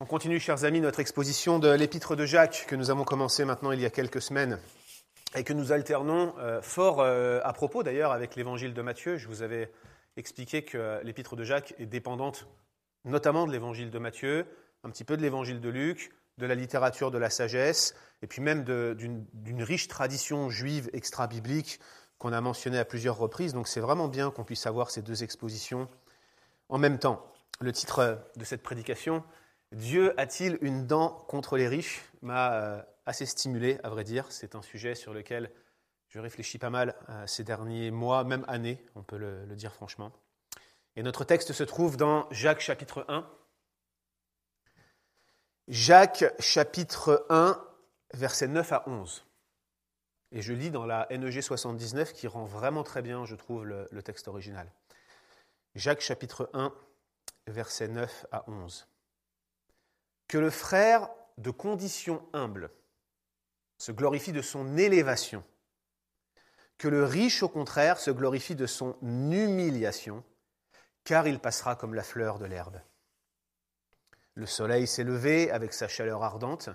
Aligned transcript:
On 0.00 0.06
continue, 0.06 0.38
chers 0.38 0.62
amis, 0.62 0.80
notre 0.80 1.00
exposition 1.00 1.58
de 1.58 1.70
l'épître 1.70 2.14
de 2.14 2.24
Jacques 2.24 2.66
que 2.68 2.76
nous 2.76 2.90
avons 2.90 3.02
commencé 3.02 3.44
maintenant 3.44 3.72
il 3.72 3.80
y 3.80 3.84
a 3.84 3.90
quelques 3.90 4.22
semaines 4.22 4.60
et 5.34 5.42
que 5.42 5.52
nous 5.52 5.72
alternons 5.72 6.36
euh, 6.38 6.62
fort 6.62 7.00
euh, 7.00 7.40
à 7.42 7.52
propos 7.52 7.82
d'ailleurs 7.82 8.12
avec 8.12 8.36
l'évangile 8.36 8.74
de 8.74 8.80
Matthieu. 8.80 9.16
Je 9.16 9.26
vous 9.26 9.42
avais 9.42 9.72
expliqué 10.16 10.62
que 10.62 11.00
l'épître 11.02 11.34
de 11.34 11.42
Jacques 11.42 11.74
est 11.80 11.86
dépendante 11.86 12.46
notamment 13.04 13.44
de 13.44 13.50
l'évangile 13.50 13.90
de 13.90 13.98
Matthieu, 13.98 14.46
un 14.84 14.90
petit 14.90 15.02
peu 15.02 15.16
de 15.16 15.22
l'évangile 15.22 15.60
de 15.60 15.68
Luc, 15.68 16.12
de 16.38 16.46
la 16.46 16.54
littérature 16.54 17.10
de 17.10 17.18
la 17.18 17.28
sagesse 17.28 17.96
et 18.22 18.28
puis 18.28 18.40
même 18.40 18.62
d'une 18.62 19.62
riche 19.64 19.88
tradition 19.88 20.48
juive 20.48 20.88
extra-biblique 20.92 21.80
qu'on 22.18 22.32
a 22.32 22.40
mentionnée 22.40 22.78
à 22.78 22.84
plusieurs 22.84 23.18
reprises. 23.18 23.52
Donc 23.52 23.66
c'est 23.66 23.80
vraiment 23.80 24.06
bien 24.06 24.30
qu'on 24.30 24.44
puisse 24.44 24.64
avoir 24.68 24.92
ces 24.92 25.02
deux 25.02 25.24
expositions 25.24 25.88
en 26.68 26.78
même 26.78 27.00
temps. 27.00 27.32
Le 27.60 27.72
titre 27.72 28.20
de 28.36 28.44
cette 28.44 28.62
prédication, 28.62 29.24
Dieu 29.72 30.18
a-t-il 30.18 30.58
une 30.62 30.86
dent 30.86 31.10
contre 31.28 31.58
les 31.58 31.68
riches? 31.68 32.02
M'a 32.22 32.54
euh, 32.54 32.82
assez 33.04 33.26
stimulé, 33.26 33.78
à 33.82 33.90
vrai 33.90 34.02
dire. 34.02 34.30
C'est 34.32 34.54
un 34.54 34.62
sujet 34.62 34.94
sur 34.94 35.12
lequel 35.12 35.50
je 36.08 36.18
réfléchis 36.20 36.58
pas 36.58 36.70
mal 36.70 36.94
euh, 37.10 37.26
ces 37.26 37.44
derniers 37.44 37.90
mois, 37.90 38.24
même 38.24 38.46
années, 38.48 38.82
on 38.94 39.02
peut 39.02 39.18
le, 39.18 39.44
dire 39.56 39.74
franchement. 39.74 40.10
Et 40.96 41.02
notre 41.02 41.24
texte 41.24 41.52
se 41.52 41.64
trouve 41.64 41.98
dans 41.98 42.26
Jacques 42.30 42.60
chapitre 42.60 43.04
1. 43.08 43.28
Jacques 45.68 46.24
chapitre 46.38 47.26
1, 47.28 47.62
versets 48.14 48.48
9 48.48 48.72
à 48.72 48.88
11. 48.88 49.26
Et 50.32 50.40
je 50.40 50.54
lis 50.54 50.70
dans 50.70 50.86
la 50.86 51.06
NEG 51.10 51.42
79 51.42 52.14
qui 52.14 52.26
rend 52.26 52.44
vraiment 52.44 52.84
très 52.84 53.02
bien, 53.02 53.26
je 53.26 53.34
trouve, 53.34 53.66
le 53.66 54.02
texte 54.02 54.28
original. 54.28 54.70
Jacques 55.74 56.00
chapitre 56.00 56.48
1, 56.54 56.72
versets 57.46 57.88
9 57.88 58.26
à 58.32 58.48
11 58.48 58.86
que 60.28 60.38
le 60.38 60.50
frère 60.50 61.08
de 61.38 61.50
condition 61.50 62.26
humble 62.32 62.70
se 63.78 63.92
glorifie 63.92 64.32
de 64.32 64.42
son 64.42 64.76
élévation, 64.76 65.42
que 66.76 66.88
le 66.88 67.04
riche 67.04 67.42
au 67.42 67.48
contraire 67.48 67.98
se 67.98 68.10
glorifie 68.10 68.54
de 68.54 68.66
son 68.66 68.96
humiliation, 69.00 70.22
car 71.04 71.26
il 71.26 71.40
passera 71.40 71.76
comme 71.76 71.94
la 71.94 72.02
fleur 72.02 72.38
de 72.38 72.44
l'herbe. 72.44 72.80
Le 74.34 74.46
soleil 74.46 74.86
s'est 74.86 75.04
levé 75.04 75.50
avec 75.50 75.72
sa 75.72 75.88
chaleur 75.88 76.22
ardente, 76.22 76.68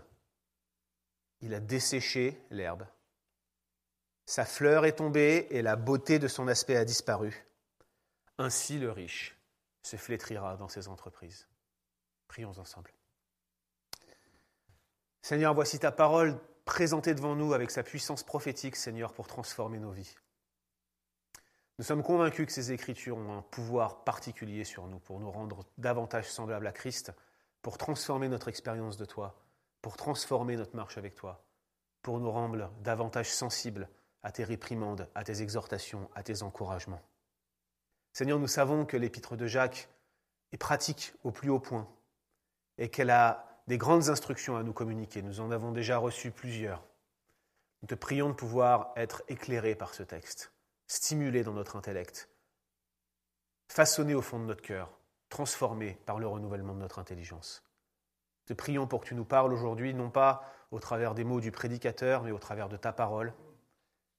il 1.41 1.53
a 1.53 1.59
desséché 1.59 2.41
l'herbe. 2.49 2.85
Sa 4.25 4.45
fleur 4.45 4.85
est 4.85 4.95
tombée 4.95 5.47
et 5.51 5.61
la 5.61 5.75
beauté 5.75 6.17
de 6.17 6.29
son 6.29 6.47
aspect 6.47 6.77
a 6.77 6.85
disparu. 6.85 7.45
Ainsi 8.37 8.79
le 8.79 8.91
riche 8.91 9.37
se 9.81 9.97
flétrira 9.97 10.55
dans 10.55 10.69
ses 10.69 10.87
entreprises. 10.87 11.47
Prions 12.29 12.57
ensemble. 12.57 12.91
Seigneur, 15.23 15.53
voici 15.53 15.79
ta 15.79 15.93
parole 15.93 16.37
présentée 16.65 17.15
devant 17.15 17.33
nous 17.33 17.53
avec 17.53 17.71
sa 17.71 17.81
puissance 17.81 18.23
prophétique, 18.23 18.75
Seigneur, 18.75 19.13
pour 19.13 19.25
transformer 19.25 19.79
nos 19.79 19.91
vies. 19.91 20.15
Nous 21.79 21.85
sommes 21.85 22.03
convaincus 22.03 22.45
que 22.45 22.51
ces 22.51 22.73
Écritures 22.73 23.15
ont 23.15 23.37
un 23.37 23.41
pouvoir 23.41 24.03
particulier 24.03 24.65
sur 24.65 24.85
nous 24.85 24.99
pour 24.99 25.21
nous 25.21 25.31
rendre 25.31 25.63
davantage 25.77 26.29
semblables 26.29 26.67
à 26.67 26.73
Christ, 26.73 27.13
pour 27.61 27.77
transformer 27.77 28.27
notre 28.27 28.49
expérience 28.49 28.97
de 28.97 29.05
toi, 29.05 29.41
pour 29.81 29.95
transformer 29.95 30.57
notre 30.57 30.75
marche 30.75 30.97
avec 30.97 31.15
toi, 31.15 31.41
pour 32.01 32.19
nous 32.19 32.29
rendre 32.29 32.69
davantage 32.81 33.31
sensibles 33.31 33.87
à 34.23 34.33
tes 34.33 34.43
réprimandes, 34.43 35.07
à 35.15 35.23
tes 35.23 35.41
exhortations, 35.41 36.09
à 36.15 36.23
tes 36.23 36.43
encouragements. 36.43 37.01
Seigneur, 38.11 38.39
nous 38.39 38.47
savons 38.47 38.85
que 38.85 38.97
l'épître 38.97 39.37
de 39.37 39.47
Jacques 39.47 39.87
est 40.51 40.57
pratique 40.57 41.13
au 41.23 41.31
plus 41.31 41.49
haut 41.49 41.61
point 41.61 41.87
et 42.77 42.89
qu'elle 42.89 43.09
a 43.09 43.52
des 43.67 43.77
grandes 43.77 44.09
instructions 44.09 44.57
à 44.57 44.63
nous 44.63 44.73
communiquer. 44.73 45.21
Nous 45.21 45.39
en 45.39 45.51
avons 45.51 45.71
déjà 45.71 45.97
reçu 45.97 46.31
plusieurs. 46.31 46.83
Nous 47.81 47.87
te 47.87 47.95
prions 47.95 48.29
de 48.29 48.33
pouvoir 48.33 48.93
être 48.95 49.23
éclairés 49.27 49.75
par 49.75 49.93
ce 49.93 50.03
texte, 50.03 50.53
stimulés 50.87 51.43
dans 51.43 51.53
notre 51.53 51.75
intellect, 51.75 52.29
façonnés 53.67 54.15
au 54.15 54.21
fond 54.21 54.39
de 54.39 54.45
notre 54.45 54.61
cœur, 54.61 54.97
transformés 55.29 55.97
par 56.05 56.19
le 56.19 56.27
renouvellement 56.27 56.73
de 56.73 56.79
notre 56.79 56.99
intelligence. 56.99 57.63
Te 58.45 58.53
prions 58.53 58.87
pour 58.87 59.01
que 59.01 59.07
tu 59.07 59.15
nous 59.15 59.25
parles 59.25 59.53
aujourd'hui, 59.53 59.93
non 59.93 60.09
pas 60.09 60.45
au 60.71 60.79
travers 60.79 61.13
des 61.13 61.23
mots 61.23 61.39
du 61.39 61.51
prédicateur, 61.51 62.23
mais 62.23 62.31
au 62.31 62.39
travers 62.39 62.69
de 62.69 62.77
ta 62.77 62.91
parole. 62.91 63.33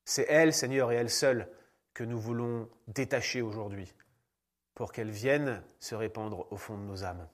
C'est 0.05 0.27
elle, 0.29 0.53
Seigneur, 0.53 0.93
et 0.93 0.97
elle 0.97 1.11
seule, 1.11 1.49
que 1.93 2.05
nous 2.05 2.19
voulons 2.19 2.69
détacher 2.89 3.43
aujourd'hui, 3.43 3.95
pour 4.75 4.93
qu'elle 4.93 5.11
vienne 5.11 5.63
se 5.79 5.95
répandre 5.95 6.51
au 6.53 6.57
fond 6.57 6.77
de 6.77 6.83
nos 6.83 7.05
âmes. 7.05 7.29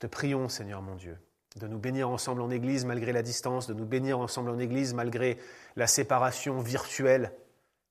Te 0.00 0.06
prions, 0.06 0.48
Seigneur 0.48 0.80
mon 0.80 0.96
Dieu, 0.96 1.18
de 1.56 1.68
nous 1.68 1.78
bénir 1.78 2.08
ensemble 2.08 2.40
en 2.40 2.50
Église 2.50 2.86
malgré 2.86 3.12
la 3.12 3.22
distance, 3.22 3.66
de 3.66 3.74
nous 3.74 3.84
bénir 3.84 4.18
ensemble 4.18 4.50
en 4.50 4.58
Église 4.58 4.94
malgré 4.94 5.38
la 5.76 5.86
séparation 5.86 6.58
virtuelle. 6.60 7.32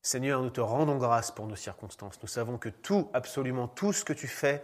Seigneur, 0.01 0.41
nous 0.41 0.49
te 0.49 0.59
rendons 0.59 0.97
grâce 0.97 1.29
pour 1.29 1.45
nos 1.45 1.55
circonstances. 1.55 2.19
Nous 2.21 2.27
savons 2.27 2.57
que 2.57 2.69
tout, 2.69 3.09
absolument 3.13 3.67
tout 3.67 3.93
ce 3.93 4.03
que 4.03 4.13
tu 4.13 4.27
fais 4.27 4.63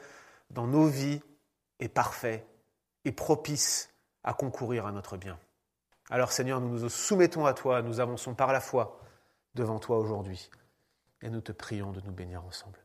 dans 0.49 0.65
nos 0.65 0.87
vies 0.87 1.21
est 1.79 1.87
parfait 1.87 2.45
et 3.03 3.11
propice 3.11 3.93
à 4.23 4.33
concourir 4.33 4.87
à 4.87 4.91
notre 4.91 5.15
bien. 5.15 5.37
Alors 6.09 6.31
Seigneur, 6.31 6.61
nous 6.61 6.79
nous 6.79 6.89
soumettons 6.89 7.45
à 7.45 7.53
toi, 7.53 7.83
nous 7.83 7.99
avançons 7.99 8.33
par 8.33 8.53
la 8.53 8.59
foi 8.59 8.99
devant 9.53 9.77
toi 9.77 9.99
aujourd'hui 9.99 10.49
et 11.21 11.29
nous 11.29 11.41
te 11.41 11.51
prions 11.51 11.91
de 11.91 12.01
nous 12.01 12.11
bénir 12.11 12.43
ensemble. 12.43 12.84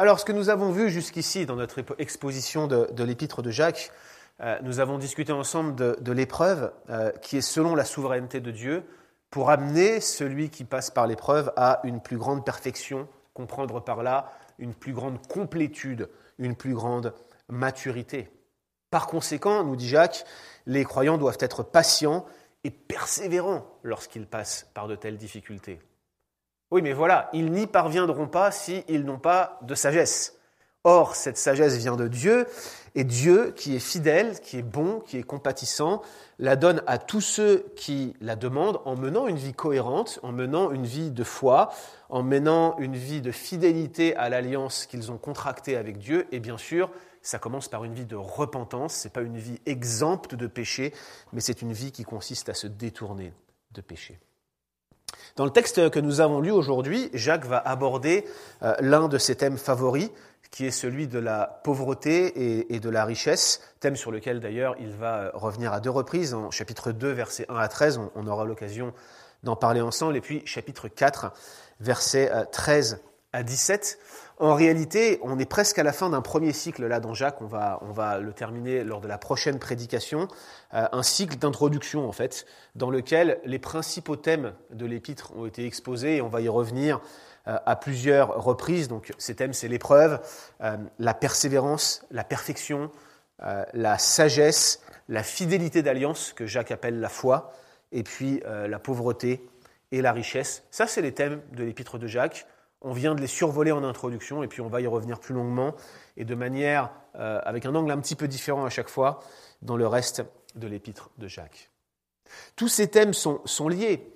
Alors, 0.00 0.18
ce 0.18 0.24
que 0.24 0.32
nous 0.32 0.48
avons 0.48 0.70
vu 0.72 0.88
jusqu'ici 0.88 1.44
dans 1.44 1.56
notre 1.56 1.84
exposition 1.98 2.66
de, 2.66 3.04
l'épître 3.04 3.42
de 3.42 3.50
Jacques, 3.50 3.92
euh, 4.40 4.58
nous 4.62 4.80
avons 4.80 4.96
discuté 4.96 5.30
ensemble 5.30 5.74
de, 5.74 6.12
l'épreuve 6.12 6.72
euh, 6.88 7.10
qui 7.20 7.36
est 7.36 7.42
selon 7.42 7.74
la 7.74 7.84
souveraineté 7.84 8.40
de 8.40 8.50
Dieu 8.50 8.82
pour 9.28 9.50
amener 9.50 10.00
celui 10.00 10.48
qui 10.48 10.64
passe 10.64 10.90
par 10.90 11.06
l'épreuve 11.06 11.52
à 11.54 11.80
une 11.84 12.00
plus 12.00 12.16
grande 12.16 12.46
perfection, 12.46 13.08
comprendre 13.34 13.84
par 13.84 14.02
là 14.02 14.32
une 14.58 14.72
plus 14.72 14.94
grande 14.94 15.18
complétude, 15.26 16.08
une 16.38 16.56
plus 16.56 16.72
grande 16.72 17.12
maturité. 17.50 18.30
Par 18.90 19.06
conséquent, 19.06 19.64
nous 19.64 19.76
dit 19.76 19.86
Jacques, 19.86 20.24
les 20.64 20.84
croyants 20.84 21.18
doivent 21.18 21.36
être 21.40 21.62
patients 21.62 22.24
et 22.64 22.70
persévérants 22.70 23.66
lorsqu'ils 23.82 24.26
passent 24.26 24.66
par 24.72 24.88
de 24.88 24.96
telles 24.96 25.18
difficultés. 25.18 25.78
Oui, 26.70 26.82
mais 26.82 26.92
voilà, 26.92 27.28
ils 27.32 27.50
n'y 27.50 27.66
parviendront 27.66 28.28
pas 28.28 28.50
s'ils 28.50 29.04
n'ont 29.04 29.18
pas 29.18 29.58
de 29.62 29.74
sagesse. 29.74 30.36
Or, 30.84 31.14
cette 31.14 31.36
sagesse 31.36 31.76
vient 31.76 31.96
de 31.96 32.08
Dieu, 32.08 32.46
et 32.94 33.04
Dieu, 33.04 33.52
qui 33.54 33.76
est 33.76 33.80
fidèle, 33.80 34.40
qui 34.40 34.56
est 34.56 34.62
bon, 34.62 35.00
qui 35.00 35.18
est 35.18 35.22
compatissant, 35.22 36.00
la 36.38 36.56
donne 36.56 36.82
à 36.86 36.96
tous 36.96 37.20
ceux 37.20 37.66
qui 37.76 38.16
la 38.20 38.34
demandent 38.34 38.80
en 38.86 38.96
menant 38.96 39.26
une 39.26 39.36
vie 39.36 39.52
cohérente, 39.52 40.18
en 40.22 40.32
menant 40.32 40.70
une 40.70 40.86
vie 40.86 41.10
de 41.10 41.22
foi, 41.22 41.70
en 42.08 42.22
menant 42.22 42.78
une 42.78 42.96
vie 42.96 43.20
de 43.20 43.30
fidélité 43.30 44.16
à 44.16 44.30
l'alliance 44.30 44.86
qu'ils 44.86 45.12
ont 45.12 45.18
contractée 45.18 45.76
avec 45.76 45.98
Dieu. 45.98 46.26
Et 46.32 46.40
bien 46.40 46.56
sûr, 46.56 46.90
ça 47.20 47.38
commence 47.38 47.68
par 47.68 47.84
une 47.84 47.94
vie 47.94 48.06
de 48.06 48.16
repentance. 48.16 48.94
Ce 48.94 49.08
n'est 49.08 49.12
pas 49.12 49.20
une 49.20 49.36
vie 49.36 49.60
exempte 49.66 50.34
de 50.34 50.46
péché, 50.46 50.94
mais 51.34 51.40
c'est 51.40 51.60
une 51.60 51.74
vie 51.74 51.92
qui 51.92 52.04
consiste 52.04 52.48
à 52.48 52.54
se 52.54 52.66
détourner 52.66 53.34
de 53.72 53.82
péché. 53.82 54.18
Dans 55.36 55.44
le 55.44 55.50
texte 55.50 55.90
que 55.90 56.00
nous 56.00 56.20
avons 56.20 56.40
lu 56.40 56.50
aujourd'hui, 56.50 57.10
Jacques 57.14 57.44
va 57.44 57.58
aborder 57.58 58.24
euh, 58.62 58.74
l'un 58.80 59.08
de 59.08 59.18
ses 59.18 59.36
thèmes 59.36 59.58
favoris, 59.58 60.10
qui 60.50 60.66
est 60.66 60.72
celui 60.72 61.06
de 61.06 61.18
la 61.18 61.60
pauvreté 61.62 62.72
et, 62.74 62.80
de 62.80 62.90
la 62.90 63.04
richesse, 63.04 63.60
thème 63.78 63.94
sur 63.94 64.10
lequel 64.10 64.40
d'ailleurs 64.40 64.74
il 64.80 64.90
va 64.90 65.18
euh, 65.18 65.30
revenir 65.34 65.72
à 65.72 65.80
deux 65.80 65.90
reprises, 65.90 66.34
en 66.34 66.50
chapitre 66.50 66.90
2, 66.90 67.10
versets 67.12 67.46
1 67.48 67.56
à 67.56 67.68
13, 67.68 68.00
on, 68.16 68.26
aura 68.26 68.44
l'occasion 68.44 68.92
d'en 69.44 69.56
parler 69.56 69.80
ensemble, 69.80 70.16
et 70.16 70.20
puis 70.20 70.42
chapitre 70.46 70.88
4, 70.88 71.32
versets 71.80 72.30
13 72.50 72.94
euh, 72.94 73.06
à 73.32 73.42
17. 73.44 73.98
En 74.40 74.54
réalité, 74.54 75.20
on 75.22 75.38
est 75.38 75.44
presque 75.44 75.78
à 75.78 75.82
la 75.82 75.92
fin 75.92 76.08
d'un 76.08 76.22
premier 76.22 76.54
cycle 76.54 76.86
là 76.86 76.98
dans 76.98 77.12
Jacques, 77.12 77.42
on 77.42 77.46
va, 77.46 77.78
on 77.82 77.92
va 77.92 78.18
le 78.18 78.32
terminer 78.32 78.84
lors 78.84 79.02
de 79.02 79.06
la 79.06 79.18
prochaine 79.18 79.58
prédication, 79.58 80.28
euh, 80.72 80.88
un 80.92 81.02
cycle 81.02 81.36
d'introduction 81.36 82.08
en 82.08 82.12
fait, 82.12 82.46
dans 82.74 82.88
lequel 82.88 83.38
les 83.44 83.58
principaux 83.58 84.16
thèmes 84.16 84.54
de 84.70 84.86
l'épître 84.86 85.36
ont 85.36 85.44
été 85.44 85.66
exposés 85.66 86.16
et 86.16 86.22
on 86.22 86.30
va 86.30 86.40
y 86.40 86.48
revenir 86.48 87.02
euh, 87.48 87.58
à 87.66 87.76
plusieurs 87.76 88.42
reprises. 88.42 88.88
Donc 88.88 89.12
ces 89.18 89.34
thèmes, 89.36 89.52
c'est 89.52 89.68
l'épreuve, 89.68 90.18
euh, 90.62 90.78
la 90.98 91.12
persévérance, 91.12 92.06
la 92.10 92.24
perfection, 92.24 92.90
la 93.72 93.98
sagesse, 93.98 94.82
la 95.08 95.22
fidélité 95.22 95.82
d'alliance 95.82 96.32
que 96.34 96.46
Jacques 96.46 96.70
appelle 96.70 97.00
la 97.00 97.08
foi, 97.08 97.52
et 97.90 98.02
puis 98.02 98.42
la 98.44 98.78
pauvreté 98.78 99.42
et 99.92 100.02
la 100.02 100.12
richesse. 100.12 100.62
Ça, 100.70 100.86
c'est 100.86 101.00
les 101.00 101.12
thèmes 101.12 101.40
de 101.52 101.64
l'épître 101.64 101.98
de 101.98 102.06
Jacques. 102.06 102.46
On 102.82 102.92
vient 102.92 103.14
de 103.14 103.20
les 103.20 103.26
survoler 103.26 103.72
en 103.72 103.84
introduction 103.84 104.42
et 104.42 104.48
puis 104.48 104.60
on 104.60 104.68
va 104.68 104.80
y 104.80 104.86
revenir 104.86 105.20
plus 105.20 105.34
longuement 105.34 105.74
et 106.16 106.24
de 106.24 106.34
manière, 106.34 106.90
euh, 107.16 107.40
avec 107.44 107.66
un 107.66 107.74
angle 107.74 107.90
un 107.90 107.98
petit 107.98 108.16
peu 108.16 108.28
différent 108.28 108.64
à 108.64 108.70
chaque 108.70 108.88
fois, 108.88 109.20
dans 109.62 109.76
le 109.76 109.86
reste 109.86 110.22
de 110.54 110.66
l'épître 110.66 111.10
de 111.18 111.28
Jacques. 111.28 111.70
Tous 112.56 112.68
ces 112.68 112.88
thèmes 112.88 113.12
sont, 113.12 113.68
liés. 113.68 114.12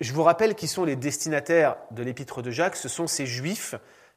Je 0.00 0.12
vous 0.12 0.22
rappelle 0.22 0.54
qui 0.54 0.68
sont 0.68 0.84
les 0.84 0.96
destinataires 0.96 1.76
de 1.90 2.02
l'épître 2.02 2.42
de 2.42 2.50
Jacques. 2.50 2.76
Ce 2.76 2.88
sont 2.88 3.06
ces 3.06 3.26
juifs 3.26 3.74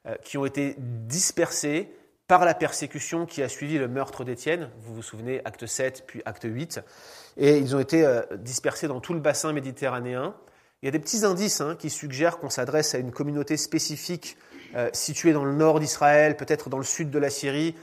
euh, 0.07 0.15
qui 0.24 0.38
ont 0.38 0.45
été 0.45 0.75
dispersés 0.77 1.94
par 2.27 2.45
la 2.45 2.53
persécution 2.53 3.25
qui 3.25 3.44
a 3.44 3.50
suivi 3.50 3.77
le 3.77 3.88
meurtre 3.88 4.24
d'Étienne. 4.24 4.69
Vous 4.80 4.95
vous 4.95 5.01
souvenez, 5.01 5.42
acte 5.44 5.65
7, 5.65 6.06
puis 6.07 6.21
acte 6.25 6.45
8. 6.45 6.80
Et 7.38 7.57
ils 7.57 7.75
ont 7.75 7.80
été 7.80 8.06
euh, 8.06 8.21
dispersés 8.38 8.88
dans 8.88 9.01
tout 9.01 9.13
le 9.13 9.19
bassin 9.19 9.51
méditerranéen. 9.51 10.33
Il 10.81 10.88
y 10.88 10.89
a 10.89 10.92
des 10.92 11.00
petits 11.00 11.25
indices 11.25 11.62
hein, 11.62 11.75
qui 11.78 11.92
suggèrent 11.92 12.39
qu'on 12.39 12.50
s'adresse 12.50 12.95
à 12.95 12.98
une 12.98 13.12
communauté 13.12 13.56
spécifique 13.56 14.36
euh, 14.75 14.89
située 14.94 15.31
dans 15.31 15.45
le 15.45 15.54
nord 15.54 15.80
d'Israël, 15.80 16.36
peut-être 16.36 16.69
dans 16.69 16.80
le 16.80 16.83
sud 16.83 17.12
de 17.12 17.19
la 17.19 17.30
Syrie. 17.30 17.75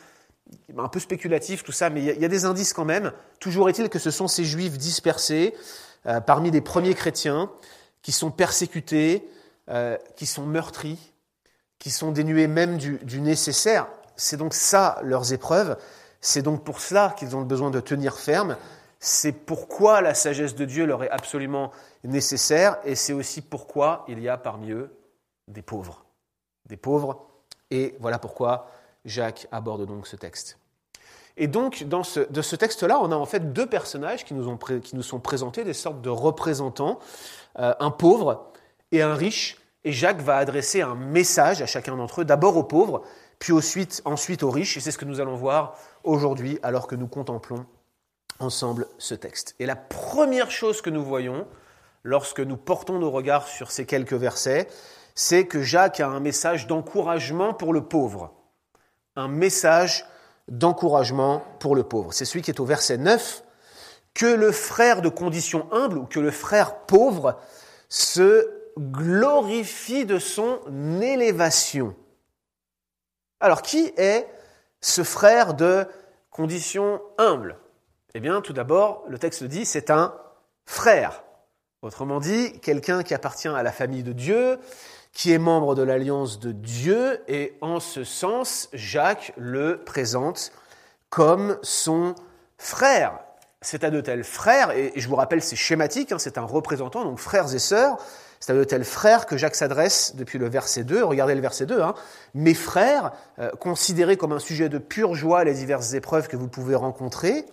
Un 0.77 0.89
peu 0.89 0.99
spéculatif 0.99 1.63
tout 1.63 1.73
ça, 1.73 1.91
mais 1.91 2.03
il 2.03 2.21
y, 2.21 2.25
a, 2.25 2.29
des 2.29 2.45
indices 2.45 2.73
quand 2.73 2.85
même. 2.85 3.13
Toujours 3.39 3.69
est-il 3.69 3.89
que 3.89 3.99
ce 3.99 4.11
sont 4.11 4.27
ces 4.27 4.45
juifs 4.45 4.79
dispersés 4.79 5.55
euh, 6.07 6.21
parmi 6.21 6.51
les 6.51 6.61
premiers 6.61 6.95
chrétiens 6.95 7.51
qui 8.03 8.13
sont 8.13 8.31
persécutés, 8.31 9.29
qui 10.17 10.25
sont 10.25 10.47
meurtris, 10.47 11.13
qui 11.79 11.91
sont 11.91 12.11
dénués 12.11 12.47
même 12.47 12.79
du, 12.79 12.99
du 13.03 13.21
nécessaire. 13.21 13.87
C'est 14.17 14.39
donc 14.39 14.55
ça 14.55 14.99
leurs 15.03 15.35
épreuves. 15.35 15.77
C'est 16.23 16.41
donc 16.41 16.65
pour 16.65 16.81
cela 16.81 17.15
qu'ils 17.19 17.37
ont 17.37 17.43
besoin 17.43 17.71
de 17.71 17.81
tenir 17.81 18.17
ferme. 18.17 18.57
C'est 19.01 19.33
pourquoi 19.33 20.01
la 20.01 20.15
sagesse 20.15 20.55
de 20.55 20.65
Dieu 20.65 20.85
leur 20.85 21.05
est 21.05 21.11
absolument 21.11 21.71
nécessaire 22.05 22.79
et 22.85 22.95
c'est 22.95 23.13
aussi 23.13 23.43
pourquoi 23.43 24.05
il 24.09 24.21
y 24.21 24.29
a 24.29 24.37
parmi 24.37 24.73
eux 24.73 24.91
des 25.47 25.63
pauvres. 25.63 26.05
Des 26.67 26.77
pauvres. 26.77 27.27
Et 27.71 27.97
voilà 28.01 28.19
pourquoi 28.19 28.71
Jacques 29.05 29.47
aborde 29.53 29.87
donc 29.87 30.07
ce 30.07 30.17
texte. 30.17 30.59
Et 31.37 31.47
donc, 31.47 31.85
dans 31.85 32.03
ce, 32.03 32.21
de 32.21 32.43
ce 32.43 32.57
texte-là, 32.57 32.99
on 33.01 33.13
a 33.13 33.17
en 33.17 33.25
fait 33.25 33.53
deux 33.53 33.67
personnages 33.67 34.25
qui 34.25 34.35
nous, 34.35 34.49
ont, 34.49 34.57
qui 34.57 34.97
nous 34.97 35.03
sont 35.03 35.21
présentés, 35.21 35.63
des 35.63 35.73
sortes 35.73 36.03
de 36.03 36.11
représentants, 36.11 36.99
euh, 37.61 37.75
un 37.79 37.93
pauvre 37.93 38.51
et 38.91 39.03
un 39.03 39.15
riche. 39.15 39.59
Et 39.85 39.93
Jacques 39.93 40.21
va 40.21 40.37
adresser 40.37 40.83
un 40.83 40.97
message 40.97 41.63
à 41.63 41.67
chacun 41.67 41.97
d'entre 41.97 42.23
eux, 42.23 42.25
d'abord 42.25 42.57
aux 42.57 42.65
pauvres, 42.65 43.03
puis 43.39 43.53
ensuite, 43.53 44.03
ensuite 44.05 44.43
aux 44.43 44.51
riches. 44.51 44.77
Et 44.77 44.81
c'est 44.81 44.91
ce 44.91 44.99
que 44.99 45.05
nous 45.05 45.21
allons 45.21 45.37
voir 45.37 45.77
aujourd'hui 46.03 46.59
alors 46.65 46.89
que 46.89 46.97
nous 46.97 47.07
contemplons 47.07 47.65
ensemble 48.39 48.87
ce 48.99 49.15
texte. 49.15 49.55
Et 49.59 49.67
la 49.67 49.77
première 49.77 50.51
chose 50.51 50.81
que 50.81 50.91
nous 50.91 51.05
voyons 51.05 51.47
lorsque 52.05 52.41
nous 52.41 52.57
portons 52.57 52.99
nos 52.99 53.11
regards 53.11 53.49
sur 53.49 53.71
ces 53.71 53.87
quelques 53.87 54.15
versets, 54.15 54.69
c'est 55.15 55.47
que 55.47 55.63
Jacques 55.63 56.01
a 56.01 56.09
un 56.09 56.21
message 56.21 56.67
d'encouragement 56.67 57.53
pour 57.53 57.73
le 57.73 57.83
pauvre. 57.83 58.33
Un 59.17 59.29
message 59.29 60.07
d'encouragement 60.47 61.43
pour 61.59 61.75
le 61.75 61.83
pauvre. 61.83 62.13
C'est 62.13 62.25
celui 62.25 62.43
qui 62.43 62.51
est 62.51 62.61
au 62.61 62.65
verset 62.65 62.99
9, 62.99 63.43
que 64.15 64.27
le 64.27 64.53
frère 64.53 65.03
de 65.03 65.09
condition 65.09 65.67
humble 65.73 65.99
ou 65.99 66.07
que 66.07 66.21
le 66.21 66.31
frère 66.31 66.81
pauvre 66.87 67.39
se 67.89 68.49
glorifie 68.79 70.07
de 70.07 70.19
son 70.19 70.61
élévation. 71.01 71.95
Alors 73.41 73.63
qui 73.63 73.93
est 73.97 74.29
ce 74.81 75.03
frère 75.03 75.55
de 75.55 75.87
condition 76.31 77.03
humble? 77.19 77.57
Eh 78.19 78.21
bien, 78.21 78.41
tout 78.41 78.53
d'abord, 78.53 79.05
le 79.07 79.17
texte 79.17 79.45
dit 79.45 79.65
c'est 79.65 79.91
un 79.91 80.13
frère. 80.67 81.23
Autrement 81.83 82.19
dit, 82.19 82.59
quelqu'un 82.59 83.05
qui 83.05 83.15
appartient 83.15 83.47
à 83.47 83.63
la 83.63 83.71
famille 83.71 84.03
de 84.03 84.13
Dieu, 84.13 84.59
qui 85.13 85.33
est 85.33 85.39
membre 85.39 85.77
de 85.77 85.83
l'alliance 85.83 86.41
de 86.41 86.51
Dieu, 86.51 87.21
et 87.29 87.57
en 87.61 87.79
ce 87.79 88.03
sens, 88.03 88.71
Jacques 88.73 89.33
le 89.37 89.85
présente 89.85 90.51
comme 91.11 91.59
son 91.63 92.17
frère. 92.57 93.21
C'est 93.63 93.85
à 93.85 93.91
de 93.91 94.01
tels 94.01 94.25
frères, 94.25 94.73
et 94.73 94.93
je 94.97 95.09
vous 95.09 95.15
rappelle, 95.15 95.41
c'est 95.41 95.55
schématique, 95.55 96.11
hein, 96.11 96.19
c'est 96.19 96.39
un 96.39 96.43
représentant, 96.43 97.05
donc 97.05 97.21
frères 97.21 97.55
et 97.55 97.61
sœurs, 97.61 97.99
c'est 98.41 98.51
à 98.51 98.57
de 98.57 98.65
tels 98.65 98.85
frères 98.85 99.27
que 99.27 99.37
Jacques 99.37 99.55
s'adresse 99.55 100.17
depuis 100.17 100.41
le 100.41 100.49
verset 100.49 100.83
2. 100.83 101.05
Regardez 101.05 101.37
le 101.37 101.41
verset 101.41 101.67
2. 101.67 101.83
Hein. 101.83 101.95
Mes 102.35 102.55
frères, 102.55 103.13
euh, 103.39 103.51
considérés 103.51 104.17
comme 104.17 104.33
un 104.33 104.39
sujet 104.41 104.69
de 104.69 104.79
pure 104.79 105.15
joie 105.15 105.45
les 105.45 105.55
diverses 105.55 105.93
épreuves 105.93 106.27
que 106.27 106.37
vous 106.37 106.49
pouvez 106.49 106.75
rencontrer, 106.75 107.47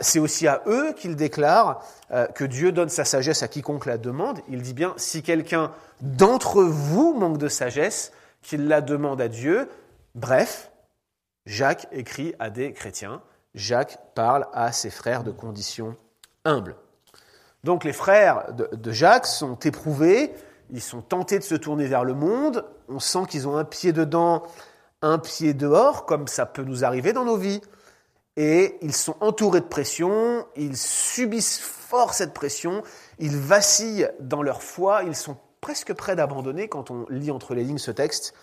c'est 0.00 0.18
aussi 0.18 0.46
à 0.46 0.62
eux 0.66 0.92
qu'il 0.92 1.16
déclare 1.16 1.84
euh, 2.12 2.26
que 2.26 2.44
Dieu 2.44 2.72
donne 2.72 2.88
sa 2.88 3.04
sagesse 3.04 3.42
à 3.42 3.48
quiconque 3.48 3.86
la 3.86 3.98
demande. 3.98 4.40
Il 4.48 4.62
dit 4.62 4.74
bien, 4.74 4.94
si 4.96 5.22
quelqu'un 5.22 5.72
d'entre 6.00 6.62
vous 6.62 7.14
manque 7.14 7.38
de 7.38 7.48
sagesse, 7.48 8.12
qu'il 8.42 8.68
la 8.68 8.80
demande 8.80 9.20
à 9.20 9.28
Dieu. 9.28 9.68
Bref, 10.14 10.70
Jacques 11.46 11.86
écrit 11.92 12.34
à 12.38 12.50
des 12.50 12.72
chrétiens. 12.72 13.22
Jacques 13.54 13.98
parle 14.14 14.46
à 14.52 14.72
ses 14.72 14.90
frères 14.90 15.24
de 15.24 15.30
condition 15.30 15.96
humble. 16.44 16.76
Donc 17.64 17.84
les 17.84 17.92
frères 17.92 18.52
de, 18.52 18.92
Jacques 18.92 19.26
sont 19.26 19.56
éprouvés, 19.56 20.32
ils 20.70 20.80
sont 20.80 21.00
tentés 21.00 21.38
de 21.38 21.44
se 21.44 21.54
tourner 21.54 21.86
vers 21.86 22.04
le 22.04 22.14
monde, 22.14 22.64
on 22.88 22.98
sent 22.98 23.26
qu'ils 23.28 23.46
ont 23.46 23.56
un 23.56 23.64
pied 23.64 23.92
dedans, 23.92 24.42
un 25.00 25.18
pied 25.18 25.54
dehors, 25.54 26.04
comme 26.06 26.26
ça 26.26 26.44
peut 26.44 26.64
nous 26.64 26.84
arriver 26.84 27.12
dans 27.12 27.24
nos 27.24 27.36
vies 27.36 27.60
et 28.36 28.78
ils 28.80 28.94
sont 28.94 29.16
entourés 29.20 29.60
de 29.60 29.66
pression, 29.66 30.46
ils 30.56 30.76
subissent 30.76 31.60
fort 31.60 32.14
cette 32.14 32.32
pression, 32.32 32.82
ils 33.18 33.36
vacillent 33.36 34.08
dans 34.20 34.42
leur 34.42 34.62
foi, 34.62 35.02
ils 35.04 35.16
sont 35.16 35.36
presque 35.60 35.92
prêts 35.92 36.16
d'abandonner 36.16 36.68
quand 36.68 36.90
on 36.90 37.06
lit 37.08 37.30
entre 37.30 37.54
les 37.54 37.64
lignes 37.64 37.78
ce 37.78 37.90
texte. 37.90 38.34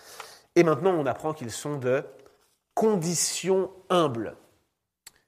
Et 0.56 0.64
maintenant, 0.64 0.92
on 0.92 1.06
apprend 1.06 1.32
qu'ils 1.32 1.50
sont 1.50 1.76
de 1.76 2.04
condition 2.74 3.70
humble. 3.88 4.36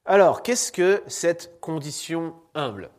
Alors, 0.05 0.43
qu'est-ce 0.43 0.73
que 0.73 1.03
cette 1.07 1.61
condition 1.61 2.35
humble? 2.55 2.91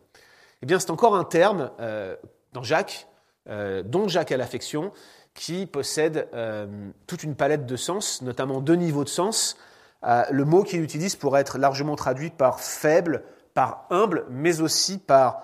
Eh 0.62 0.65
bien, 0.65 0.80
c'est 0.80 0.92
encore 0.92 1.15
un 1.15 1.25
terme 1.25 1.71
euh, 1.80 2.15
dans 2.54 2.63
Jacques, 2.63 3.07
euh, 3.50 3.83
dont 3.83 4.07
Jacques 4.07 4.31
a 4.31 4.38
l'affection, 4.38 4.94
qui 5.33 5.65
possède 5.65 6.30
euh, 6.33 6.92
toute 7.07 7.24
une 7.24 7.36
palette 7.36 7.65
de 7.65 7.75
sens, 7.75 8.21
notamment 8.21 8.62
deux 8.62 8.75
niveaux 8.75 9.04
de 9.04 9.10
sens. 9.10 9.57
Euh, 10.05 10.23
le 10.31 10.45
mot 10.45 10.63
qu'il 10.63 10.81
utilise 10.81 11.15
pourrait 11.15 11.41
être 11.41 11.57
largement 11.57 11.95
traduit 11.95 12.29
par 12.29 12.59
faible, 12.59 13.23
par 13.53 13.85
humble, 13.89 14.25
mais 14.29 14.61
aussi 14.61 14.97
par 14.97 15.44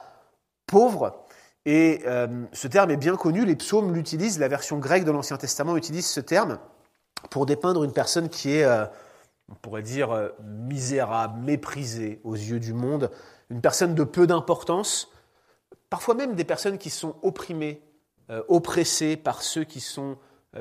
pauvre. 0.66 1.24
Et 1.66 2.02
euh, 2.06 2.46
ce 2.52 2.68
terme 2.68 2.92
est 2.92 2.98
bien 2.98 3.16
connu, 3.16 3.46
les 3.46 3.56
psaumes 3.56 3.94
l'utilisent, 3.94 4.40
la 4.40 4.48
version 4.48 4.80
grecque 4.80 5.06
de 5.06 5.12
l'Ancien 5.12 5.38
Testament 5.38 5.78
utilise 5.78 6.08
ce 6.08 6.20
terme 6.20 6.60
pour 7.30 7.46
dépeindre 7.46 7.84
une 7.84 7.94
personne 7.94 8.30
qui 8.30 8.56
est, 8.56 8.64
euh, 8.64 8.86
on 9.50 9.56
pourrait 9.56 9.82
dire, 9.82 10.32
misérable, 10.44 11.40
méprisée 11.42 12.20
aux 12.24 12.36
yeux 12.36 12.60
du 12.60 12.74
monde, 12.74 13.12
une 13.50 13.62
personne 13.62 13.96
de 13.96 14.04
peu 14.04 14.28
d'importance, 14.28 15.12
parfois 15.90 16.16
même 16.16 16.36
des 16.36 16.44
personnes 16.44 16.78
qui 16.78 16.90
sont 16.90 17.16
opprimées, 17.24 17.82
oppressées 18.48 19.18
par 19.18 19.42
ceux 19.42 19.64
qui 19.64 19.80
sont 19.80 20.18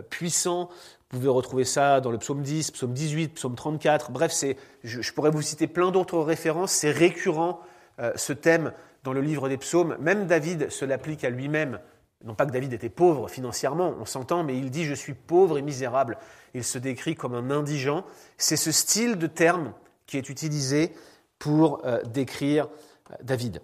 puissants 0.08 0.70
vous 1.10 1.20
pouvez 1.20 1.30
retrouver 1.30 1.64
ça 1.64 2.02
dans 2.02 2.10
le 2.10 2.18
psaume 2.18 2.42
10, 2.42 2.70
psaume 2.72 2.92
18, 2.92 3.28
psaume 3.28 3.54
34. 3.54 4.10
Bref, 4.10 4.30
c'est, 4.30 4.58
je, 4.84 5.10
pourrais 5.12 5.30
vous 5.30 5.40
citer 5.40 5.66
plein 5.66 5.90
d'autres 5.90 6.18
références. 6.18 6.72
C'est 6.72 6.90
récurrent, 6.90 7.60
euh, 7.98 8.12
ce 8.14 8.34
thème, 8.34 8.72
dans 9.04 9.14
le 9.14 9.22
livre 9.22 9.48
des 9.48 9.56
psaumes. 9.56 9.96
Même 10.00 10.26
David 10.26 10.70
se 10.70 10.84
l'applique 10.84 11.24
à 11.24 11.30
lui-même. 11.30 11.80
Non 12.24 12.34
pas 12.34 12.44
que 12.44 12.50
David 12.50 12.74
était 12.74 12.90
pauvre 12.90 13.28
financièrement, 13.28 13.94
on 13.98 14.04
s'entend, 14.04 14.44
mais 14.44 14.58
il 14.58 14.70
dit 14.70 14.84
Je 14.84 14.92
suis 14.92 15.14
pauvre 15.14 15.56
et 15.56 15.62
misérable. 15.62 16.18
Il 16.52 16.62
se 16.62 16.76
décrit 16.76 17.14
comme 17.14 17.34
un 17.34 17.50
indigent. 17.50 18.04
C'est 18.36 18.56
ce 18.56 18.70
style 18.70 19.16
de 19.16 19.26
terme 19.26 19.72
qui 20.04 20.18
est 20.18 20.28
utilisé 20.28 20.92
pour 21.38 21.80
euh, 21.86 22.02
décrire 22.02 22.68
euh, 23.12 23.14
David. 23.22 23.62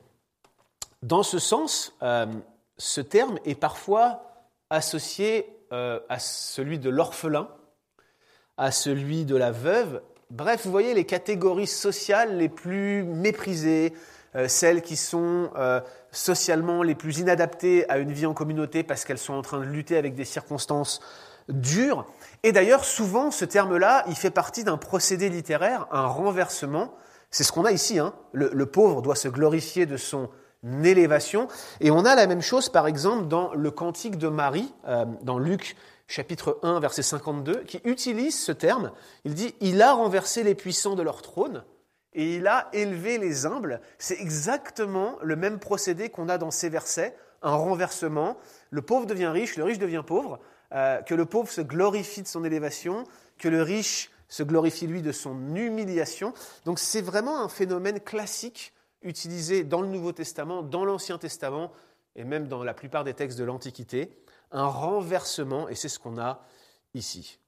Dans 1.03 1.23
ce 1.23 1.39
sens, 1.39 1.95
ce 2.79 3.01
terme 3.03 3.39
est 3.45 3.55
parfois 3.55 4.23
associé 4.71 5.54
euh, 5.73 6.01
à 6.09 6.19
celui 6.19 6.79
de 6.79 6.91
l'orphelin, 6.91 7.49
à 8.57 8.71
celui 8.71 9.25
de 9.25 9.37
la 9.37 9.51
veuve. 9.51 10.03
Bref, 10.31 10.63
vous 10.65 10.71
voyez 10.71 10.95
les 10.95 11.05
catégories 11.05 11.67
sociales 11.67 12.37
les 12.37 12.49
plus 12.49 13.05
méprisées, 13.05 13.93
euh, 14.37 14.49
celles 14.49 14.83
qui 14.83 14.97
sont 14.97 15.51
euh, 15.57 15.81
socialement 16.11 16.83
les 16.83 16.95
plus 16.95 17.19
inadaptées 17.19 17.89
à 17.91 17.99
une 17.99 18.13
vie 18.13 18.27
en 18.27 18.35
communauté 18.35 18.83
parce 18.83 19.05
qu'elles 19.05 19.19
sont 19.19 19.35
en 19.35 19.43
train 19.43 19.59
de 19.61 19.65
lutter 19.65 19.97
avec 19.97 20.15
des 20.15 20.25
circonstances 20.25 21.01
dures. 21.49 22.07
Et 22.43 22.53
d'ailleurs, 22.53 22.85
souvent, 22.85 23.31
ce 23.31 23.45
terme-là, 23.45 24.05
il 24.09 24.17
fait 24.17 24.31
partie 24.31 24.65
d'un 24.65 24.77
procédé 24.77 25.29
littéraire, 25.29 25.87
un 25.91 26.07
renversement. 26.07 26.95
C'est 27.31 27.45
ce 27.45 27.53
qu'on 27.53 27.65
a 27.65 27.73
ici. 27.73 27.99
Hein. 27.99 28.15
le 28.33 28.67
pauvre 28.67 29.03
doit 29.03 29.17
se 29.17 29.29
glorifier 29.29 29.87
de 29.87 29.97
son 29.97 30.31
élévation. 30.83 31.49
Et 31.81 31.91
on 31.91 32.05
a 32.05 32.15
la 32.15 32.27
même 32.27 32.43
chose, 32.43 32.69
par 32.69 32.87
exemple, 32.87 33.27
dans 33.27 33.55
le 33.55 33.71
Cantique 33.71 34.19
de 34.19 34.29
Marie, 34.29 34.73
euh, 34.87 35.05
dans 35.23 35.39
Luc 35.39 35.77
chapitre 36.07 36.59
1, 36.63 36.81
verset 36.81 37.03
52, 37.03 37.63
qui 37.65 37.81
utilise 37.85 38.39
ce 38.39 38.53
terme. 38.53 38.93
Il 39.25 39.35
dit, 39.35 39.55
il 39.61 39.81
a 39.83 39.93
renversé 39.93 40.43
les 40.43 40.55
puissants 40.55 40.95
de 40.95 41.03
leur 41.03 41.23
trône 41.23 41.65
et 42.13 42.37
il 42.37 42.47
a 42.47 42.69
élevé 42.73 43.19
les 43.19 43.47
humbles. 43.47 43.81
C'est 43.99 44.21
exactement 44.21 45.17
le 45.23 45.37
même 45.37 45.59
procédé 45.59 46.11
qu'on 46.11 46.29
a 46.29 46.39
dans 46.39 46.51
ces 46.51 46.69
versets, 46.69 47.17
un 47.43 47.55
renversement. 47.55 48.37
Le 48.71 48.83
pauvre 48.83 49.07
devient 49.07 49.29
riche, 49.29 49.57
le 49.57 49.65
riche 49.65 49.79
devient 49.79 50.03
pauvre, 50.07 50.39
euh, 50.73 51.01
que 51.03 51.15
le 51.15 51.25
pauvre 51.25 51.51
se 51.51 51.61
glorifie 51.61 52.23
de 52.23 52.29
son 52.29 52.45
élévation, 52.45 53.05
que 53.39 53.49
le 53.49 53.63
riche 53.63 54.11
se 54.29 54.43
glorifie 54.43 54.87
lui 54.87 55.03
de 55.03 55.13
son 55.13 55.55
humiliation. 55.55 56.33
Donc 56.65 56.79
c'est 56.79 57.03
vraiment 57.03 57.41
un 57.43 57.49
phénomène 57.49 58.01
classique 58.01 58.74
utilisé 59.05 59.63
dans 59.65 59.81
le 59.81 59.89
Nouveau 59.89 60.13
Testament, 60.13 60.63
dans 60.63 60.85
l'Ancien 60.85 61.19
Testament 61.19 61.71
et 62.17 62.25
même 62.25 62.49
dans 62.49 62.65
la 62.65 62.75
plupart 62.75 63.05
des 63.05 63.15
textes 63.15 63.39
de 63.39 63.45
l'Antiquité, 63.45 64.17
un 64.51 64.67
renversement, 64.67 65.69
et 65.69 65.75
c'est 65.75 65.89
ce 65.89 65.99
qu'on 65.99 66.19
a 66.19 66.43
ici. 66.95 67.39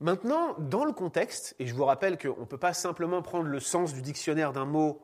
Maintenant, 0.00 0.54
dans 0.58 0.84
le 0.84 0.92
contexte, 0.92 1.54
et 1.58 1.66
je 1.66 1.74
vous 1.74 1.84
rappelle 1.84 2.18
qu'on 2.18 2.40
ne 2.40 2.46
peut 2.46 2.58
pas 2.58 2.74
simplement 2.74 3.22
prendre 3.22 3.48
le 3.48 3.60
sens 3.60 3.94
du 3.94 4.02
dictionnaire 4.02 4.52
d'un 4.52 4.66
mot 4.66 5.00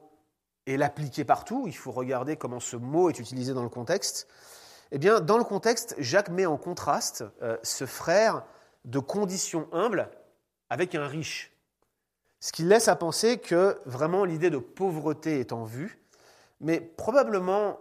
et 0.66 0.76
l'appliquer 0.76 1.24
partout, 1.24 1.64
il 1.66 1.76
faut 1.76 1.92
regarder 1.92 2.36
comment 2.36 2.60
ce 2.60 2.76
mot 2.76 3.08
est 3.08 3.18
utilisé 3.18 3.54
dans 3.54 3.62
le 3.62 3.68
contexte. 3.68 4.28
Eh 4.92 4.98
bien, 4.98 5.20
dans 5.20 5.38
le 5.38 5.44
contexte, 5.44 5.94
Jacques 5.98 6.28
met 6.28 6.46
en 6.46 6.56
contraste 6.56 7.24
euh, 7.42 7.56
ce 7.62 7.86
frère 7.86 8.44
de 8.84 8.98
condition 8.98 9.68
humble 9.72 10.10
avec 10.68 10.94
un 10.94 11.06
riche. 11.06 11.52
Ce 12.40 12.52
qui 12.52 12.62
laisse 12.62 12.88
à 12.88 12.96
penser 12.96 13.38
que 13.38 13.78
vraiment 13.84 14.24
l'idée 14.24 14.50
de 14.50 14.58
pauvreté 14.58 15.40
est 15.40 15.52
en 15.52 15.64
vue, 15.64 15.98
mais 16.60 16.80
probablement 16.80 17.78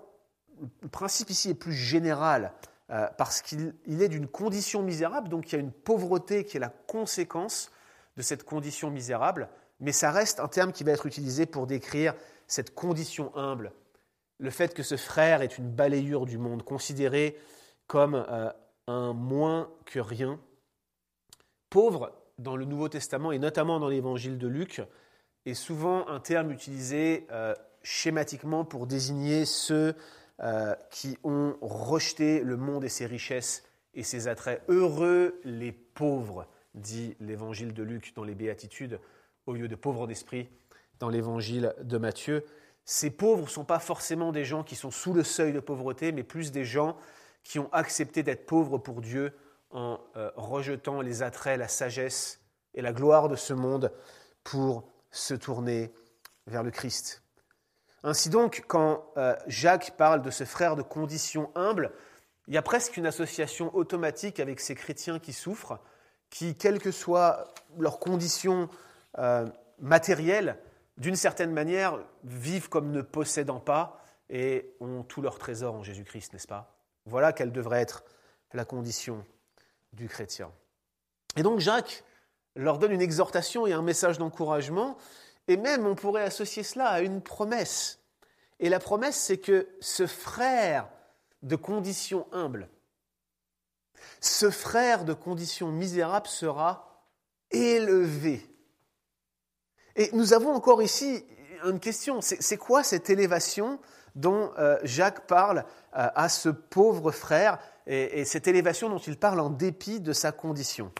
le 0.81 0.89
principe 0.89 1.29
ici 1.29 1.49
est 1.49 1.55
plus 1.55 1.73
général 1.73 2.51
euh, 2.89 3.07
parce 3.17 3.41
qu'il 3.41 3.73
est 3.87 4.09
d'une 4.09 4.27
condition 4.27 4.81
misérable, 4.81 5.29
donc 5.29 5.51
il 5.51 5.55
y 5.55 5.57
a 5.57 5.61
une 5.61 5.71
pauvreté 5.71 6.43
qui 6.43 6.57
est 6.57 6.59
la 6.59 6.69
conséquence 6.69 7.71
de 8.17 8.21
cette 8.21 8.43
condition 8.43 8.89
misérable, 8.89 9.49
mais 9.79 9.93
ça 9.93 10.11
reste 10.11 10.39
un 10.39 10.47
terme 10.47 10.73
qui 10.73 10.83
va 10.83 10.91
être 10.91 11.05
utilisé 11.05 11.45
pour 11.45 11.65
décrire 11.65 12.13
cette 12.47 12.75
condition 12.75 13.35
humble, 13.37 13.71
le 14.39 14.49
fait 14.49 14.73
que 14.73 14.83
ce 14.83 14.97
frère 14.97 15.41
est 15.41 15.57
une 15.57 15.69
balayure 15.69 16.25
du 16.25 16.37
monde, 16.37 16.63
considéré 16.63 17.37
comme 17.87 18.15
euh, 18.15 18.51
un 18.87 19.13
moins 19.13 19.69
que 19.85 19.99
rien. 19.99 20.39
Pauvre, 21.69 22.11
dans 22.39 22.55
le 22.55 22.65
Nouveau 22.65 22.89
Testament 22.89 23.31
et 23.31 23.39
notamment 23.39 23.79
dans 23.79 23.89
l'évangile 23.89 24.37
de 24.37 24.47
Luc, 24.47 24.81
est 25.45 25.53
souvent 25.53 26.07
un 26.07 26.19
terme 26.19 26.51
utilisé 26.51 27.27
euh, 27.31 27.53
schématiquement 27.83 28.65
pour 28.65 28.87
désigner 28.87 29.45
ceux 29.45 29.95
euh, 30.41 30.75
qui 30.89 31.17
ont 31.23 31.55
rejeté 31.61 32.41
le 32.41 32.57
monde 32.57 32.83
et 32.83 32.89
ses 32.89 33.05
richesses 33.05 33.63
et 33.93 34.03
ses 34.03 34.27
attraits. 34.27 34.61
Heureux 34.67 35.39
les 35.43 35.71
pauvres, 35.71 36.47
dit 36.75 37.15
l'évangile 37.19 37.73
de 37.73 37.83
Luc 37.83 38.13
dans 38.15 38.23
les 38.23 38.35
béatitudes, 38.35 38.99
au 39.45 39.53
lieu 39.53 39.67
de 39.67 39.75
pauvres 39.75 40.07
d'esprit 40.07 40.49
dans 40.99 41.09
l'évangile 41.09 41.73
de 41.81 41.97
Matthieu. 41.97 42.45
Ces 42.85 43.09
pauvres 43.09 43.43
ne 43.43 43.49
sont 43.49 43.65
pas 43.65 43.79
forcément 43.79 44.31
des 44.31 44.45
gens 44.45 44.63
qui 44.63 44.75
sont 44.75 44.91
sous 44.91 45.13
le 45.13 45.23
seuil 45.23 45.53
de 45.53 45.59
pauvreté, 45.59 46.11
mais 46.11 46.23
plus 46.23 46.51
des 46.51 46.65
gens 46.65 46.97
qui 47.43 47.59
ont 47.59 47.69
accepté 47.71 48.23
d'être 48.23 48.45
pauvres 48.45 48.77
pour 48.77 49.01
Dieu 49.01 49.33
en 49.71 49.99
euh, 50.15 50.31
rejetant 50.35 51.01
les 51.01 51.23
attraits, 51.23 51.59
la 51.59 51.67
sagesse 51.67 52.39
et 52.73 52.81
la 52.81 52.93
gloire 52.93 53.29
de 53.29 53.35
ce 53.35 53.53
monde 53.53 53.91
pour 54.43 54.89
se 55.11 55.33
tourner 55.33 55.91
vers 56.47 56.63
le 56.63 56.71
Christ. 56.71 57.23
Ainsi 58.03 58.29
donc, 58.29 58.63
quand 58.67 59.11
euh, 59.17 59.35
Jacques 59.47 59.95
parle 59.97 60.21
de 60.21 60.31
ce 60.31 60.45
frère 60.45 60.75
de 60.75 60.81
condition 60.81 61.51
humble, 61.55 61.91
il 62.47 62.53
y 62.53 62.57
a 62.57 62.61
presque 62.61 62.97
une 62.97 63.05
association 63.05 63.75
automatique 63.75 64.39
avec 64.39 64.59
ces 64.59 64.73
chrétiens 64.73 65.19
qui 65.19 65.33
souffrent, 65.33 65.79
qui, 66.29 66.55
quelles 66.55 66.79
que 66.79 66.91
soient 66.91 67.53
leurs 67.77 67.99
conditions 67.99 68.69
euh, 69.17 69.47
matérielles, 69.79 70.57
d'une 70.97 71.15
certaine 71.15 71.51
manière, 71.51 71.99
vivent 72.23 72.69
comme 72.69 72.91
ne 72.91 73.01
possédant 73.01 73.59
pas 73.59 74.01
et 74.29 74.75
ont 74.79 75.03
tout 75.03 75.21
leur 75.21 75.37
trésor 75.37 75.75
en 75.75 75.83
Jésus-Christ, 75.83 76.33
n'est-ce 76.33 76.47
pas? 76.47 76.75
Voilà 77.05 77.33
quelle 77.33 77.51
devrait 77.51 77.81
être 77.81 78.03
la 78.53 78.65
condition 78.65 79.25
du 79.93 80.07
chrétien. 80.07 80.51
Et 81.35 81.43
donc 81.43 81.59
Jacques 81.59 82.03
leur 82.55 82.79
donne 82.79 82.91
une 82.91 83.01
exhortation 83.01 83.67
et 83.67 83.73
un 83.73 83.81
message 83.81 84.17
d'encouragement, 84.17 84.97
et 85.47 85.57
même 85.57 85.85
on 85.85 85.95
pourrait 85.95 86.23
associer 86.23 86.63
cela 86.63 86.87
à 86.87 87.01
une 87.01 87.21
promesse. 87.21 87.99
Et 88.59 88.69
la 88.69 88.79
promesse, 88.79 89.17
c'est 89.17 89.37
que 89.37 89.67
ce 89.79 90.05
frère 90.05 90.89
de 91.41 91.55
condition 91.55 92.27
humble, 92.31 92.69
ce 94.19 94.49
frère 94.49 95.05
de 95.05 95.13
condition 95.13 95.71
misérable 95.71 96.27
sera 96.27 97.05
élevé. 97.51 98.45
Et 99.95 100.09
nous 100.13 100.33
avons 100.33 100.53
encore 100.53 100.81
ici 100.81 101.25
une 101.65 101.79
question, 101.79 102.21
c'est 102.21 102.57
quoi 102.57 102.83
cette 102.83 103.09
élévation 103.09 103.79
dont 104.15 104.51
euh, 104.57 104.77
Jacques 104.83 105.27
parle 105.27 105.59
euh, 105.59 106.07
à 106.15 106.29
ce 106.29 106.49
pauvre 106.49 107.11
frère 107.11 107.59
et, 107.89 108.23
cette 108.23 108.47
élévation 108.47 108.87
dont 108.87 108.99
il 108.99 109.17
parle 109.17 109.39
en 109.39 109.49
dépit 109.49 109.99
de 109.99 110.13
sa 110.13 110.31
condition 110.31 110.91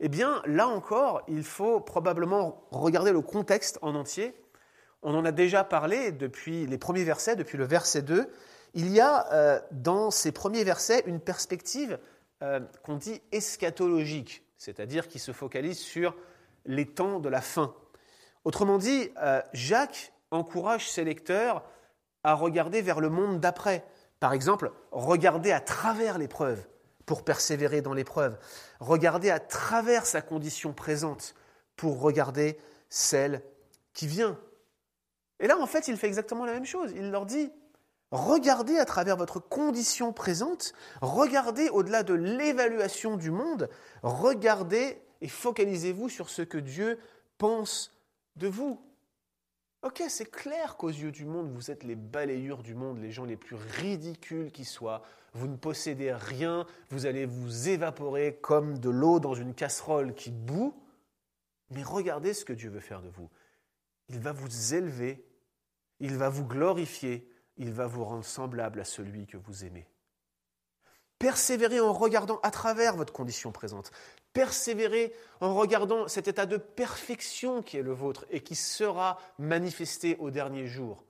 Eh 0.00 0.08
bien, 0.08 0.42
là 0.46 0.68
encore, 0.68 1.22
il 1.28 1.44
faut 1.44 1.80
probablement 1.80 2.66
regarder 2.70 3.12
le 3.12 3.20
contexte 3.20 3.78
en 3.82 3.94
entier. 3.94 4.34
On 5.02 5.14
en 5.14 5.24
a 5.26 5.32
déjà 5.32 5.64
parlé 5.64 6.12
depuis 6.12 6.66
les 6.66 6.78
premiers 6.78 7.04
versets, 7.04 7.36
depuis 7.36 7.58
le 7.58 7.66
verset 7.66 8.00
2. 8.00 8.26
Il 8.72 8.90
y 8.90 9.00
a 9.00 9.32
euh, 9.32 9.60
dans 9.70 10.10
ces 10.10 10.32
premiers 10.32 10.64
versets 10.64 11.04
une 11.06 11.20
perspective 11.20 11.98
euh, 12.42 12.60
qu'on 12.82 12.96
dit 12.96 13.20
eschatologique, 13.30 14.42
c'est-à-dire 14.56 15.08
qui 15.08 15.18
se 15.18 15.32
focalise 15.32 15.78
sur 15.78 16.16
les 16.64 16.86
temps 16.86 17.20
de 17.20 17.28
la 17.28 17.42
fin. 17.42 17.74
Autrement 18.44 18.78
dit, 18.78 19.10
euh, 19.22 19.42
Jacques 19.52 20.12
encourage 20.30 20.90
ses 20.90 21.04
lecteurs 21.04 21.62
à 22.24 22.34
regarder 22.34 22.80
vers 22.80 23.00
le 23.00 23.10
monde 23.10 23.40
d'après, 23.40 23.84
par 24.24 24.32
exemple, 24.32 24.72
regarder 24.90 25.52
à 25.52 25.60
travers 25.60 26.16
l'épreuve 26.16 26.66
pour 27.04 27.24
persévérer 27.24 27.82
dans 27.82 27.92
l'épreuve. 27.92 28.38
Regarder 28.80 29.28
à 29.28 29.38
travers 29.38 30.06
sa 30.06 30.22
condition 30.22 30.72
présente 30.72 31.34
pour 31.76 32.00
regarder 32.00 32.58
celle 32.88 33.42
qui 33.92 34.06
vient. 34.06 34.40
Et 35.40 35.46
là, 35.46 35.58
en 35.58 35.66
fait, 35.66 35.88
il 35.88 35.98
fait 35.98 36.06
exactement 36.06 36.46
la 36.46 36.54
même 36.54 36.64
chose. 36.64 36.90
Il 36.96 37.10
leur 37.10 37.26
dit, 37.26 37.52
regardez 38.12 38.78
à 38.78 38.86
travers 38.86 39.18
votre 39.18 39.40
condition 39.40 40.14
présente, 40.14 40.72
regardez 41.02 41.68
au-delà 41.68 42.02
de 42.02 42.14
l'évaluation 42.14 43.18
du 43.18 43.30
monde, 43.30 43.68
regardez 44.02 45.02
et 45.20 45.28
focalisez-vous 45.28 46.08
sur 46.08 46.30
ce 46.30 46.40
que 46.40 46.56
Dieu 46.56 46.98
pense 47.36 47.92
de 48.36 48.48
vous. 48.48 48.80
Ok, 49.84 50.02
c'est 50.08 50.30
clair 50.30 50.78
qu'aux 50.78 50.88
yeux 50.88 51.12
du 51.12 51.26
monde, 51.26 51.52
vous 51.52 51.70
êtes 51.70 51.84
les 51.84 51.94
balayures 51.94 52.62
du 52.62 52.74
monde, 52.74 53.00
les 53.00 53.10
gens 53.10 53.26
les 53.26 53.36
plus 53.36 53.56
ridicules 53.56 54.50
qui 54.50 54.64
soient. 54.64 55.02
Vous 55.34 55.46
ne 55.46 55.56
possédez 55.56 56.10
rien, 56.10 56.66
vous 56.88 57.04
allez 57.04 57.26
vous 57.26 57.68
évaporer 57.68 58.38
comme 58.40 58.78
de 58.78 58.88
l'eau 58.88 59.20
dans 59.20 59.34
une 59.34 59.52
casserole 59.52 60.14
qui 60.14 60.30
bout. 60.30 60.74
Mais 61.68 61.82
regardez 61.82 62.32
ce 62.32 62.46
que 62.46 62.54
Dieu 62.54 62.70
veut 62.70 62.80
faire 62.80 63.02
de 63.02 63.10
vous. 63.10 63.28
Il 64.08 64.20
va 64.20 64.32
vous 64.32 64.74
élever, 64.74 65.22
il 66.00 66.16
va 66.16 66.30
vous 66.30 66.46
glorifier, 66.46 67.30
il 67.58 67.70
va 67.70 67.86
vous 67.86 68.04
rendre 68.04 68.24
semblable 68.24 68.80
à 68.80 68.84
celui 68.84 69.26
que 69.26 69.36
vous 69.36 69.66
aimez. 69.66 69.86
Persévérez 71.24 71.80
en 71.80 71.94
regardant 71.94 72.38
à 72.42 72.50
travers 72.50 72.96
votre 72.96 73.14
condition 73.14 73.50
présente. 73.50 73.90
Persévérez 74.34 75.14
en 75.40 75.54
regardant 75.54 76.06
cet 76.06 76.28
état 76.28 76.44
de 76.44 76.58
perfection 76.58 77.62
qui 77.62 77.78
est 77.78 77.82
le 77.82 77.94
vôtre 77.94 78.26
et 78.28 78.42
qui 78.42 78.54
sera 78.54 79.18
manifesté 79.38 80.18
au 80.20 80.30
dernier 80.30 80.66
jour. 80.66 81.02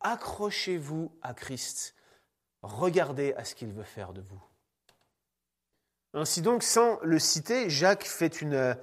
Accrochez-vous 0.00 1.10
à 1.22 1.32
Christ. 1.32 1.94
Regardez 2.60 3.32
à 3.38 3.44
ce 3.44 3.54
qu'il 3.54 3.72
veut 3.72 3.84
faire 3.84 4.12
de 4.12 4.20
vous. 4.20 4.42
Ainsi 6.12 6.42
donc, 6.42 6.62
sans 6.62 6.98
le 7.00 7.18
citer, 7.18 7.70
Jacques 7.70 8.04
fait 8.04 8.42
une 8.42 8.76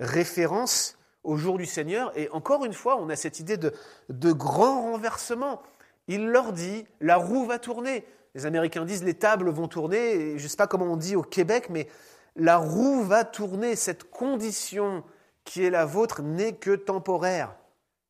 référence 0.00 0.96
au 1.24 1.36
jour 1.36 1.58
du 1.58 1.66
Seigneur. 1.66 2.10
Et 2.16 2.30
encore 2.30 2.64
une 2.64 2.72
fois, 2.72 2.96
on 2.96 3.10
a 3.10 3.16
cette 3.16 3.38
idée 3.38 3.58
de, 3.58 3.74
de 4.08 4.32
grand 4.32 4.80
renversement. 4.80 5.62
Il 6.08 6.28
leur 6.28 6.54
dit, 6.54 6.86
la 7.02 7.16
roue 7.16 7.44
va 7.44 7.58
tourner. 7.58 8.06
Les 8.34 8.46
Américains 8.46 8.84
disent, 8.84 9.04
les 9.04 9.18
tables 9.18 9.50
vont 9.50 9.68
tourner. 9.68 10.38
je 10.38 10.42
ne 10.42 10.48
sais 10.48 10.56
pas 10.56 10.66
comment 10.66 10.86
on 10.86 10.96
dit 10.96 11.16
au 11.16 11.22
Québec, 11.22 11.68
mais 11.68 11.88
la 12.34 12.56
roue 12.56 13.02
va 13.02 13.24
tourner, 13.24 13.76
cette 13.76 14.10
condition 14.10 15.04
qui 15.44 15.62
est 15.62 15.70
la 15.70 15.84
vôtre 15.84 16.22
n'est 16.22 16.54
que 16.54 16.74
temporaire, 16.74 17.56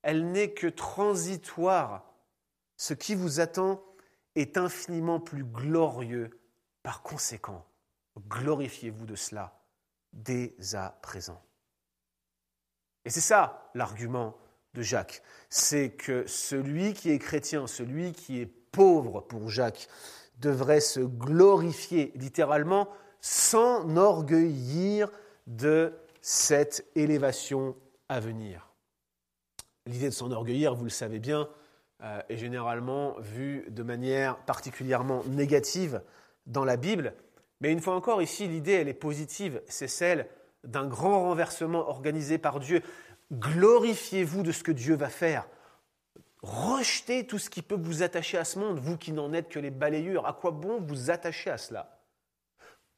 elle 0.03 0.31
n'est 0.31 0.53
que 0.53 0.67
transitoire. 0.67 2.15
Ce 2.77 2.95
qui 2.95 3.15
vous 3.15 3.41
attend 3.41 3.83
est 4.35 4.57
infiniment 4.57 5.21
plus 5.21 5.45
glorieux. 5.45 6.39
Par 6.83 7.03
conséquent, 7.03 7.65
glorifiez-vous 8.29 9.07
de 9.07 9.15
cela 9.15 9.61
dès 10.13 10.55
à 10.75 10.99
présent. 11.03 11.41
Et 13.05 13.11
c'est 13.11 13.21
ça 13.21 13.71
l'argument 13.75 14.37
de 14.75 14.83
Jacques, 14.83 15.23
c'est 15.51 15.91
que 15.91 16.27
celui 16.27 16.95
qui 16.95 17.11
est 17.11 17.19
chrétien, 17.19 17.67
celui 17.67 18.13
qui 18.13 18.41
est 18.41 18.62
pauvre 18.73 19.21
pour 19.21 19.49
Jacques, 19.49 19.89
devrait 20.41 20.81
se 20.81 21.01
glorifier 21.01 22.13
littéralement 22.17 22.89
s'enorgueillir 23.21 25.09
de 25.47 25.95
cette 26.21 26.85
élévation 26.97 27.77
à 28.09 28.19
venir. 28.21 28.71
L'idée 29.87 30.07
de 30.07 30.15
s'enorgueillir, 30.15 30.75
vous 30.75 30.85
le 30.85 30.91
savez 30.91 31.19
bien, 31.19 31.49
euh, 32.03 32.21
est 32.29 32.37
généralement 32.37 33.15
vue 33.21 33.65
de 33.69 33.83
manière 33.83 34.37
particulièrement 34.45 35.23
négative 35.29 36.03
dans 36.47 36.65
la 36.65 36.77
Bible. 36.77 37.15
Mais 37.61 37.71
une 37.71 37.81
fois 37.81 37.95
encore, 37.95 38.23
ici, 38.23 38.49
l'idée, 38.49 38.73
elle 38.73 38.89
est 38.89 38.95
positive. 38.95 39.63
C'est 39.69 39.89
celle 39.89 40.27
d'un 40.65 40.87
grand 40.87 41.23
renversement 41.23 41.89
organisé 41.89 42.39
par 42.39 42.59
Dieu. 42.59 42.83
Glorifiez-vous 43.33 44.43
de 44.43 44.53
ce 44.53 44.65
que 44.65 44.73
Dieu 44.73 44.95
va 44.95 45.09
faire. 45.09 45.47
Rejetez 46.43 47.27
tout 47.27 47.39
ce 47.39 47.51
qui 47.51 47.63
peut 47.63 47.79
vous 47.81 48.03
attacher 48.03 48.37
à 48.37 48.45
ce 48.45 48.59
monde, 48.59 48.79
vous 48.79 48.97
qui 48.97 49.13
n'en 49.13 49.33
êtes 49.33 49.49
que 49.49 49.61
les 49.61 49.71
balayures. 49.71 50.27
À 50.27 50.33
quoi 50.33 50.51
bon 50.51 50.81
vous 50.81 51.11
attacher 51.11 51.51
à 51.51 51.59
cela? 51.59 51.99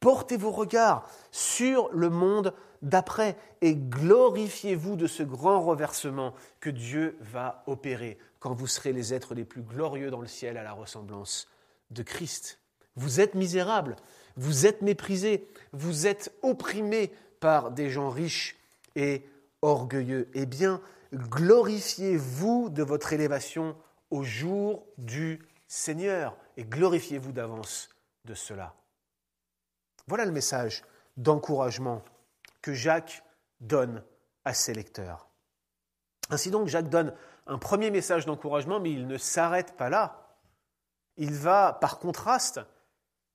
Portez 0.00 0.36
vos 0.36 0.50
regards 0.50 1.08
sur 1.30 1.90
le 1.92 2.10
monde 2.10 2.54
d'après 2.82 3.36
et 3.60 3.74
glorifiez-vous 3.74 4.96
de 4.96 5.06
ce 5.06 5.22
grand 5.22 5.62
reversement 5.62 6.34
que 6.60 6.70
Dieu 6.70 7.16
va 7.20 7.62
opérer 7.66 8.18
quand 8.38 8.54
vous 8.54 8.66
serez 8.66 8.92
les 8.92 9.14
êtres 9.14 9.34
les 9.34 9.44
plus 9.44 9.62
glorieux 9.62 10.10
dans 10.10 10.20
le 10.20 10.26
ciel 10.26 10.58
à 10.58 10.62
la 10.62 10.72
ressemblance 10.72 11.48
de 11.90 12.02
Christ. 12.02 12.58
Vous 12.96 13.20
êtes 13.20 13.34
misérables, 13.34 13.96
vous 14.36 14.66
êtes 14.66 14.82
méprisés, 14.82 15.48
vous 15.72 16.06
êtes 16.06 16.32
opprimés 16.42 17.10
par 17.40 17.70
des 17.70 17.88
gens 17.88 18.10
riches 18.10 18.56
et 18.96 19.26
orgueilleux. 19.62 20.28
Eh 20.34 20.46
bien, 20.46 20.80
glorifiez-vous 21.14 22.70
de 22.70 22.82
votre 22.82 23.12
élévation 23.12 23.76
au 24.10 24.22
jour 24.22 24.86
du 24.98 25.46
Seigneur 25.66 26.36
et 26.56 26.64
glorifiez-vous 26.64 27.32
d'avance 27.32 27.88
de 28.24 28.34
cela. 28.34 28.74
Voilà 30.06 30.24
le 30.24 30.32
message 30.32 30.84
d'encouragement 31.16 32.02
que 32.62 32.74
Jacques 32.74 33.22
donne 33.60 34.04
à 34.44 34.54
ses 34.54 34.74
lecteurs. 34.74 35.28
Ainsi 36.30 36.50
donc, 36.50 36.68
Jacques 36.68 36.88
donne 36.88 37.14
un 37.46 37.58
premier 37.58 37.90
message 37.90 38.26
d'encouragement, 38.26 38.80
mais 38.80 38.92
il 38.92 39.06
ne 39.06 39.18
s'arrête 39.18 39.76
pas 39.76 39.90
là. 39.90 40.38
Il 41.16 41.32
va, 41.34 41.78
par 41.80 41.98
contraste, 41.98 42.60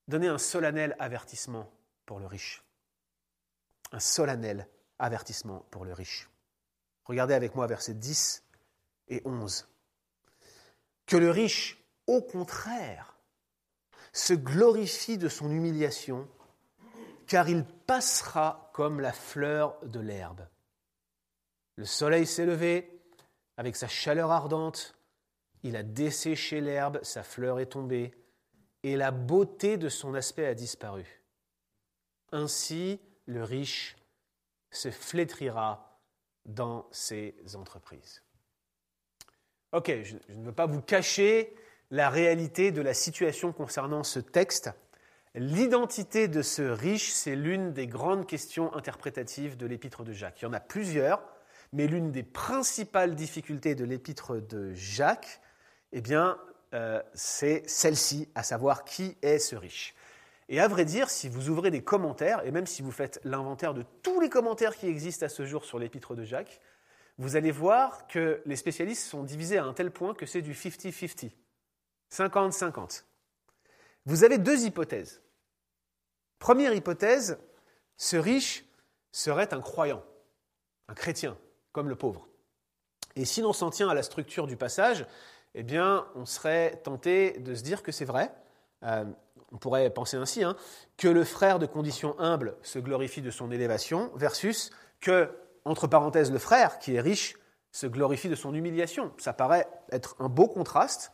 donner 0.07 0.27
un 0.27 0.37
solennel 0.37 0.95
avertissement 0.99 1.71
pour 2.05 2.19
le 2.19 2.25
riche. 2.25 2.63
Un 3.91 3.99
solennel 3.99 4.67
avertissement 4.97 5.65
pour 5.71 5.85
le 5.85 5.93
riche. 5.93 6.29
Regardez 7.09 7.33
avec 7.33 7.55
moi 7.55 7.65
versets 7.65 7.95
10 7.95 8.43
et 9.07 9.23
11. 9.25 9.67
Que 11.07 11.17
le 11.17 11.31
riche, 11.31 11.83
au 12.05 12.21
contraire, 12.21 13.17
se 14.13 14.35
glorifie 14.35 15.17
de 15.17 15.27
son 15.27 15.49
humiliation, 15.49 16.29
car 17.25 17.49
il 17.49 17.65
passera 17.65 18.69
comme 18.75 18.99
la 18.99 19.11
fleur 19.11 19.75
de 19.87 19.99
l'herbe. 19.99 20.47
Le 21.77 21.85
soleil 21.85 22.27
s'est 22.27 22.45
levé, 22.45 23.01
avec 23.57 23.75
sa 23.75 23.87
chaleur 23.87 24.29
ardente, 24.29 24.95
il 25.63 25.75
a 25.77 25.81
desséché 25.81 26.61
l'herbe, 26.61 26.99
sa 27.01 27.23
fleur 27.23 27.59
est 27.59 27.71
tombée, 27.71 28.13
et 28.83 28.95
la 28.95 29.09
beauté 29.09 29.77
de 29.77 29.89
son 29.89 30.13
aspect 30.13 30.45
a 30.45 30.53
disparu. 30.53 31.23
Ainsi, 32.31 32.99
le 33.25 33.43
riche 33.43 33.97
se 34.69 34.91
flétrira 34.91 35.88
dans 36.49 36.87
ses 36.91 37.35
entreprises. 37.55 38.23
Ok, 39.71 39.91
je, 40.03 40.15
ne 40.33 40.45
veux 40.45 40.51
pas 40.51 40.65
vous 40.65 40.81
cacher 40.81 41.53
la 41.91 42.09
réalité 42.09 42.71
de 42.71 42.81
la 42.81 42.93
situation 42.93 43.53
concernant 43.53 44.03
ce 44.03 44.19
texte. 44.19 44.71
L'identité 45.35 46.27
de 46.27 46.41
ce 46.41 46.63
riche, 46.63 47.11
c'est 47.11 47.35
l'une 47.35 47.71
des 47.71 47.85
grandes 47.85 48.25
questions 48.25 48.73
interprétatives 48.73 49.57
de 49.57 49.67
l'épître 49.67 50.03
de 50.03 50.11
Jacques. 50.11 50.41
Il 50.41 50.45
y 50.45 50.47
en 50.47 50.53
a 50.53 50.59
plusieurs, 50.59 51.21
mais 51.71 51.85
l'une 51.85 52.11
des 52.11 52.23
principales 52.23 53.13
difficultés 53.13 53.75
de 53.75 53.85
l'épître 53.85 54.37
de 54.37 54.73
Jacques, 54.73 55.39
eh 55.91 56.01
bien, 56.01 56.39
euh, 56.73 57.01
c'est 57.13 57.63
celle-ci, 57.69 58.27
à 58.33 58.41
savoir 58.41 58.85
qui 58.85 59.17
est 59.21 59.37
ce 59.37 59.55
riche. 59.55 59.93
Et 60.51 60.59
à 60.59 60.67
vrai 60.67 60.83
dire, 60.83 61.11
si 61.11 61.29
vous 61.29 61.49
ouvrez 61.49 61.69
des 61.69 61.83
commentaires, 61.83 62.43
et 62.43 62.51
même 62.51 62.65
si 62.65 62.81
vous 62.81 62.91
faites 62.91 63.21
l'inventaire 63.23 63.75
de 63.75 63.83
tous 64.01 64.19
les 64.19 64.29
commentaires 64.29 64.75
qui 64.75 64.87
existent 64.87 65.27
à 65.27 65.29
ce 65.29 65.45
jour 65.45 65.63
sur 65.63 65.77
l'épître 65.77 66.15
de 66.15 66.23
Jacques, 66.23 66.59
vous 67.19 67.35
allez 67.35 67.51
voir 67.51 68.07
que 68.07 68.41
les 68.45 68.55
spécialistes 68.55 69.05
sont 69.05 69.23
divisés 69.23 69.59
à 69.59 69.65
un 69.65 69.73
tel 69.73 69.91
point 69.91 70.15
que 70.15 70.25
c'est 70.25 70.41
du 70.41 70.53
50-50, 70.53 71.31
50-50. 72.11 73.03
Vous 74.05 74.23
avez 74.23 74.39
deux 74.39 74.65
hypothèses. 74.65 75.21
Première 76.39 76.73
hypothèse, 76.73 77.37
ce 77.97 78.17
riche 78.17 78.65
serait 79.11 79.53
un 79.53 79.61
croyant, 79.61 80.03
un 80.87 80.95
chrétien, 80.95 81.37
comme 81.73 81.89
le 81.89 81.95
pauvre. 81.95 82.27
Et 83.15 83.25
si 83.25 83.41
l'on 83.41 83.53
s'en 83.53 83.69
tient 83.69 83.89
à 83.89 83.93
la 83.93 84.03
structure 84.03 84.47
du 84.47 84.57
passage, 84.57 85.05
eh 85.53 85.61
bien, 85.61 86.07
on 86.15 86.25
serait 86.25 86.77
tenté 86.83 87.37
de 87.39 87.53
se 87.53 87.61
dire 87.61 87.83
que 87.83 87.91
c'est 87.91 88.05
vrai. 88.05 88.31
Euh, 88.83 89.05
on 89.51 89.57
pourrait 89.57 89.89
penser 89.89 90.17
ainsi, 90.17 90.43
hein, 90.43 90.55
que 90.97 91.07
le 91.07 91.23
frère 91.23 91.59
de 91.59 91.65
condition 91.65 92.19
humble 92.19 92.55
se 92.61 92.79
glorifie 92.79 93.21
de 93.21 93.31
son 93.31 93.51
élévation, 93.51 94.11
versus 94.15 94.71
que, 94.99 95.29
entre 95.65 95.87
parenthèses, 95.87 96.31
le 96.31 96.39
frère 96.39 96.79
qui 96.79 96.95
est 96.95 97.01
riche 97.01 97.35
se 97.71 97.87
glorifie 97.87 98.29
de 98.29 98.35
son 98.35 98.53
humiliation. 98.53 99.11
Ça 99.17 99.33
paraît 99.33 99.67
être 99.91 100.15
un 100.19 100.29
beau 100.29 100.47
contraste, 100.47 101.11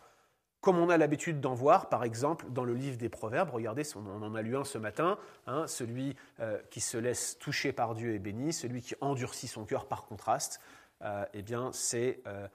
comme 0.62 0.80
on 0.80 0.90
a 0.90 0.98
l'habitude 0.98 1.42
d'en 1.42 1.54
voir, 1.54 1.90
par 1.90 2.04
exemple, 2.04 2.48
dans 2.50 2.64
le 2.64 2.74
livre 2.74 2.98
des 2.98 3.10
Proverbes. 3.10 3.52
Regardez, 3.52 3.84
on 3.96 4.24
en 4.24 4.34
a 4.34 4.42
lu 4.42 4.58
un 4.58 4.64
ce 4.64 4.80
matin. 4.80 5.20
Hein, 5.46 5.68
celui 5.68 6.16
euh, 6.40 6.60
qui 6.72 6.82
se 6.82 6.98
laisse 6.98 7.38
toucher 7.38 7.72
par 7.72 7.94
Dieu 7.94 8.16
est 8.16 8.20
béni, 8.20 8.52
celui 8.52 8.82
qui 8.82 8.96
endurcit 9.00 9.48
son 9.48 9.66
cœur 9.66 9.86
par 9.86 10.06
contraste, 10.06 10.60
euh, 11.04 11.24
eh 11.34 11.44
bien, 11.44 11.70
c'est 11.72 12.22
euh, 12.26 12.48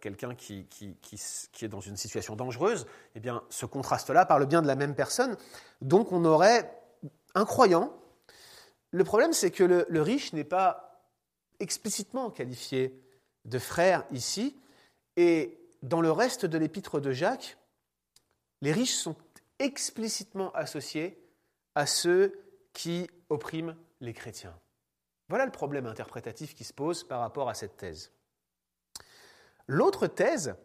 quelqu'un 0.00 0.34
qui, 0.34 0.66
est 1.62 1.68
dans 1.68 1.80
une 1.80 1.96
situation 1.96 2.36
dangereuse, 2.36 2.86
eh 3.14 3.20
bien, 3.20 3.42
ce 3.48 3.66
contraste-là 3.66 4.26
parle 4.26 4.46
bien 4.46 4.62
de 4.62 4.66
la 4.66 4.76
même 4.76 4.94
personne. 4.94 5.36
Donc, 5.80 6.12
on 6.12 6.24
aurait 6.24 6.70
un 7.34 7.44
croyant. 7.44 7.96
Le 8.90 9.04
problème, 9.04 9.32
c'est 9.32 9.50
que 9.50 9.64
le, 9.64 10.02
riche 10.02 10.32
n'est 10.32 10.44
pas 10.44 11.04
explicitement 11.60 12.30
qualifié 12.30 13.00
de 13.44 13.58
frère 13.58 14.04
ici. 14.10 14.56
Et 15.16 15.58
dans 15.82 16.00
le 16.00 16.10
reste 16.10 16.46
de 16.46 16.58
l'épître 16.58 17.00
de 17.00 17.12
Jacques, 17.12 17.58
les 18.60 18.72
riches 18.72 18.94
sont 18.94 19.16
explicitement 19.58 20.52
associés 20.52 21.22
à 21.74 21.86
ceux 21.86 22.38
qui 22.72 23.08
oppriment 23.28 23.76
les 24.00 24.12
chrétiens. 24.12 24.58
Voilà 25.28 25.44
le 25.44 25.52
problème 25.52 25.86
interprétatif 25.86 26.54
qui 26.54 26.64
se 26.64 26.72
pose 26.72 27.04
par 27.04 27.20
rapport 27.20 27.48
à 27.48 27.54
cette 27.54 27.76
thèse. 27.76 28.12
L'autre 29.68 30.08
thèse, 30.08 30.56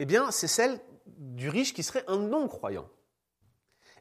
eh 0.00 0.04
bien, 0.04 0.32
c'est 0.32 0.48
celle 0.48 0.80
du 1.06 1.48
riche 1.48 1.74
qui 1.74 1.84
serait 1.84 2.04
un 2.08 2.18
non-croyant. 2.18 2.88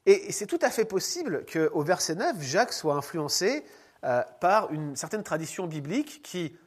Et 0.07 0.31
c'est 0.31 0.47
tout 0.47 0.59
à 0.63 0.71
fait 0.71 0.85
possible 0.85 1.45
qu'au 1.45 1.83
verset 1.83 2.15
9, 2.15 2.41
Jacques 2.41 2.73
soit 2.73 2.95
influencé 2.95 3.63
euh, 4.03 4.23
par 4.39 4.71
une 4.73 4.95
certaine 4.95 5.23
tradition 5.23 5.67
biblique 5.67 6.23
qui 6.23 6.57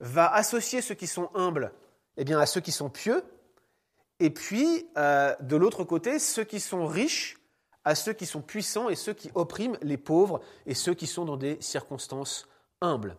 va 0.00 0.30
associer 0.30 0.82
ceux 0.82 0.94
qui 0.94 1.06
sont 1.06 1.30
humbles 1.34 1.72
eh 2.18 2.24
bien, 2.24 2.38
à 2.38 2.44
ceux 2.44 2.60
qui 2.60 2.72
sont 2.72 2.90
pieux, 2.90 3.24
et 4.22 4.30
puis, 4.30 4.88
euh, 4.96 5.34
de 5.40 5.56
l'autre 5.56 5.82
côté, 5.82 6.20
ceux 6.20 6.44
qui 6.44 6.60
sont 6.60 6.86
riches 6.86 7.38
à 7.82 7.96
ceux 7.96 8.12
qui 8.12 8.24
sont 8.24 8.40
puissants 8.40 8.88
et 8.88 8.94
ceux 8.94 9.14
qui 9.14 9.32
oppriment 9.34 9.76
les 9.82 9.96
pauvres 9.96 10.40
et 10.64 10.74
ceux 10.74 10.94
qui 10.94 11.08
sont 11.08 11.24
dans 11.24 11.36
des 11.36 11.60
circonstances 11.60 12.48
humbles. 12.80 13.16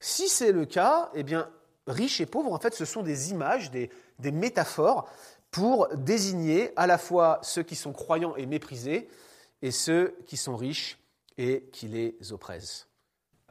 Si 0.00 0.30
c'est 0.30 0.52
le 0.52 0.64
cas, 0.64 1.10
eh 1.12 1.22
bien, 1.22 1.50
riches 1.86 2.20
et 2.20 2.26
pauvres, 2.26 2.52
en 2.52 2.58
fait, 2.58 2.74
ce 2.74 2.84
sont 2.84 3.02
des 3.02 3.30
images, 3.30 3.70
des, 3.70 3.90
métaphores 4.32 5.08
pour 5.50 5.88
désigner 5.94 6.72
à 6.76 6.86
la 6.86 6.98
fois 6.98 7.38
ceux 7.42 7.62
qui 7.62 7.76
sont 7.76 7.92
croyants 7.92 8.34
et 8.36 8.46
méprisés 8.46 9.08
et 9.62 9.70
ceux 9.70 10.16
qui 10.26 10.36
sont 10.36 10.56
riches 10.56 10.98
et 11.38 11.68
qui 11.72 11.88
les 11.88 12.16
oppressent. 12.32 12.88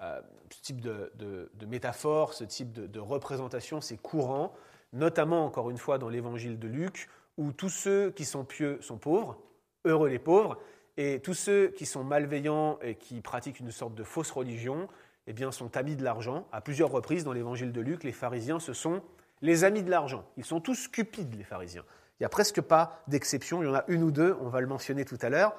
Euh, 0.02 0.22
ce 0.50 0.62
type 0.62 0.82
de, 0.82 1.50
métaphore, 1.68 2.34
ce 2.34 2.44
type 2.44 2.72
de, 2.74 3.00
représentation, 3.00 3.82
c'est 3.82 3.98
courant, 3.98 4.54
notamment, 4.92 5.46
encore 5.46 5.70
une 5.70 5.78
fois, 5.78 5.98
dans 5.98 6.10
l'évangile 6.10 6.60
de 6.60 6.68
Luc, 6.68 7.10
où 7.38 7.52
tous 7.52 7.70
ceux 7.70 8.12
qui 8.12 8.26
sont 8.26 8.44
pieux 8.44 8.80
sont 8.82 8.98
pauvres, 8.98 9.38
heureux 9.86 10.10
les 10.10 10.20
pauvres, 10.20 10.60
et 10.98 11.20
tous 11.22 11.34
ceux 11.34 11.70
qui 11.70 11.86
sont 11.86 12.04
malveillants 12.04 12.78
et 12.82 12.96
qui 12.96 13.22
pratiquent 13.22 13.60
une 13.60 13.72
sorte 13.72 13.96
de 13.96 14.04
fausse 14.04 14.30
religion, 14.30 14.88
eh 15.28 15.34
bien, 15.34 15.52
sont 15.52 15.78
amis 15.78 15.96
de 15.96 16.04
l'argent. 16.04 16.48
À 16.52 16.62
plusieurs 16.62 16.92
reprises, 16.92 17.24
dans 17.24 17.34
l'évangile 17.34 17.72
de 17.72 17.82
Luc, 17.82 18.04
les 18.04 18.12
pharisiens, 18.12 18.60
ce 18.60 18.74
sont 18.74 19.02
les 19.42 19.64
amis 19.64 19.84
de 19.84 19.90
l'argent. 19.90 20.26
Ils 20.38 20.46
sont 20.46 20.60
tous 20.60 20.88
cupides, 20.88 21.36
les 21.36 21.44
pharisiens. 21.44 21.86
Il 22.20 22.24
n'y 22.24 22.26
a 22.26 22.30
presque 22.30 22.62
pas 22.62 23.04
d'exception. 23.08 23.62
Il 23.62 23.66
y 23.66 23.70
en 23.70 23.76
a 23.76 23.84
une 23.88 24.04
ou 24.04 24.12
deux, 24.12 24.38
on 24.42 24.50
va 24.50 24.62
le 24.62 24.68
mentionner 24.68 25.06
tout 25.06 25.18
à 25.22 25.30
l'heure. 25.30 25.56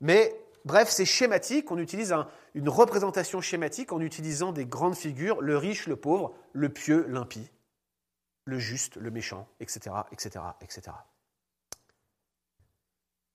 Mais 0.00 0.34
bref, 0.64 0.88
c'est 0.88 1.04
schématique. 1.04 1.70
On 1.70 1.78
utilise 1.78 2.14
une 2.54 2.68
représentation 2.68 3.40
schématique 3.40 3.92
en 3.92 4.00
utilisant 4.00 4.52
des 4.52 4.66
grandes 4.66 4.96
figures 4.96 5.40
le 5.40 5.56
riche, 5.56 5.86
le 5.86 5.96
pauvre, 5.96 6.34
le 6.52 6.68
pieux, 6.68 7.06
l'impie, 7.08 7.50
le 8.44 8.58
juste, 8.58 8.96
le 8.96 9.10
méchant, 9.10 9.48
etc., 9.60 9.96
etc., 10.12 10.44
etc. 10.60 10.96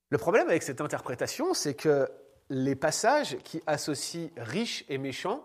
Le 0.10 0.18
problème 0.18 0.50
avec 0.50 0.62
cette 0.62 0.82
interprétation, 0.82 1.54
c'est 1.54 1.74
que 1.74 2.10
les 2.50 2.76
passages 2.76 3.38
qui 3.44 3.62
associent 3.66 4.30
riche 4.38 4.84
et 4.90 4.98
méchant 4.98 5.42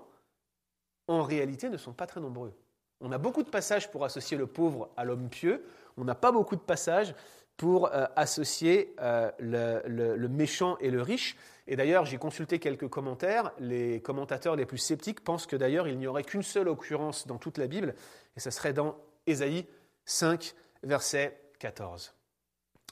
en 1.09 1.23
réalité 1.23 1.69
ne 1.69 1.77
sont 1.77 1.93
pas 1.93 2.07
très 2.07 2.21
nombreux. 2.21 2.53
On 3.01 3.13
a 3.13 3.19
beaucoup 3.19 3.43
de 3.43 3.51
passages 3.51 3.91
pour 3.91 4.05
associer 4.05 4.37
le 4.37 4.47
pauvre 4.47 4.91
à 4.97 5.05
l'homme 5.05 5.29
pieux, 5.29 5.65
on 5.97 6.05
n'a 6.05 6.15
pas 6.15 6.33
beaucoup 6.33 6.57
de 6.57 6.61
passages 6.61 7.15
pour 7.57 7.87
euh, 7.87 8.07
associer 8.17 8.95
euh, 9.01 9.31
le, 9.39 10.29
méchant 10.29 10.77
et 10.79 10.91
le 10.91 11.03
riche. 11.03 11.37
Et 11.67 11.77
d'ailleurs, 11.77 12.05
j'ai 12.05 12.19
consulté 12.19 12.59
quelques 12.59 12.89
commentaires. 12.89 13.53
Les 13.59 14.01
commentateurs 14.01 14.57
les 14.57 14.67
plus 14.67 14.79
sceptiques 14.79 15.25
pensent 15.25 15.47
que 15.47 15.57
d'ailleurs, 15.57 15.89
il 15.89 15.99
n'y 15.99 16.07
aurait 16.07 16.23
qu'une 16.23 16.43
seule 16.43 16.69
occurrence 16.69 17.27
dans 17.27 17.39
toute 17.39 17.59
la 17.59 17.67
Bible, 17.67 17.95
et 18.37 18.41
ce 18.41 18.51
serait 18.51 18.73
dans 18.73 18.97
Ésaïe 19.27 19.67
5, 20.05 20.55
verset 20.83 21.41
14. 21.59 22.15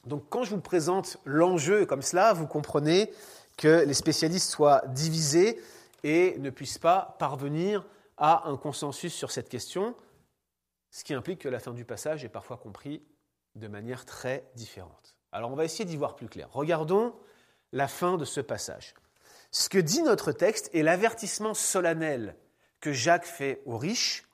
Donc 0.05 0.25
quand 0.29 0.43
je 0.43 0.51
vous 0.51 0.61
présente 0.61 1.17
l'enjeu 1.25 1.85
comme 1.85 2.01
cela, 2.01 2.33
vous 2.33 2.47
comprenez 2.47 3.11
que 3.57 3.85
les 3.85 3.93
spécialistes 3.93 4.51
soient 4.51 4.83
divisés 4.87 5.59
et 6.03 6.37
ne 6.39 6.49
puissent 6.49 6.77
pas 6.77 7.15
parvenir 7.19 7.85
à 8.17 8.47
un 8.47 8.57
consensus 8.57 9.13
sur 9.13 9.31
cette 9.31 9.49
question, 9.49 9.95
ce 10.91 11.03
qui 11.03 11.13
implique 11.13 11.41
que 11.41 11.49
la 11.49 11.59
fin 11.59 11.73
du 11.73 11.85
passage 11.85 12.23
est 12.23 12.29
parfois 12.29 12.57
compris 12.57 13.03
de 13.55 13.67
manière 13.67 14.05
très 14.05 14.49
différente. 14.55 15.15
Alors 15.31 15.51
on 15.51 15.55
va 15.55 15.65
essayer 15.65 15.85
d'y 15.85 15.97
voir 15.97 16.15
plus 16.15 16.29
clair. 16.29 16.47
Regardons 16.51 17.13
la 17.71 17.87
fin 17.87 18.17
de 18.17 18.25
ce 18.25 18.39
passage. 18.39 18.93
Ce 19.51 19.69
que 19.69 19.77
dit 19.77 20.01
notre 20.01 20.31
texte 20.31 20.69
et 20.73 20.83
l'avertissement 20.83 21.53
solennel 21.53 22.35
que 22.79 22.93
Jacques 22.93 23.25
fait 23.25 23.61
aux 23.65 23.77
riches, 23.77 24.25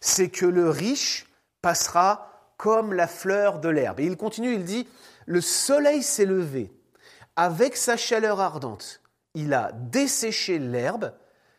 c'est 0.00 0.30
que 0.30 0.46
le 0.46 0.70
riche 0.70 1.26
passera 1.62 2.52
comme 2.56 2.92
la 2.92 3.06
fleur 3.06 3.60
de 3.60 3.68
l'herbe. 3.68 4.00
Et 4.00 4.04
il 4.04 4.16
continue, 4.16 4.54
il 4.54 4.64
dit, 4.64 4.88
le 5.26 5.40
soleil 5.40 6.02
s'est 6.02 6.24
levé, 6.24 6.72
avec 7.36 7.76
sa 7.76 7.96
chaleur 7.96 8.40
ardente, 8.40 9.00
il 9.34 9.54
a 9.54 9.72
desséché 9.72 10.58
l'herbe, 10.58 11.14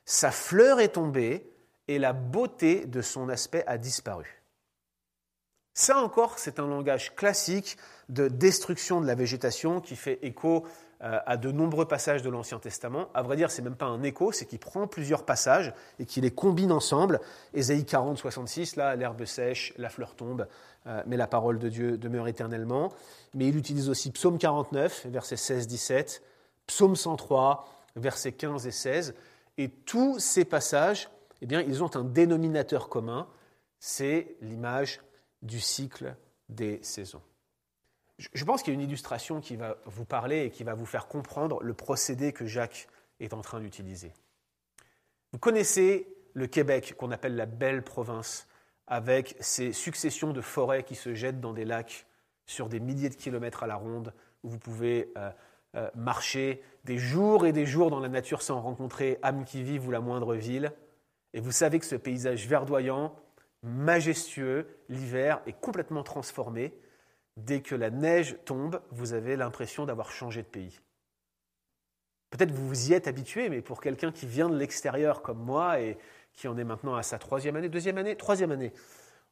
sa 0.05 0.31
fleur 0.31 0.79
est 0.79 0.89
tombée, 0.89 1.48
et 1.89 1.97
la 1.97 2.13
beauté 2.13 2.85
de 2.85 3.01
son 3.01 3.29
aspect 3.29 3.63
a 3.65 3.79
disparu. 3.79 4.43
Ça 5.73 5.97
encore, 5.97 6.37
c'est 6.37 6.59
un 6.59 6.67
langage 6.67 7.15
classique 7.15 7.77
de 8.09 8.27
destruction 8.27 9.01
de 9.01 9.07
la 9.07 9.15
végétation 9.15 9.81
qui 9.81 9.95
fait 9.95 10.19
écho 10.21 10.67
euh, 11.01 11.19
à 11.25 11.35
de 11.35 11.51
nombreux 11.51 11.87
passages 11.87 12.21
de 12.21 12.29
l'Ancien 12.29 12.59
Testament. 12.59 13.07
À 13.15 13.23
vrai 13.23 13.37
dire, 13.37 13.49
c'est 13.49 13.63
même 13.63 13.75
pas 13.75 13.87
un 13.87 14.03
écho, 14.03 14.31
c'est 14.31 14.45
qu'il 14.45 14.59
prend 14.59 14.85
plusieurs 14.85 15.25
passages 15.25 15.73
et 15.97 16.05
qu'il 16.05 16.23
les 16.23 16.31
combine 16.31 16.71
ensemble. 16.71 17.21
Ésaïe 17.55 17.85
40, 17.85 18.19
66, 18.19 18.75
là, 18.75 18.95
l'herbe 18.95 19.25
sèche, 19.25 19.73
la 19.77 19.89
fleur 19.89 20.13
tombe, 20.13 20.47
euh, 20.85 21.01
mais 21.07 21.17
la 21.17 21.27
parole 21.27 21.57
de 21.57 21.69
Dieu 21.69 21.97
demeure 21.97 22.27
éternellement. 22.27 22.93
Mais 23.33 23.47
il 23.47 23.57
utilise 23.57 23.89
aussi 23.89 24.11
Psaume 24.11 24.37
49, 24.37 25.07
versets 25.07 25.37
16, 25.37 25.65
17, 25.65 26.21
Psaume 26.67 26.95
103, 26.95 27.65
versets 27.95 28.33
15 28.33 28.67
et 28.67 28.71
16. 28.71 29.15
Et 29.57 29.69
tous 29.69 30.19
ces 30.19 30.45
passages 30.45 31.09
eh 31.41 31.45
bien, 31.45 31.61
ils 31.61 31.83
ont 31.83 31.95
un 31.95 32.03
dénominateur 32.03 32.89
commun, 32.89 33.27
c'est 33.79 34.35
l'image 34.41 35.01
du 35.41 35.59
cycle 35.59 36.15
des 36.49 36.79
saisons. 36.83 37.21
Je 38.17 38.43
pense 38.43 38.61
qu'il 38.61 38.73
y 38.73 38.77
a 38.77 38.79
une 38.79 38.85
illustration 38.85 39.39
qui 39.39 39.55
va 39.55 39.77
vous 39.85 40.03
parler 40.03 40.45
et 40.45 40.49
qui 40.49 40.65
va 40.65 40.73
vous 40.73 40.85
faire 40.85 41.07
comprendre 41.07 41.63
le 41.63 41.73
procédé 41.73 42.33
que 42.33 42.45
Jacques 42.45 42.87
est 43.21 43.33
en 43.33 43.41
train 43.41 43.61
d'utiliser. 43.61 44.13
Vous 45.31 45.39
connaissez 45.39 46.07
le 46.33 46.47
Québec, 46.47 46.95
qu'on 46.97 47.11
appelle 47.11 47.35
la 47.35 47.45
belle 47.45 47.83
province, 47.83 48.47
avec 48.87 49.35
ses 49.39 49.71
successions 49.71 50.33
de 50.33 50.41
forêts 50.41 50.83
qui 50.83 50.95
se 50.95 51.13
jettent 51.13 51.39
dans 51.39 51.53
des 51.53 51.65
lacs 51.65 52.07
sur 52.45 52.67
des 52.67 52.79
milliers 52.79 53.09
de 53.09 53.15
kilomètres 53.15 53.63
à 53.63 53.67
la 53.67 53.75
ronde, 53.75 54.13
où 54.43 54.49
vous 54.49 54.57
pouvez 54.57 55.11
euh, 55.17 55.29
euh, 55.75 55.89
marcher 55.95 56.63
des 56.83 56.97
jours 56.97 57.45
et 57.45 57.53
des 57.53 57.65
jours 57.65 57.91
dans 57.91 57.99
la 57.99 58.09
nature 58.09 58.41
sans 58.41 58.59
rencontrer 58.59 59.19
âme 59.21 59.45
qui 59.45 59.61
vive 59.63 59.87
ou 59.87 59.91
la 59.91 59.99
moindre 59.99 60.35
ville. 60.35 60.73
Et 61.33 61.41
vous 61.41 61.51
savez 61.51 61.79
que 61.79 61.85
ce 61.85 61.95
paysage 61.95 62.47
verdoyant, 62.47 63.15
majestueux, 63.63 64.67
l'hiver, 64.89 65.41
est 65.45 65.59
complètement 65.59 66.03
transformé. 66.03 66.73
Dès 67.37 67.61
que 67.61 67.75
la 67.75 67.89
neige 67.89 68.37
tombe, 68.45 68.81
vous 68.91 69.13
avez 69.13 69.35
l'impression 69.35 69.85
d'avoir 69.85 70.11
changé 70.11 70.41
de 70.41 70.47
pays. 70.47 70.79
Peut-être 72.31 72.51
vous 72.51 72.67
vous 72.67 72.91
y 72.91 72.93
êtes 72.93 73.07
habitué, 73.07 73.49
mais 73.49 73.61
pour 73.61 73.81
quelqu'un 73.81 74.11
qui 74.11 74.27
vient 74.27 74.49
de 74.49 74.57
l'extérieur 74.57 75.21
comme 75.21 75.39
moi 75.39 75.79
et 75.79 75.97
qui 76.33 76.47
en 76.47 76.57
est 76.57 76.63
maintenant 76.63 76.95
à 76.95 77.03
sa 77.03 77.17
troisième 77.17 77.55
année, 77.55 77.69
deuxième 77.69 77.97
année, 77.97 78.15
troisième 78.15 78.51
année 78.51 78.71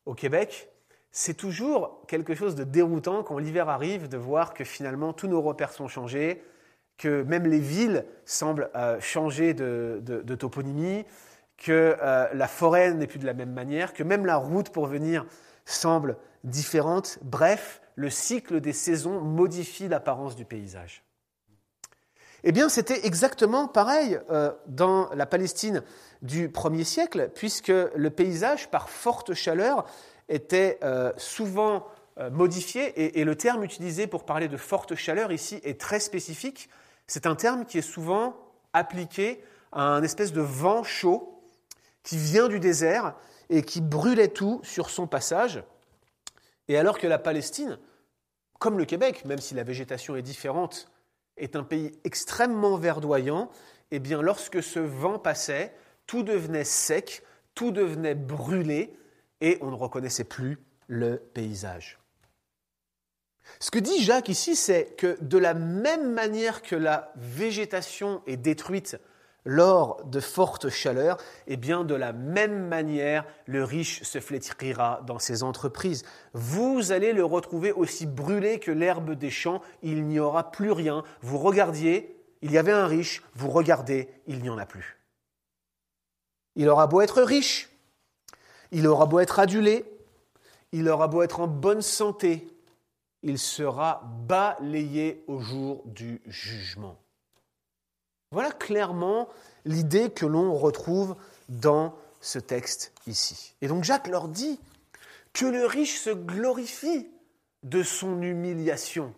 au 0.05 0.13
Québec, 0.13 0.69
c'est 1.12 1.36
toujours 1.36 2.03
quelque 2.07 2.36
chose 2.36 2.55
de 2.55 2.63
déroutant 2.63 3.23
quand 3.23 3.38
l'hiver 3.38 3.69
arrive 3.69 4.07
de 4.07 4.17
voir 4.17 4.53
que 4.53 4.63
finalement 4.63 5.13
tous 5.13 5.27
nos 5.27 5.41
repères 5.41 5.73
sont 5.73 5.88
changés, 5.88 6.43
que 6.97 7.21
même 7.23 7.45
les 7.45 7.60
villes 7.60 8.05
semblent 8.25 8.69
euh, 8.75 8.99
changer 8.99 9.53
de 9.53 10.36
toponymie, 10.36 11.05
que 11.58 11.98
euh, 12.02 12.28
la 12.34 12.48
forêt 12.48 12.93
n'est 12.93 13.08
plus 13.08 13.20
de 13.20 13.26
la 13.26 13.34
même 13.34 13.52
manière, 13.52 13.93
que 13.93 14.04
même 14.04 14.26
la 14.26 14.38
route 14.38 14.70
pour 14.70 14.86
venir 14.86 15.26
semble 15.65 16.17
différente. 16.43 17.20
Bref, 17.24 17.82
le 17.96 18.10
cycle 18.10 18.62
des 18.62 18.74
saisons 18.74 19.20
modifie 19.22 19.88
l'apparence 19.88 20.36
du 20.36 20.46
paysage. 20.46 21.04
Eh 22.43 22.52
bien, 22.52 22.70
c'était 22.70 23.06
exactement 23.06 23.67
pareil 23.67 24.20
euh, 24.30 24.52
dans 24.67 25.10
la 25.15 25.26
Palestine 25.26 25.84
du 26.22 26.50
1er 26.50 26.84
siècle, 26.84 27.32
puisque 27.34 27.67
le 27.67 28.10
paysage, 28.10 28.70
par 28.70 28.89
forte 28.89 29.34
chaleur, 29.34 29.86
était 30.30 30.80
euh, 30.84 31.12
souvent 31.17 31.88
modifié, 32.32 32.88
et, 33.00 33.20
et, 33.20 33.24
le 33.24 33.36
terme 33.36 33.63
utilisé 33.63 34.08
pour 34.08 34.26
parler 34.26 34.48
de 34.48 34.58
forte 34.58 34.96
chaleur 34.96 35.32
ici 35.32 35.60
est 35.63 35.80
très 35.80 36.00
spécifique. 36.00 36.67
C'est 37.06 37.28
un 37.28 37.36
terme 37.36 37.63
qui 37.63 37.78
est 37.78 37.84
souvent 37.84 38.36
appliqué 38.74 39.43
à 39.72 39.84
un 39.84 40.02
espèce 40.02 40.34
de 40.34 40.41
vent 40.41 40.84
chaud 40.84 41.37
qui 42.08 42.17
vient 42.17 42.48
du 42.48 42.62
désert 42.62 43.15
et 43.50 43.63
qui 43.63 43.82
brûlait 43.82 44.30
tout 44.30 44.62
sur 44.63 44.89
son 44.89 45.08
passage. 45.08 45.62
Et 46.70 46.78
alors 46.78 47.00
que 47.00 47.06
la 47.06 47.20
Palestine, 47.20 47.80
comme 48.60 48.78
le 48.78 48.86
Québec, 48.86 49.26
même 49.26 49.39
si 49.39 49.54
la 49.56 49.63
végétation 49.63 50.15
est 50.15 50.22
différente, 50.22 50.89
est 51.36 51.58
un 51.58 51.63
pays 51.63 51.91
extrêmement 52.06 52.78
verdoyant, 52.78 53.52
eh 53.91 54.00
bien 54.00 54.22
lorsque 54.22 54.63
ce 54.63 54.80
vent 54.80 55.20
passait, 55.20 55.76
tout 56.06 56.24
devenait 56.24 56.63
sec, 56.63 57.24
tout 57.56 57.72
devenait 57.72 58.15
brûlé, 58.15 58.98
et 59.41 59.58
on 59.60 59.70
ne 59.70 59.76
reconnaissait 59.76 60.24
plus 60.24 60.60
le 60.88 61.17
paysage. 61.17 62.00
Ce 63.60 63.70
que 63.70 63.80
dit 63.80 64.02
Jacques 64.02 64.30
ici, 64.30 64.56
c'est 64.56 64.96
que 64.96 65.17
de 65.20 65.38
la 65.38 65.54
même 65.54 66.13
manière 66.13 66.62
que 66.62 66.78
la 66.78 67.12
végétation 67.17 68.22
est 68.28 68.38
détruite 68.38 68.98
lors 69.47 70.03
de 70.03 70.19
fortes 70.19 70.69
chaleurs, 70.69 71.17
eh 71.47 71.55
bien 71.55 71.86
de 71.86 71.95
la 71.95 72.12
même 72.12 72.67
manière, 72.67 73.25
le 73.45 73.63
riche 73.63 74.03
se 74.03 74.19
flétrira 74.19 75.01
dans 75.07 75.19
ses 75.19 75.41
entreprises. 75.41 76.03
Vous 76.33 76.91
allez 76.91 77.13
le 77.13 77.23
retrouver 77.23 77.71
aussi 77.71 78.05
brûlé 78.05 78.60
que 78.60 78.71
l'herbe 78.71 79.13
des 79.13 79.29
champs, 79.29 79.62
il 79.81 80.05
n'y 80.05 80.19
aura 80.19 80.51
plus 80.51 80.71
rien. 80.71 81.03
Vous 81.21 81.38
regardiez, 81.38 82.13
il 82.41 82.51
y 82.51 82.57
avait 82.57 82.73
un 82.73 82.88
riche, 82.88 83.23
vous 83.36 83.49
regardez, 83.49 84.10
il 84.27 84.41
n'y 84.41 84.49
en 84.49 84.57
a 84.57 84.65
plus. 84.65 84.97
Il 86.57 86.67
aura 86.67 86.88
beau 86.88 86.99
être 86.99 87.21
riche, 87.21 87.69
il 88.71 88.86
aura 88.86 89.05
beau 89.05 89.19
être 89.19 89.39
adulé, 89.39 89.86
il 90.73 90.89
aura 90.89 91.07
beau 91.07 91.21
être 91.21 91.39
en 91.39 91.47
bonne 91.47 91.81
santé, 91.81 92.45
il 93.23 93.39
sera 93.39 94.01
balayé 94.27 95.23
au 95.27 95.39
jour 95.39 95.83
du 95.86 96.21
jugement. 96.25 96.97
Voilà 98.31 98.51
clairement 98.51 99.29
l'idée 99.65 100.09
que 100.09 100.25
l'on 100.25 100.53
retrouve 100.53 101.15
dans 101.49 101.95
ce 102.21 102.39
texte 102.39 102.93
ici. 103.05 103.55
Et 103.61 103.67
donc 103.67 103.83
Jacques 103.83 104.07
leur 104.07 104.27
dit 104.27 104.59
que 105.33 105.45
le 105.45 105.65
riche 105.65 105.99
se 105.99 106.09
glorifie 106.09 107.09
de 107.63 107.83
son 107.83 108.21
humiliation, 108.21 109.13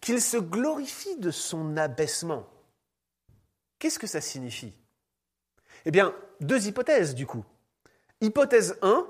qu'il 0.00 0.20
se 0.20 0.36
glorifie 0.36 1.16
de 1.16 1.30
son 1.30 1.76
abaissement. 1.76 2.46
Qu'est-ce 3.78 3.98
que 3.98 4.06
ça 4.06 4.20
signifie? 4.20 4.72
Eh 5.84 5.90
bien, 5.90 6.14
deux 6.40 6.66
hypothèses 6.66 7.14
du 7.14 7.26
coup. 7.26 7.44
Hypothèse 8.20 8.78
1, 8.82 9.06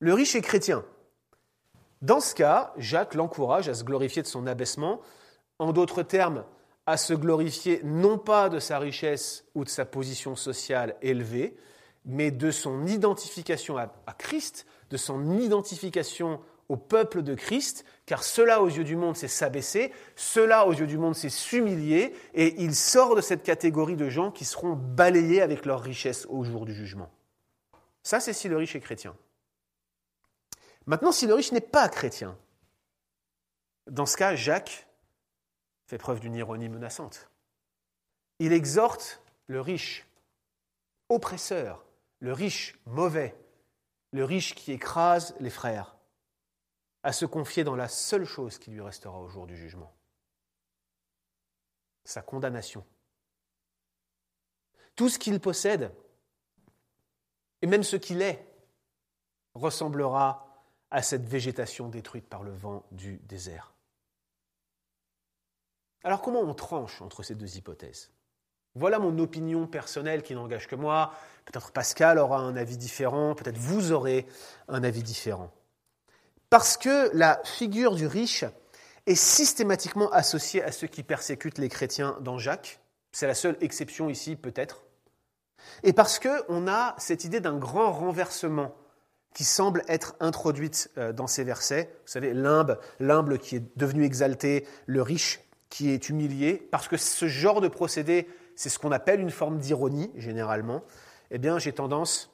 le 0.00 0.14
riche 0.14 0.36
est 0.36 0.42
chrétien. 0.42 0.84
Dans 2.02 2.20
ce 2.20 2.34
cas, 2.34 2.72
Jacques 2.76 3.14
l'encourage 3.14 3.68
à 3.68 3.74
se 3.74 3.82
glorifier 3.82 4.22
de 4.22 4.28
son 4.28 4.46
abaissement. 4.46 5.00
En 5.58 5.72
d'autres 5.72 6.04
termes, 6.04 6.44
à 6.88 6.96
se 6.96 7.12
glorifier 7.12 7.82
non 7.84 8.16
pas 8.16 8.48
de 8.48 8.58
sa 8.58 8.78
richesse 8.78 9.44
ou 9.54 9.62
de 9.62 9.68
sa 9.68 9.84
position 9.84 10.36
sociale 10.36 10.96
élevée, 11.02 11.54
mais 12.06 12.30
de 12.30 12.50
son 12.50 12.86
identification 12.86 13.76
à, 13.76 13.90
Christ, 14.16 14.64
de 14.88 14.96
son 14.96 15.38
identification 15.38 16.40
au 16.70 16.78
peuple 16.78 17.22
de 17.22 17.34
Christ, 17.34 17.84
car 18.06 18.24
cela 18.24 18.62
aux 18.62 18.68
yeux 18.68 18.84
du 18.84 18.96
monde 18.96 19.16
c'est 19.16 19.28
s'abaisser, 19.28 19.92
cela 20.16 20.66
aux 20.66 20.72
yeux 20.72 20.86
du 20.86 20.96
monde 20.96 21.14
c'est 21.14 21.28
s'humilier, 21.28 22.14
et 22.32 22.54
il 22.62 22.74
sort 22.74 23.14
de 23.14 23.20
cette 23.20 23.42
catégorie 23.42 23.96
de 23.96 24.08
gens 24.08 24.30
qui 24.30 24.46
seront 24.46 24.72
balayés 24.72 25.42
avec 25.42 25.66
leur 25.66 25.82
richesse 25.82 26.24
au 26.30 26.42
jour 26.42 26.64
du 26.64 26.72
jugement. 26.72 27.10
Ça 28.02 28.18
c'est 28.18 28.32
si 28.32 28.48
le 28.48 28.56
riche 28.56 28.76
est 28.76 28.80
chrétien. 28.80 29.14
Maintenant, 30.86 31.12
si 31.12 31.26
le 31.26 31.34
riche 31.34 31.52
n'est 31.52 31.60
pas 31.60 31.86
chrétien, 31.90 32.34
dans 33.90 34.06
ce 34.06 34.16
cas, 34.16 34.34
Jacques 34.34 34.87
fait 35.88 35.98
preuve 35.98 36.20
d'une 36.20 36.34
ironie 36.34 36.68
menaçante. 36.68 37.30
Il 38.38 38.52
exhorte 38.52 39.22
le 39.46 39.62
riche, 39.62 40.06
oppresseur, 41.08 41.86
le 42.20 42.34
riche 42.34 42.78
mauvais, 42.84 43.34
le 44.12 44.22
riche 44.22 44.54
qui 44.54 44.72
écrase 44.72 45.34
les 45.40 45.48
frères, 45.48 45.96
à 47.02 47.12
se 47.12 47.24
confier 47.24 47.64
dans 47.64 47.74
la 47.74 47.88
seule 47.88 48.26
chose 48.26 48.58
qui 48.58 48.70
lui 48.70 48.82
restera 48.82 49.18
au 49.18 49.28
jour 49.28 49.46
du 49.46 49.56
jugement, 49.56 49.94
sa 52.04 52.20
condamnation. 52.20 52.84
Tout 54.94 55.08
ce 55.08 55.18
qu'il 55.18 55.40
possède, 55.40 55.90
et 57.62 57.66
même 57.66 57.82
ce 57.82 57.96
qu'il 57.96 58.20
est, 58.20 58.46
ressemblera 59.54 60.66
à 60.90 61.02
cette 61.02 61.24
végétation 61.24 61.88
détruite 61.88 62.28
par 62.28 62.42
le 62.42 62.52
vent 62.52 62.84
du 62.90 63.16
désert. 63.20 63.72
Alors 66.04 66.22
comment 66.22 66.40
on 66.40 66.54
tranche 66.54 67.02
entre 67.02 67.22
ces 67.22 67.34
deux 67.34 67.56
hypothèses? 67.56 68.10
Voilà 68.74 68.98
mon 68.98 69.18
opinion 69.18 69.66
personnelle 69.66 70.22
qui 70.22 70.34
n'engage 70.34 70.68
que 70.68 70.76
moi. 70.76 71.12
Peut-être 71.44 71.72
Pascal 71.72 72.18
aura 72.18 72.38
un 72.38 72.56
avis 72.56 72.76
différent, 72.76 73.34
peut-être 73.34 73.58
vous 73.58 73.92
aurez 73.92 74.26
un 74.68 74.84
avis 74.84 75.02
différent. 75.02 75.50
Parce 76.50 76.76
que 76.76 77.10
la 77.14 77.40
figure 77.44 77.94
du 77.94 78.06
riche 78.06 78.44
est 79.06 79.14
systématiquement 79.14 80.10
associée 80.12 80.62
à 80.62 80.72
ceux 80.72 80.86
qui 80.86 81.02
persécutent 81.02 81.58
les 81.58 81.68
chrétiens 81.68 82.16
dans 82.20 82.38
Jacques. 82.38 82.80
C'est 83.10 83.26
la 83.26 83.34
seule 83.34 83.56
exception 83.60 84.08
ici, 84.08 84.36
peut-être. 84.36 84.82
Et 85.82 85.92
parce 85.92 86.18
qu'on 86.18 86.68
a 86.68 86.94
cette 86.98 87.24
idée 87.24 87.40
d'un 87.40 87.56
grand 87.56 87.92
renversement 87.92 88.74
qui 89.34 89.44
semble 89.44 89.82
être 89.88 90.14
introduite 90.20 90.90
euh, 90.98 91.12
dans 91.12 91.26
ces 91.26 91.44
versets. 91.44 91.90
Vous 92.04 92.12
savez, 92.12 92.32
l'humble, 92.32 93.38
qui 93.38 93.56
est 93.56 93.78
devenu 93.78 94.04
exalté, 94.04 94.66
le 94.86 95.02
riche 95.02 95.40
qui 95.68 95.90
est 95.90 96.08
humilié, 96.08 96.56
parce 96.70 96.88
que 96.88 96.96
ce 96.96 97.28
genre 97.28 97.60
de 97.60 97.68
procédé, 97.68 98.28
c'est 98.56 98.68
ce 98.68 98.78
qu'on 98.78 98.92
appelle 98.92 99.20
une 99.20 99.30
forme 99.30 99.58
d'ironie, 99.58 100.10
généralement, 100.16 100.82
eh 101.30 101.38
bien, 101.38 101.58
j'ai 101.58 101.72
tendance 101.72 102.30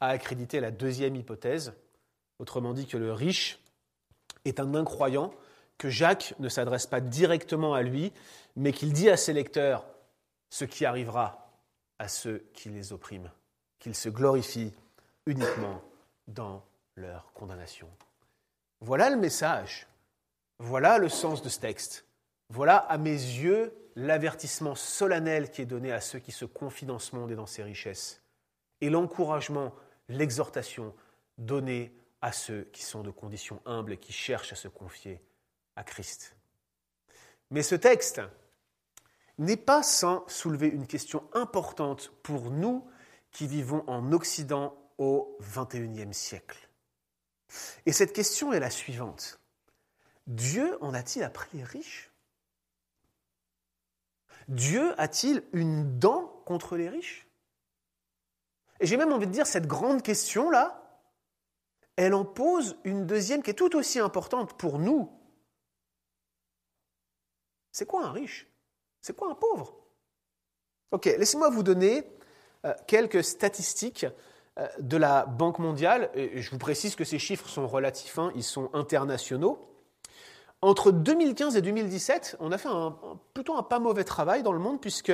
à 0.00 0.08
accréditer 0.08 0.60
la 0.60 0.70
deuxième 0.70 1.16
hypothèse, 1.16 1.72
autrement 2.38 2.74
dit 2.74 2.86
que 2.86 2.98
le 2.98 3.12
riche 3.12 3.58
est 4.44 4.60
un 4.60 4.74
incroyant, 4.74 5.32
que 5.78 5.88
Jacques 5.90 6.34
ne 6.38 6.48
s'adresse 6.48 6.86
pas 6.86 7.00
directement 7.00 7.74
à 7.74 7.82
lui, 7.82 8.12
mais 8.56 8.72
qu'il 8.72 8.92
dit 8.92 9.10
à 9.10 9.16
ses 9.16 9.32
lecteurs 9.32 9.86
ce 10.50 10.64
qui 10.64 10.84
arrivera 10.84 11.50
à 11.98 12.08
ceux 12.08 12.46
qui 12.52 12.68
les 12.68 12.92
oppriment, 12.92 13.30
qu'ils 13.78 13.94
se 13.94 14.08
glorifient 14.08 14.72
uniquement 15.26 15.82
dans 16.28 16.62
leur 16.96 17.32
condamnation. 17.32 17.88
Voilà 18.80 19.10
le 19.10 19.16
message, 19.16 19.86
voilà 20.58 20.98
le 20.98 21.08
sens 21.08 21.42
de 21.42 21.48
ce 21.48 21.60
texte, 21.60 22.04
voilà 22.50 22.76
à 22.76 22.98
mes 22.98 23.10
yeux 23.10 23.74
l'avertissement 23.96 24.74
solennel 24.74 25.50
qui 25.50 25.62
est 25.62 25.66
donné 25.66 25.92
à 25.92 26.00
ceux 26.00 26.18
qui 26.18 26.32
se 26.32 26.44
confient 26.44 26.86
dans 26.86 26.98
ce 26.98 27.16
monde 27.16 27.30
et 27.30 27.36
dans 27.36 27.46
ses 27.46 27.62
richesses, 27.62 28.22
et 28.80 28.90
l'encouragement, 28.90 29.74
l'exhortation 30.08 30.94
donnée 31.38 31.92
à 32.20 32.32
ceux 32.32 32.64
qui 32.72 32.82
sont 32.82 33.02
de 33.02 33.10
conditions 33.10 33.60
humbles 33.64 33.92
et 33.92 33.98
qui 33.98 34.12
cherchent 34.12 34.52
à 34.52 34.56
se 34.56 34.68
confier 34.68 35.22
à 35.76 35.84
Christ. 35.84 36.36
Mais 37.50 37.62
ce 37.62 37.74
texte 37.74 38.20
n'est 39.38 39.56
pas 39.56 39.82
sans 39.82 40.26
soulever 40.28 40.68
une 40.68 40.86
question 40.86 41.28
importante 41.32 42.12
pour 42.22 42.50
nous 42.50 42.86
qui 43.30 43.46
vivons 43.46 43.84
en 43.86 44.12
Occident 44.12 44.76
au 44.98 45.38
XXIe 45.40 46.12
siècle. 46.12 46.68
Et 47.84 47.92
cette 47.92 48.12
question 48.12 48.52
est 48.52 48.60
la 48.60 48.70
suivante. 48.70 49.38
Dieu 50.26 50.76
en 50.82 50.94
a-t-il 50.94 51.22
appris 51.22 51.48
les 51.58 51.64
riches 51.64 52.10
Dieu 54.48 54.94
a-t-il 55.00 55.42
une 55.52 55.98
dent 55.98 56.42
contre 56.44 56.76
les 56.76 56.88
riches? 56.88 57.26
Et 58.80 58.86
j'ai 58.86 58.96
même 58.96 59.12
envie 59.12 59.26
de 59.26 59.32
dire, 59.32 59.46
cette 59.46 59.66
grande 59.66 60.02
question-là, 60.02 60.82
elle 61.96 62.14
en 62.14 62.24
pose 62.24 62.78
une 62.84 63.06
deuxième 63.06 63.42
qui 63.42 63.50
est 63.50 63.54
tout 63.54 63.74
aussi 63.74 63.98
importante 63.98 64.58
pour 64.58 64.78
nous. 64.78 65.10
C'est 67.72 67.86
quoi 67.86 68.04
un 68.04 68.12
riche? 68.12 68.46
C'est 69.00 69.16
quoi 69.16 69.30
un 69.30 69.34
pauvre? 69.34 69.76
Ok, 70.90 71.06
laissez-moi 71.06 71.50
vous 71.50 71.62
donner 71.62 72.06
euh, 72.64 72.74
quelques 72.86 73.24
statistiques 73.24 74.06
euh, 74.58 74.68
de 74.78 74.96
la 74.96 75.26
Banque 75.26 75.58
mondiale, 75.58 76.10
je 76.14 76.50
vous 76.50 76.58
précise 76.58 76.96
que 76.96 77.04
ces 77.04 77.18
chiffres 77.18 77.48
sont 77.48 77.66
relatifs, 77.66 78.18
ils 78.34 78.42
sont 78.42 78.70
internationaux. 78.74 79.75
Entre 80.66 80.90
2015 80.90 81.56
et 81.56 81.62
2017, 81.62 82.38
on 82.40 82.50
a 82.50 82.58
fait 82.58 82.68
plutôt 83.34 83.56
un 83.56 83.62
pas 83.62 83.78
mauvais 83.78 84.02
travail 84.02 84.42
dans 84.42 84.50
le 84.50 84.58
monde 84.58 84.80
puisque 84.80 85.12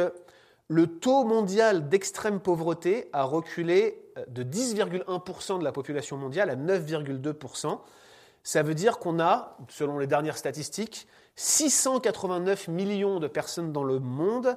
le 0.68 0.86
taux 0.86 1.24
mondial 1.24 1.90
d'extrême 1.90 2.40
pauvreté 2.40 3.10
a 3.12 3.24
reculé 3.24 4.02
euh, 4.16 4.24
de 4.28 4.44
10,1% 4.44 5.58
de 5.58 5.64
la 5.64 5.70
population 5.70 6.16
mondiale 6.16 6.48
à 6.48 6.56
9,2%. 6.56 7.80
Ça 8.42 8.62
veut 8.62 8.74
dire 8.74 8.98
qu'on 8.98 9.20
a, 9.20 9.58
selon 9.68 9.98
les 9.98 10.06
dernières 10.06 10.38
statistiques, 10.38 11.06
689 11.36 12.68
millions 12.68 13.20
de 13.20 13.28
personnes 13.28 13.72
dans 13.72 13.84
le 13.84 13.98
monde 13.98 14.56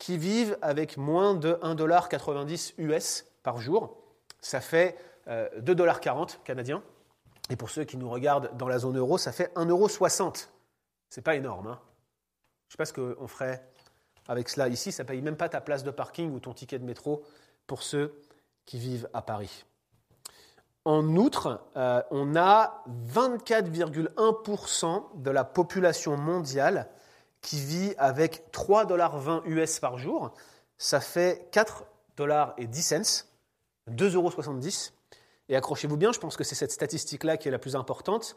qui 0.00 0.18
vivent 0.18 0.58
avec 0.60 0.96
moins 0.96 1.34
de 1.34 1.52
1,90$ 1.62 2.72
US 2.78 3.26
par 3.44 3.58
jour. 3.58 3.96
Ça 4.40 4.60
fait 4.60 4.96
2,40$ 5.28 5.28
euh, 5.28 6.26
canadiens. 6.42 6.82
Et 7.52 7.56
pour 7.56 7.68
ceux 7.68 7.84
qui 7.84 7.98
nous 7.98 8.08
regardent 8.08 8.56
dans 8.56 8.66
la 8.66 8.78
zone 8.78 8.96
euro, 8.96 9.18
ça 9.18 9.30
fait 9.30 9.52
1,60€. 9.56 10.46
C'est 11.10 11.20
pas 11.20 11.36
énorme. 11.36 11.66
Hein 11.66 11.78
Je 12.68 12.72
sais 12.72 12.78
pas 12.78 12.86
ce 12.86 12.94
qu'on 12.94 13.28
ferait 13.28 13.68
avec 14.26 14.48
cela 14.48 14.68
ici. 14.68 14.90
Ça 14.90 15.04
paye 15.04 15.20
même 15.20 15.36
pas 15.36 15.50
ta 15.50 15.60
place 15.60 15.84
de 15.84 15.90
parking 15.90 16.32
ou 16.32 16.40
ton 16.40 16.54
ticket 16.54 16.78
de 16.78 16.86
métro 16.86 17.22
pour 17.66 17.82
ceux 17.82 18.18
qui 18.64 18.78
vivent 18.78 19.06
à 19.12 19.20
Paris. 19.20 19.66
En 20.86 21.14
outre, 21.14 21.60
euh, 21.76 22.02
on 22.10 22.36
a 22.36 22.82
24,1% 23.12 25.20
de 25.20 25.30
la 25.30 25.44
population 25.44 26.16
mondiale 26.16 26.88
qui 27.42 27.60
vit 27.60 27.92
avec 27.98 28.50
3,20$ 28.50 29.42
US 29.44 29.78
par 29.78 29.98
jour. 29.98 30.32
Ça 30.78 31.00
fait 31.00 31.50
4,10$, 31.52 33.26
2,70€. 33.90 34.92
Et 35.52 35.56
accrochez-vous 35.56 35.96
bien, 35.98 36.12
je 36.12 36.18
pense 36.18 36.38
que 36.38 36.44
c'est 36.44 36.54
cette 36.54 36.72
statistique-là 36.72 37.36
qui 37.36 37.46
est 37.46 37.50
la 37.50 37.58
plus 37.58 37.76
importante. 37.76 38.36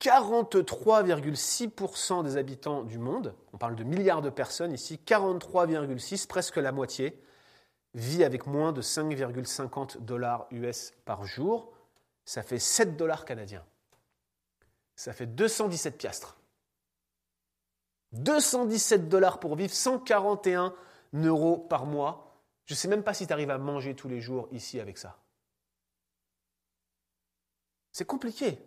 43,6% 0.00 2.24
des 2.24 2.36
habitants 2.36 2.82
du 2.82 2.98
monde, 2.98 3.36
on 3.52 3.56
parle 3.56 3.76
de 3.76 3.84
milliards 3.84 4.20
de 4.20 4.30
personnes 4.30 4.72
ici, 4.72 4.98
43,6, 5.06 6.26
presque 6.26 6.56
la 6.56 6.72
moitié, 6.72 7.22
vit 7.94 8.24
avec 8.24 8.48
moins 8.48 8.72
de 8.72 8.82
5,50 8.82 10.00
dollars 10.00 10.48
US 10.50 10.92
par 11.04 11.24
jour. 11.24 11.70
Ça 12.24 12.42
fait 12.42 12.58
7 12.58 12.96
dollars 12.96 13.24
canadiens. 13.24 13.64
Ça 14.96 15.12
fait 15.12 15.26
217 15.26 15.98
piastres. 15.98 16.36
217 18.10 19.08
dollars 19.08 19.38
pour 19.38 19.54
vivre, 19.54 19.72
141 19.72 20.74
euros 21.14 21.58
par 21.58 21.86
mois. 21.86 22.34
Je 22.64 22.74
ne 22.74 22.76
sais 22.76 22.88
même 22.88 23.04
pas 23.04 23.14
si 23.14 23.28
tu 23.28 23.32
arrives 23.32 23.50
à 23.50 23.58
manger 23.58 23.94
tous 23.94 24.08
les 24.08 24.20
jours 24.20 24.48
ici 24.50 24.80
avec 24.80 24.98
ça. 24.98 25.16
C'est 27.92 28.06
compliqué. 28.06 28.58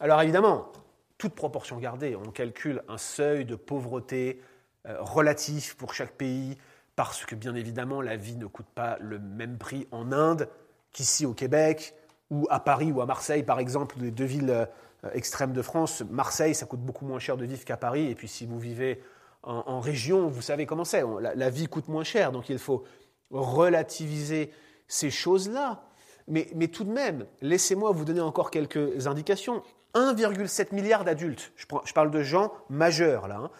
Alors 0.00 0.20
évidemment, 0.20 0.70
toute 1.18 1.34
proportion 1.34 1.78
gardée, 1.78 2.16
on 2.16 2.30
calcule 2.30 2.82
un 2.88 2.98
seuil 2.98 3.44
de 3.44 3.56
pauvreté 3.56 4.40
euh, 4.86 4.96
relatif 5.00 5.74
pour 5.76 5.94
chaque 5.94 6.12
pays, 6.12 6.56
parce 6.94 7.24
que 7.24 7.34
bien 7.34 7.54
évidemment, 7.54 8.00
la 8.02 8.16
vie 8.16 8.36
ne 8.36 8.46
coûte 8.46 8.66
pas 8.74 8.98
le 9.00 9.18
même 9.18 9.58
prix 9.58 9.86
en 9.90 10.12
Inde 10.12 10.48
qu'ici 10.92 11.26
au 11.26 11.34
Québec, 11.34 11.94
ou 12.30 12.46
à 12.50 12.60
Paris 12.60 12.92
ou 12.92 13.00
à 13.00 13.06
Marseille, 13.06 13.42
par 13.42 13.58
exemple, 13.58 13.96
les 14.00 14.10
deux 14.10 14.24
villes 14.24 14.50
euh, 14.50 15.10
extrêmes 15.12 15.52
de 15.52 15.62
France. 15.62 16.02
Marseille, 16.10 16.54
ça 16.54 16.66
coûte 16.66 16.80
beaucoup 16.80 17.06
moins 17.06 17.18
cher 17.18 17.36
de 17.36 17.44
vivre 17.44 17.64
qu'à 17.64 17.76
Paris, 17.76 18.10
et 18.10 18.14
puis 18.14 18.28
si 18.28 18.46
vous 18.46 18.58
vivez 18.58 19.02
en, 19.42 19.78
région, 19.78 20.26
vous 20.26 20.42
savez 20.42 20.66
comment 20.66 20.84
c'est, 20.84 21.04
la 21.20 21.50
vie 21.50 21.68
coûte 21.68 21.86
moins 21.86 22.02
cher, 22.02 22.32
donc 22.32 22.48
il 22.48 22.58
faut 22.58 22.82
relativiser 23.30 24.50
ces 24.88 25.08
choses-là. 25.08 25.84
Mais, 26.28 26.68
tout 26.68 26.84
de 26.84 26.90
même, 26.90 27.26
laissez-moi 27.40 27.92
vous 27.92 28.04
donner 28.04 28.20
encore 28.20 28.50
quelques 28.50 29.06
indications. 29.06 29.62
1,7 29.94 30.74
milliard 30.74 31.04
d'adultes, 31.04 31.52
je, 31.56 31.92
parle 31.94 32.10
de 32.10 32.22
gens 32.22 32.52
majeurs 32.68 33.28
là, 33.28 33.50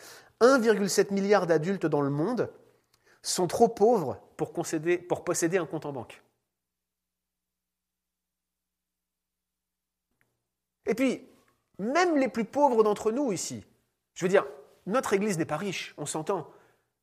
1,7 0.43 1.01
hein. 1.01 1.07
milliard 1.13 1.47
d'adultes 1.47 1.87
dans 1.87 2.03
le 2.03 2.11
monde 2.11 2.51
sont 3.23 3.47
trop 3.47 3.69
pauvres 3.69 4.21
pour, 4.37 4.53
pour 4.53 5.25
posséder 5.25 5.59
un 5.59 5.67
compte 5.67 5.87
en 5.87 5.93
banque. 5.93 6.23
Et 10.87 10.95
puis, 10.95 11.27
même 11.79 12.17
les 12.17 12.29
plus 12.29 12.45
pauvres 12.45 12.83
d'entre 12.83 13.13
nous 13.13 13.33
ici, 13.33 13.65
je 14.15 14.25
veux 14.25 14.29
dire, 14.29 14.47
notre 14.87 15.13
Église 15.13 15.39
n'est 15.39 15.45
pas 15.45 15.57
riche, 15.57 15.95
on 15.99 16.07
s'entend. 16.07 16.49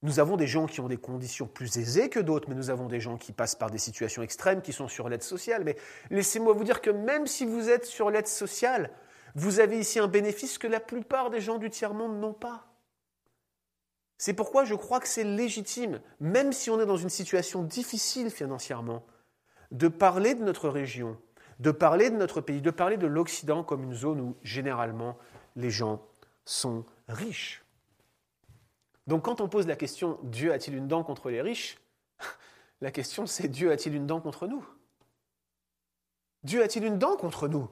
Nous 0.03 0.19
avons 0.19 0.35
des 0.35 0.47
gens 0.47 0.65
qui 0.65 0.81
ont 0.81 0.89
des 0.89 0.97
conditions 0.97 1.47
plus 1.47 1.77
aisées 1.77 2.09
que 2.09 2.19
d'autres, 2.19 2.49
mais 2.49 2.55
nous 2.55 2.69
avons 2.69 2.87
des 2.87 2.99
gens 2.99 3.17
qui 3.17 3.31
passent 3.31 3.55
par 3.55 3.71
des 3.71 3.77
situations 3.77 4.21
extrêmes, 4.21 4.61
qui 4.61 4.73
sont 4.73 4.89
sur 4.89 5.07
l'aide 5.07 5.23
sociale. 5.23 5.63
Mais 5.63 5.77
laissez-moi 6.09 6.51
vous 6.53 6.65
dire 6.65 6.81
que 6.81 6.89
même 6.89 7.25
si 7.25 7.45
vous 7.45 7.69
êtes 7.69 7.85
sur 7.85 8.11
l'aide 8.11 8.27
sociale, 8.27 8.91
vous 9.33 9.61
avez 9.61 9.79
ici 9.79 9.99
un 9.99 10.09
bénéfice 10.09 10.57
que 10.57 10.67
la 10.67 10.81
plupart 10.81 11.29
des 11.29 11.39
gens 11.39 11.57
du 11.57 11.69
tiers-monde 11.69 12.19
n'ont 12.19 12.33
pas. 12.33 12.67
C'est 14.17 14.33
pourquoi 14.33 14.65
je 14.65 14.75
crois 14.75 14.99
que 14.99 15.07
c'est 15.07 15.23
légitime, 15.23 16.01
même 16.19 16.51
si 16.51 16.69
on 16.69 16.81
est 16.81 16.85
dans 16.85 16.97
une 16.97 17.09
situation 17.09 17.63
difficile 17.63 18.29
financièrement, 18.29 19.05
de 19.71 19.87
parler 19.87 20.35
de 20.35 20.43
notre 20.43 20.67
région, 20.67 21.17
de 21.59 21.71
parler 21.71 22.09
de 22.09 22.17
notre 22.17 22.41
pays, 22.41 22.61
de 22.61 22.71
parler 22.71 22.97
de 22.97 23.07
l'Occident 23.07 23.63
comme 23.63 23.83
une 23.83 23.93
zone 23.93 24.19
où 24.19 24.35
généralement 24.43 25.17
les 25.55 25.71
gens 25.71 26.05
sont 26.43 26.83
riches. 27.07 27.62
Donc 29.07 29.25
quand 29.25 29.41
on 29.41 29.49
pose 29.49 29.67
la 29.67 29.75
question 29.75 30.19
Dieu 30.23 30.53
a-t-il 30.53 30.77
une 30.77 30.87
dent 30.87 31.03
contre 31.03 31.29
les 31.29 31.41
riches 31.41 31.77
La 32.81 32.91
question 32.91 33.25
c'est 33.25 33.47
Dieu 33.47 33.71
a-t-il 33.71 33.95
une 33.95 34.07
dent 34.07 34.21
contre 34.21 34.47
nous? 34.47 34.65
Dieu 36.43 36.61
a-t-il 36.61 36.85
une 36.85 36.99
dent 36.99 37.15
contre 37.15 37.47
nous? 37.47 37.69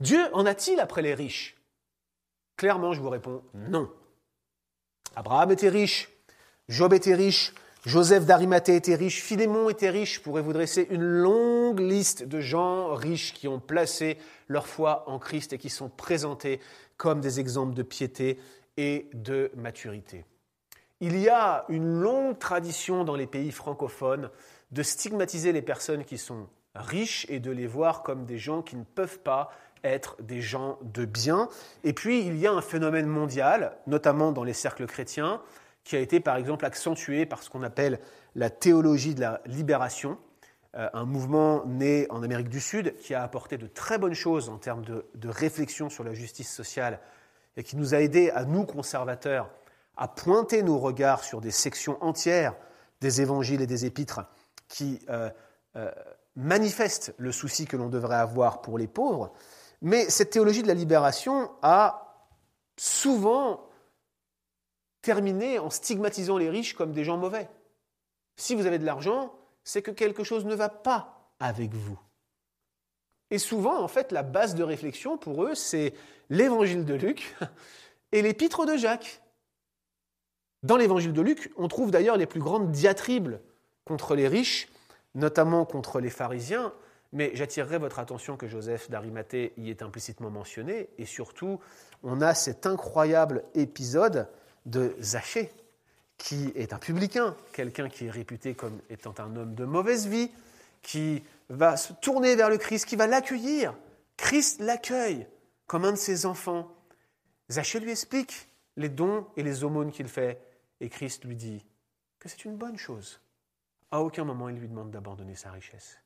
Dieu 0.00 0.22
en 0.32 0.46
a-t-il 0.46 0.80
après 0.80 1.02
les 1.02 1.14
riches? 1.14 1.56
Clairement, 2.56 2.92
je 2.92 3.00
vous 3.00 3.10
réponds 3.10 3.42
non. 3.54 3.90
Abraham 5.16 5.50
était 5.50 5.68
riche, 5.68 6.08
Job 6.68 6.92
était 6.92 7.14
riche, 7.14 7.52
Joseph 7.84 8.26
d'Arimathée 8.26 8.76
était 8.76 8.96
riche, 8.96 9.22
Philémon 9.22 9.70
était 9.70 9.90
riche. 9.90 10.16
Je 10.16 10.20
pourrais 10.20 10.42
vous 10.42 10.52
dresser 10.52 10.86
une 10.90 11.02
longue 11.02 11.80
liste 11.80 12.24
de 12.24 12.40
gens 12.40 12.94
riches 12.94 13.32
qui 13.32 13.48
ont 13.48 13.60
placé 13.60 14.18
leur 14.48 14.66
foi 14.66 15.08
en 15.08 15.18
Christ 15.18 15.52
et 15.52 15.58
qui 15.58 15.70
sont 15.70 15.88
présentés 15.88 16.60
comme 16.96 17.20
des 17.20 17.40
exemples 17.40 17.74
de 17.74 17.82
piété 17.82 18.38
et 18.78 19.10
de 19.12 19.50
maturité. 19.56 20.24
Il 21.00 21.18
y 21.18 21.28
a 21.28 21.66
une 21.68 22.00
longue 22.00 22.38
tradition 22.38 23.04
dans 23.04 23.16
les 23.16 23.26
pays 23.26 23.50
francophones 23.50 24.30
de 24.70 24.82
stigmatiser 24.82 25.52
les 25.52 25.62
personnes 25.62 26.04
qui 26.04 26.16
sont 26.16 26.48
riches 26.74 27.26
et 27.28 27.40
de 27.40 27.50
les 27.50 27.66
voir 27.66 28.02
comme 28.02 28.24
des 28.24 28.38
gens 28.38 28.62
qui 28.62 28.76
ne 28.76 28.84
peuvent 28.84 29.18
pas 29.18 29.50
être 29.82 30.16
des 30.22 30.40
gens 30.40 30.78
de 30.82 31.04
bien. 31.04 31.48
Et 31.82 31.92
puis, 31.92 32.20
il 32.24 32.36
y 32.36 32.46
a 32.46 32.52
un 32.52 32.62
phénomène 32.62 33.06
mondial, 33.06 33.76
notamment 33.86 34.32
dans 34.32 34.44
les 34.44 34.52
cercles 34.52 34.86
chrétiens, 34.86 35.42
qui 35.82 35.96
a 35.96 36.00
été 36.00 36.20
par 36.20 36.36
exemple 36.36 36.64
accentué 36.64 37.26
par 37.26 37.42
ce 37.42 37.50
qu'on 37.50 37.62
appelle 37.62 37.98
la 38.34 38.50
théologie 38.50 39.14
de 39.14 39.20
la 39.20 39.40
libération, 39.46 40.18
euh, 40.76 40.88
un 40.92 41.04
mouvement 41.04 41.64
né 41.66 42.06
en 42.10 42.22
Amérique 42.22 42.50
du 42.50 42.60
Sud 42.60 42.94
qui 42.96 43.14
a 43.14 43.22
apporté 43.22 43.56
de 43.56 43.66
très 43.66 43.98
bonnes 43.98 44.14
choses 44.14 44.48
en 44.50 44.58
termes 44.58 44.84
de, 44.84 45.06
de 45.14 45.28
réflexion 45.28 45.88
sur 45.88 46.04
la 46.04 46.12
justice 46.12 46.52
sociale 46.52 47.00
et 47.58 47.64
qui 47.64 47.76
nous 47.76 47.92
a 47.92 47.98
aidés 47.98 48.30
à 48.30 48.44
nous, 48.44 48.64
conservateurs, 48.64 49.50
à 49.96 50.06
pointer 50.06 50.62
nos 50.62 50.78
regards 50.78 51.24
sur 51.24 51.40
des 51.40 51.50
sections 51.50 52.02
entières 52.02 52.54
des 53.00 53.20
évangiles 53.20 53.60
et 53.60 53.66
des 53.66 53.84
épîtres 53.84 54.20
qui 54.68 55.00
euh, 55.10 55.28
euh, 55.76 55.90
manifestent 56.36 57.14
le 57.18 57.32
souci 57.32 57.66
que 57.66 57.76
l'on 57.76 57.88
devrait 57.88 58.16
avoir 58.16 58.62
pour 58.62 58.78
les 58.78 58.86
pauvres. 58.86 59.32
Mais 59.82 60.08
cette 60.08 60.30
théologie 60.30 60.62
de 60.62 60.68
la 60.68 60.74
libération 60.74 61.50
a 61.62 62.28
souvent 62.76 63.68
terminé 65.02 65.58
en 65.58 65.68
stigmatisant 65.68 66.38
les 66.38 66.50
riches 66.50 66.74
comme 66.74 66.92
des 66.92 67.04
gens 67.04 67.16
mauvais. 67.16 67.48
Si 68.36 68.54
vous 68.54 68.66
avez 68.66 68.78
de 68.78 68.86
l'argent, 68.86 69.32
c'est 69.64 69.82
que 69.82 69.90
quelque 69.90 70.22
chose 70.22 70.44
ne 70.44 70.54
va 70.54 70.68
pas 70.68 71.32
avec 71.40 71.74
vous. 71.74 71.98
Et 73.30 73.38
souvent, 73.38 73.82
en 73.82 73.88
fait, 73.88 74.12
la 74.12 74.22
base 74.22 74.54
de 74.54 74.62
réflexion 74.62 75.18
pour 75.18 75.44
eux, 75.44 75.54
c'est 75.54 75.94
l'évangile 76.30 76.84
de 76.84 76.94
Luc 76.94 77.36
et 78.12 78.22
l'épître 78.22 78.66
de 78.66 78.76
Jacques. 78.76 79.20
Dans 80.62 80.76
l'évangile 80.76 81.12
de 81.12 81.20
Luc, 81.20 81.52
on 81.56 81.68
trouve 81.68 81.90
d'ailleurs 81.90 82.16
les 82.16 82.26
plus 82.26 82.40
grandes 82.40 82.72
diatribes 82.72 83.36
contre 83.84 84.14
les 84.14 84.28
riches, 84.28 84.68
notamment 85.14 85.64
contre 85.64 86.00
les 86.00 86.10
pharisiens, 86.10 86.72
mais 87.12 87.30
j'attirerai 87.34 87.78
votre 87.78 87.98
attention 87.98 88.36
que 88.36 88.48
Joseph 88.48 88.90
d'Arimathée 88.90 89.52
y 89.56 89.70
est 89.70 89.82
implicitement 89.82 90.30
mentionné, 90.30 90.88
et 90.98 91.06
surtout, 91.06 91.60
on 92.02 92.20
a 92.20 92.34
cet 92.34 92.66
incroyable 92.66 93.44
épisode 93.54 94.28
de 94.66 94.94
Zachée, 95.00 95.50
qui 96.18 96.52
est 96.54 96.72
un 96.72 96.78
publicain, 96.78 97.36
quelqu'un 97.52 97.88
qui 97.88 98.06
est 98.06 98.10
réputé 98.10 98.54
comme 98.54 98.78
étant 98.90 99.14
un 99.18 99.36
homme 99.36 99.54
de 99.54 99.64
mauvaise 99.64 100.06
vie, 100.08 100.30
qui 100.82 101.22
va 101.48 101.76
se 101.76 101.92
tourner 101.94 102.36
vers 102.36 102.50
le 102.50 102.58
Christ, 102.58 102.86
qui 102.86 102.96
va 102.96 103.06
l'accueillir. 103.06 103.74
Christ 104.16 104.60
l'accueille 104.60 105.26
comme 105.66 105.84
un 105.84 105.92
de 105.92 105.96
ses 105.96 106.26
enfants. 106.26 106.70
Zachée 107.50 107.80
lui 107.80 107.90
explique 107.90 108.48
les 108.76 108.88
dons 108.88 109.26
et 109.36 109.42
les 109.42 109.64
aumônes 109.64 109.90
qu'il 109.90 110.08
fait, 110.08 110.40
et 110.80 110.88
Christ 110.88 111.24
lui 111.24 111.36
dit 111.36 111.64
que 112.18 112.28
c'est 112.28 112.44
une 112.44 112.56
bonne 112.56 112.76
chose. 112.76 113.20
À 113.90 114.00
aucun 114.00 114.24
moment 114.24 114.48
il 114.48 114.56
lui 114.56 114.68
demande 114.68 114.90
d'abandonner 114.90 115.34
sa 115.34 115.50
richesse. 115.50 115.98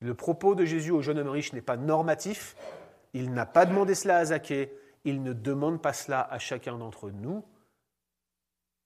Le 0.00 0.14
propos 0.14 0.54
de 0.54 0.64
Jésus 0.64 0.90
au 0.90 1.02
jeune 1.02 1.18
homme 1.18 1.28
riche 1.28 1.52
n'est 1.52 1.60
pas 1.60 1.76
normatif, 1.76 2.56
il 3.14 3.32
n'a 3.32 3.46
pas 3.46 3.66
demandé 3.66 3.94
cela 3.94 4.18
à 4.18 4.24
Zachée, 4.26 4.72
il 5.04 5.22
ne 5.22 5.32
demande 5.32 5.80
pas 5.80 5.92
cela 5.92 6.20
à 6.20 6.38
chacun 6.38 6.78
d'entre 6.78 7.10
nous. 7.10 7.44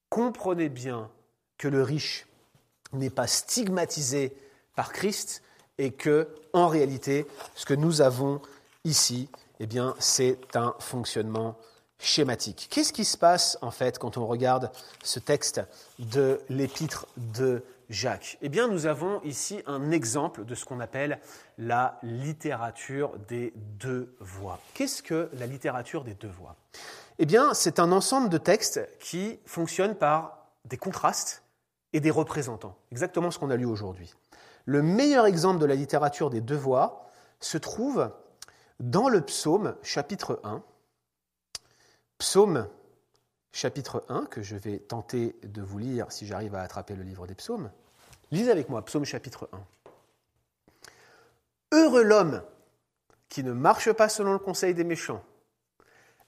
Comprenez 0.08 0.68
bien 0.68 1.10
que 1.58 1.68
le 1.68 1.82
riche 1.82 2.26
n'est 2.92 3.10
pas 3.10 3.26
stigmatisé 3.26 4.36
par 4.74 4.92
Christ 4.92 5.42
et 5.78 5.90
que, 5.92 6.28
en 6.52 6.68
réalité, 6.68 7.26
ce 7.54 7.64
que 7.64 7.74
nous 7.74 8.00
avons 8.00 8.40
ici, 8.84 9.28
eh 9.60 9.66
bien, 9.66 9.94
c'est 9.98 10.38
un 10.54 10.74
fonctionnement 10.78 11.56
schématique. 11.98 12.68
Qu'est-ce 12.70 12.92
qui 12.92 13.04
se 13.04 13.16
passe, 13.16 13.56
en 13.62 13.70
fait, 13.70 13.98
quand 13.98 14.16
on 14.16 14.26
regarde 14.26 14.70
ce 15.02 15.18
texte 15.18 15.60
de 15.98 16.40
l'épître 16.48 17.06
de 17.16 17.62
Jacques? 17.88 18.38
Eh 18.42 18.48
bien, 18.48 18.68
nous 18.68 18.86
avons 18.86 19.20
ici 19.22 19.62
un 19.66 19.90
exemple 19.92 20.44
de 20.44 20.54
ce 20.54 20.64
qu'on 20.64 20.80
appelle 20.80 21.20
la 21.58 21.98
littérature 22.02 23.12
des 23.28 23.52
deux 23.56 24.14
voix. 24.18 24.58
Qu'est-ce 24.74 25.02
que 25.02 25.30
la 25.34 25.46
littérature 25.46 26.02
des 26.02 26.14
deux 26.14 26.30
voix 26.30 26.56
Eh 27.18 27.26
bien, 27.26 27.54
c'est 27.54 27.78
un 27.78 27.92
ensemble 27.92 28.28
de 28.28 28.38
textes 28.38 28.80
qui 28.98 29.38
fonctionnent 29.46 29.94
par 29.94 30.48
des 30.64 30.76
contrastes 30.76 31.42
et 31.92 32.00
des 32.00 32.10
représentants, 32.10 32.76
exactement 32.90 33.30
ce 33.30 33.38
qu'on 33.38 33.50
a 33.50 33.56
lu 33.56 33.66
aujourd'hui. 33.66 34.14
Le 34.64 34.82
meilleur 34.82 35.26
exemple 35.26 35.60
de 35.60 35.66
la 35.66 35.74
littérature 35.74 36.30
des 36.30 36.40
deux 36.40 36.56
voix 36.56 37.10
se 37.40 37.58
trouve 37.58 38.10
dans 38.80 39.08
le 39.08 39.20
psaume 39.20 39.76
chapitre 39.82 40.40
1. 40.44 40.62
Psaume 42.18 42.68
chapitre 43.52 44.04
1, 44.08 44.26
que 44.26 44.42
je 44.42 44.56
vais 44.56 44.78
tenter 44.78 45.36
de 45.42 45.62
vous 45.62 45.78
lire 45.78 46.10
si 46.10 46.26
j'arrive 46.26 46.54
à 46.54 46.62
attraper 46.62 46.94
le 46.94 47.02
livre 47.02 47.26
des 47.26 47.34
psaumes. 47.34 47.70
Lisez 48.30 48.50
avec 48.50 48.68
moi, 48.68 48.84
psaume 48.84 49.04
chapitre 49.04 49.48
1. 49.52 49.60
Heureux 51.72 52.02
l'homme 52.02 52.42
qui 53.28 53.42
ne 53.42 53.52
marche 53.52 53.92
pas 53.92 54.08
selon 54.08 54.32
le 54.32 54.38
conseil 54.38 54.74
des 54.74 54.84
méchants, 54.84 55.22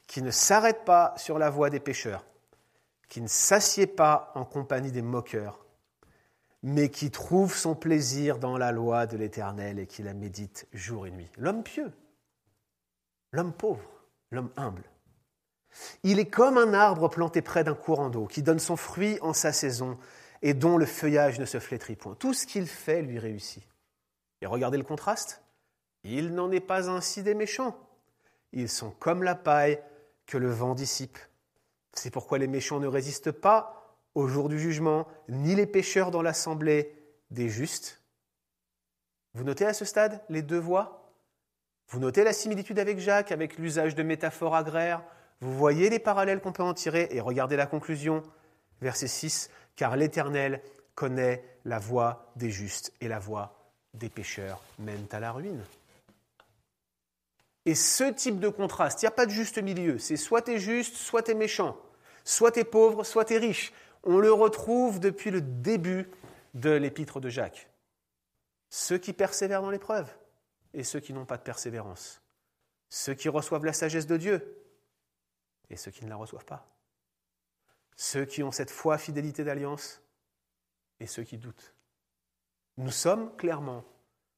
qui 0.07 0.23
ne 0.23 0.31
s'arrête 0.31 0.85
pas 0.85 1.15
sur 1.17 1.39
la 1.39 1.51
voie 1.51 1.71
des 1.71 1.81
pécheurs, 1.81 2.25
qui 3.09 3.21
ne 3.21 3.29
s'assied 3.29 3.87
pas 3.87 4.33
en 4.35 4.45
compagnie 4.45 4.91
des 4.91 5.03
moqueurs, 5.03 5.64
mais 6.67 6.89
qui 6.89 7.11
trouve 7.11 7.55
son 7.55 7.75
plaisir 7.75 8.39
dans 8.39 8.57
la 8.57 8.73
loi 8.73 9.07
de 9.07 9.19
l'Éternel 9.19 9.79
et 9.79 9.87
qui 9.87 10.03
la 10.03 10.15
médite 10.15 10.67
jour 10.73 11.07
et 11.07 11.11
nuit. 11.11 11.29
L'homme 11.37 11.63
pieux, 11.63 11.93
l'homme 13.33 13.53
pauvre, 13.53 13.85
l'homme 14.31 14.51
humble. 14.57 14.83
Il 16.05 16.19
est 16.19 16.31
comme 16.31 16.57
un 16.57 16.73
arbre 16.73 17.09
planté 17.09 17.43
près 17.43 17.65
d'un 17.65 17.75
courant 17.75 18.09
d'eau, 18.09 18.27
qui 18.27 18.43
donne 18.43 18.59
son 18.59 18.77
fruit 18.77 19.19
en 19.21 19.35
sa 19.35 19.53
saison 19.53 19.99
et 20.41 20.55
dont 20.55 20.79
le 20.79 20.87
feuillage 20.87 21.39
ne 21.39 21.45
se 21.45 21.61
flétrit 21.61 21.97
point. 21.97 22.15
Tout 22.15 22.33
ce 22.33 22.47
qu'il 22.47 22.67
fait 22.67 23.03
lui 23.03 23.19
réussit. 23.19 23.63
Et 24.41 24.47
regardez 24.47 24.79
le 24.79 24.85
contraste. 24.85 25.43
Il 26.03 26.35
n'en 26.35 26.51
est 26.51 26.61
pas 26.61 26.89
ainsi 26.89 27.23
des 27.23 27.35
méchants. 27.35 27.77
Ils 28.53 28.71
sont 28.71 28.91
comme 28.91 29.23
la 29.23 29.35
paille 29.35 29.79
que 30.25 30.39
le 30.39 30.51
vent 30.51 30.75
dissipe. 30.75 31.19
C'est 31.93 32.11
pourquoi 32.11 32.39
les 32.39 32.47
méchants 32.47 32.81
ne 32.81 32.87
résistent 32.87 33.33
pas 33.33 33.84
au 34.15 34.29
jour 34.29 34.49
du 34.49 34.59
jugement, 34.59 35.07
ni 35.29 35.55
les 35.55 35.67
pécheurs 35.67 36.11
dans 36.11 36.23
l'assemblée 36.23 36.95
des 37.31 37.49
justes. 37.49 38.01
Vous 39.35 39.45
notez 39.45 39.67
à 39.67 39.75
ce 39.75 39.85
stade 39.85 40.23
les 40.29 40.43
deux 40.43 40.59
voix 40.59 41.13
Vous 41.89 41.99
notez 41.99 42.25
la 42.25 42.33
similitude 42.33 42.79
avec 42.79 42.99
Jacques, 42.99 43.33
avec 43.33 43.59
l'usage 43.59 43.95
de 43.95 44.03
métaphores 44.03 44.55
agraires? 44.55 45.03
Vous 45.41 45.53
voyez 45.57 45.91
les 45.91 45.99
parallèles 45.99 46.41
qu'on 46.41 46.53
peut 46.53 46.63
en 46.63 46.75
tirer? 46.75 47.09
Et 47.11 47.21
regardez 47.21 47.57
la 47.57 47.67
conclusion, 47.67 48.23
verset 48.81 49.09
6, 49.09 49.51
car 49.77 49.97
l'Éternel 49.97 50.63
connaît 50.95 51.43
la 51.65 51.79
voie 51.79 52.31
des 52.37 52.51
justes 52.51 52.93
et 53.01 53.09
la 53.09 53.19
voie 53.19 53.59
des 53.95 54.09
pécheurs 54.09 54.63
mène 54.79 55.07
à 55.11 55.21
la 55.21 55.33
ruine. 55.33 55.65
Et 57.67 57.75
ce 57.75 58.05
type 58.05 58.41
de 58.41 58.49
contraste, 58.49 59.03
il 59.03 59.07
n'y 59.07 59.09
a 59.09 59.13
pas 59.13 59.27
de 59.27 59.31
juste 59.31 59.61
milieu. 59.63 59.99
C'est 59.99 60.17
soit 60.17 60.43
tu 60.43 60.53
es 60.53 60.59
juste, 60.59 60.97
soit 60.97 61.23
tu 61.23 61.31
es 61.31 61.35
méchant. 61.35 61.77
Soit 62.23 62.53
tu 62.53 62.61
es 62.61 62.65
pauvre, 62.65 63.05
soit 63.05 63.25
tu 63.25 63.35
es 63.35 63.39
riche. 63.39 63.73
On 64.05 64.19
le 64.19 64.33
retrouve 64.33 65.01
depuis 65.01 65.31
le 65.31 65.41
début 65.41 66.11
de 66.53 66.71
l'épître 66.71 67.21
de 67.21 67.29
Jacques. 67.29 67.71
Ceux 68.71 68.99
qui 68.99 69.13
persévèrent 69.13 69.63
dans 69.63 69.71
l'épreuve 69.71 70.13
et 70.73 70.85
ceux 70.85 71.01
qui 71.01 71.13
n'ont 71.13 71.25
pas 71.25 71.37
de 71.37 71.43
persévérance. 71.43 72.23
Ceux 72.91 73.15
qui 73.15 73.29
reçoivent 73.29 73.65
la 73.65 73.73
sagesse 73.73 74.07
de 74.07 74.17
Dieu 74.17 74.65
et 75.71 75.77
ceux 75.77 75.91
qui 75.91 76.05
ne 76.05 76.11
la 76.11 76.17
reçoivent 76.17 76.45
pas. 76.45 76.69
Ceux 77.97 78.25
qui 78.25 78.43
ont 78.43 78.51
cette 78.51 78.71
foi, 78.71 78.99
fidélité 78.99 79.45
d'alliance 79.45 80.03
et 81.01 81.07
ceux 81.07 81.23
qui 81.23 81.39
doutent. 81.39 81.75
Nous 82.77 82.91
sommes 82.91 83.35
clairement 83.37 83.85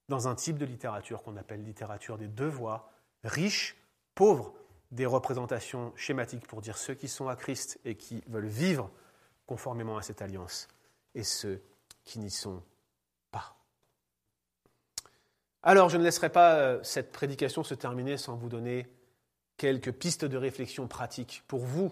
dans 0.09 0.27
un 0.27 0.35
type 0.35 0.57
de 0.57 0.65
littérature 0.65 1.23
qu'on 1.23 1.37
appelle 1.37 1.63
littérature 1.63 2.17
des 2.17 2.27
deux 2.27 2.47
voies, 2.47 2.89
riche, 3.23 3.75
pauvre, 4.15 4.53
des 4.91 5.05
représentations 5.05 5.91
schématiques 5.95 6.47
pour 6.47 6.61
dire 6.61 6.77
ceux 6.77 6.93
qui 6.93 7.07
sont 7.07 7.27
à 7.27 7.35
Christ 7.35 7.79
et 7.83 7.95
qui 7.95 8.23
veulent 8.27 8.47
vivre 8.47 8.89
conformément 9.47 9.97
à 9.97 10.03
cette 10.03 10.21
alliance 10.21 10.67
et 11.15 11.23
ceux 11.23 11.63
qui 12.03 12.19
n'y 12.19 12.29
sont 12.29 12.61
pas. 13.31 13.55
Alors, 15.63 15.89
je 15.89 15.97
ne 15.97 16.03
laisserai 16.03 16.29
pas 16.29 16.55
euh, 16.55 16.83
cette 16.83 17.11
prédication 17.11 17.63
se 17.63 17.73
terminer 17.73 18.17
sans 18.17 18.35
vous 18.35 18.49
donner 18.49 18.87
quelques 19.57 19.91
pistes 19.91 20.25
de 20.25 20.37
réflexion 20.37 20.87
pratiques 20.87 21.43
pour 21.47 21.61
vous, 21.61 21.91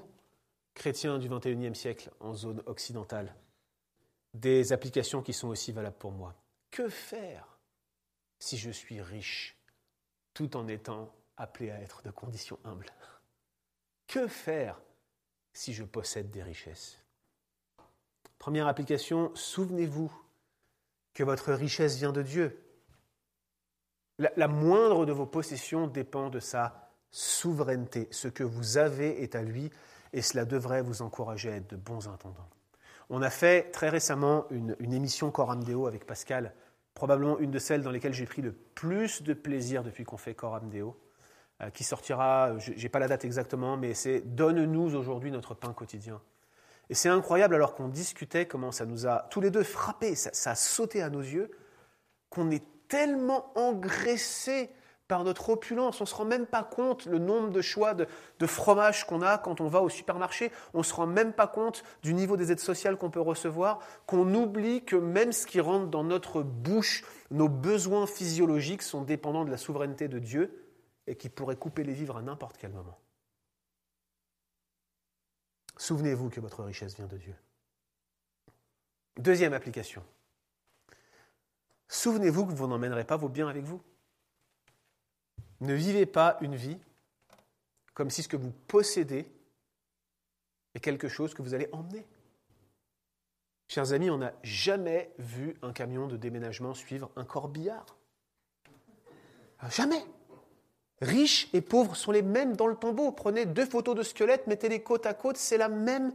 chrétiens 0.75 1.17
du 1.17 1.29
XXIe 1.29 1.73
siècle 1.73 2.11
en 2.19 2.35
zone 2.35 2.61
occidentale, 2.67 3.33
des 4.35 4.71
applications 4.71 5.23
qui 5.23 5.33
sont 5.33 5.47
aussi 5.47 5.71
valables 5.71 5.97
pour 5.97 6.11
moi. 6.11 6.35
Que 6.69 6.89
faire 6.89 7.57
si 8.37 8.57
je 8.57 8.69
suis 8.69 9.01
riche 9.01 9.57
tout 10.33 10.55
en 10.57 10.67
étant 10.67 11.11
appelé 11.37 11.71
à 11.71 11.79
être 11.79 12.03
de 12.03 12.11
condition 12.11 12.59
humble 12.63 12.87
Que 14.07 14.27
faire 14.27 14.79
si 15.53 15.73
je 15.73 15.83
possède 15.83 16.29
des 16.29 16.43
richesses? 16.43 17.04
Première 18.45 18.67
application, 18.67 19.31
souvenez-vous 19.33 20.13
que 21.15 21.23
votre 21.23 21.51
richesse 21.51 21.97
vient 21.97 22.11
de 22.11 22.21
Dieu. 22.21 22.63
La, 24.19 24.47
moindre 24.47 25.07
de 25.07 25.11
vos 25.11 25.25
possessions 25.25 25.87
dépend 25.87 26.29
de 26.29 26.39
sa 26.39 26.91
souveraineté. 27.09 28.07
Ce 28.11 28.27
que 28.27 28.43
vous 28.43 28.77
avez 28.77 29.23
est 29.23 29.33
à 29.33 29.41
lui 29.41 29.71
et 30.13 30.21
cela 30.21 30.45
devrait 30.45 30.83
vous 30.83 31.01
encourager 31.01 31.51
à 31.51 31.55
être 31.55 31.71
de 31.71 31.75
bons 31.75 32.07
intendants. 32.07 32.47
On 33.09 33.23
a 33.23 33.31
fait 33.31 33.71
très 33.71 33.89
récemment 33.89 34.45
une, 34.51 34.75
une 34.77 34.93
émission 34.93 35.31
Coram 35.31 35.63
Deo 35.63 35.87
avec 35.87 36.05
Pascal, 36.05 36.53
probablement 36.93 37.39
une 37.39 37.49
de 37.49 37.57
celles 37.57 37.81
dans 37.81 37.89
lesquelles 37.89 38.13
j'ai 38.13 38.27
pris 38.27 38.43
le 38.43 38.51
plus 38.51 39.23
de 39.23 39.33
plaisir 39.33 39.81
depuis 39.81 40.03
qu'on 40.03 40.17
fait 40.17 40.35
Coram 40.35 40.69
Deo, 40.69 40.95
euh, 41.63 41.71
qui 41.71 41.83
sortira, 41.83 42.55
je 42.59 42.73
n'ai 42.73 42.89
pas 42.89 42.99
la 42.99 43.07
date 43.07 43.25
exactement, 43.25 43.75
mais 43.75 43.95
c'est 43.95 44.21
Donne-nous 44.21 44.93
aujourd'hui 44.93 45.31
notre 45.31 45.55
pain 45.55 45.73
quotidien. 45.73 46.21
Et 46.89 46.93
c'est 46.93 47.09
incroyable 47.09 47.55
alors 47.55 47.75
qu'on 47.75 47.87
discutait 47.87 48.45
comment 48.45 48.71
ça 48.71 48.85
nous 48.85 49.07
a 49.07 49.27
tous 49.29 49.41
les 49.41 49.49
deux 49.49 49.63
frappés, 49.63 50.15
ça, 50.15 50.51
a 50.51 50.55
sauté 50.55 51.01
à 51.01 51.09
nos 51.09 51.21
yeux, 51.21 51.51
qu'on 52.29 52.51
est 52.51 52.63
tellement 52.87 53.51
engraissé 53.55 54.69
par 55.07 55.23
notre 55.23 55.49
opulence. 55.49 56.01
On 56.01 56.03
ne 56.03 56.07
se 56.09 56.15
rend 56.15 56.25
même 56.25 56.45
pas 56.45 56.63
compte 56.63 57.05
le 57.05 57.19
nombre 57.19 57.49
de 57.49 57.61
choix 57.61 57.93
de, 57.93 58.07
de 58.39 58.47
fromage 58.47 59.05
qu'on 59.05 59.21
a 59.21 59.37
quand 59.37 59.61
on 59.61 59.67
va 59.67 59.81
au 59.81 59.89
supermarché. 59.89 60.51
On 60.73 60.79
ne 60.79 60.83
se 60.83 60.93
rend 60.93 61.07
même 61.07 61.33
pas 61.33 61.47
compte 61.47 61.83
du 62.03 62.13
niveau 62.13 62.37
des 62.37 62.51
aides 62.51 62.59
sociales 62.59 62.97
qu'on 62.97 63.11
peut 63.11 63.21
recevoir, 63.21 63.79
qu'on 64.07 64.33
oublie 64.33 64.83
que 64.83 64.95
même 64.95 65.31
ce 65.31 65.45
qui 65.45 65.59
rentre 65.59 65.87
dans 65.87 66.03
notre 66.03 66.41
bouche, 66.41 67.03
nos 67.31 67.49
besoins 67.49 68.07
physiologiques 68.07 68.81
sont 68.81 69.01
dépendants 69.01 69.45
de 69.45 69.51
la 69.51 69.57
souveraineté 69.57 70.07
de 70.07 70.19
Dieu 70.19 70.65
et 71.07 71.15
qui 71.15 71.29
pourrait 71.29 71.55
couper 71.55 71.83
les 71.83 71.93
vivres 71.93 72.17
à 72.17 72.21
n'importe 72.21 72.57
quel 72.57 72.71
moment. 72.71 72.97
Souvenez-vous 75.77 76.29
que 76.29 76.39
votre 76.39 76.63
richesse 76.63 76.95
vient 76.95 77.07
de 77.07 77.17
Dieu. 77.17 77.35
Deuxième 79.17 79.53
application. 79.53 80.03
Souvenez-vous 81.87 82.45
que 82.45 82.53
vous 82.53 82.67
n'emmènerez 82.67 83.05
pas 83.05 83.17
vos 83.17 83.29
biens 83.29 83.47
avec 83.47 83.63
vous. 83.63 83.81
Ne 85.61 85.73
vivez 85.73 86.05
pas 86.05 86.37
une 86.41 86.55
vie 86.55 86.79
comme 87.93 88.09
si 88.09 88.23
ce 88.23 88.27
que 88.27 88.37
vous 88.37 88.51
possédez 88.67 89.31
est 90.73 90.79
quelque 90.79 91.07
chose 91.07 91.33
que 91.33 91.41
vous 91.41 91.53
allez 91.53 91.69
emmener. 91.71 92.05
Chers 93.67 93.93
amis, 93.93 94.09
on 94.09 94.17
n'a 94.17 94.33
jamais 94.43 95.11
vu 95.17 95.55
un 95.61 95.73
camion 95.73 96.07
de 96.07 96.17
déménagement 96.17 96.73
suivre 96.73 97.09
un 97.15 97.25
corbillard. 97.25 97.85
Jamais. 99.69 100.03
Riches 101.05 101.49
et 101.53 101.61
pauvres 101.61 101.95
sont 101.95 102.11
les 102.11 102.23
mêmes 102.23 102.55
dans 102.55 102.67
le 102.67 102.75
tombeau. 102.75 103.11
Prenez 103.11 103.45
deux 103.45 103.65
photos 103.65 103.95
de 103.95 104.03
squelettes, 104.03 104.47
mettez-les 104.47 104.81
côte 104.81 105.05
à 105.05 105.13
côte, 105.13 105.37
c'est 105.37 105.57
la 105.57 105.69
même 105.69 106.13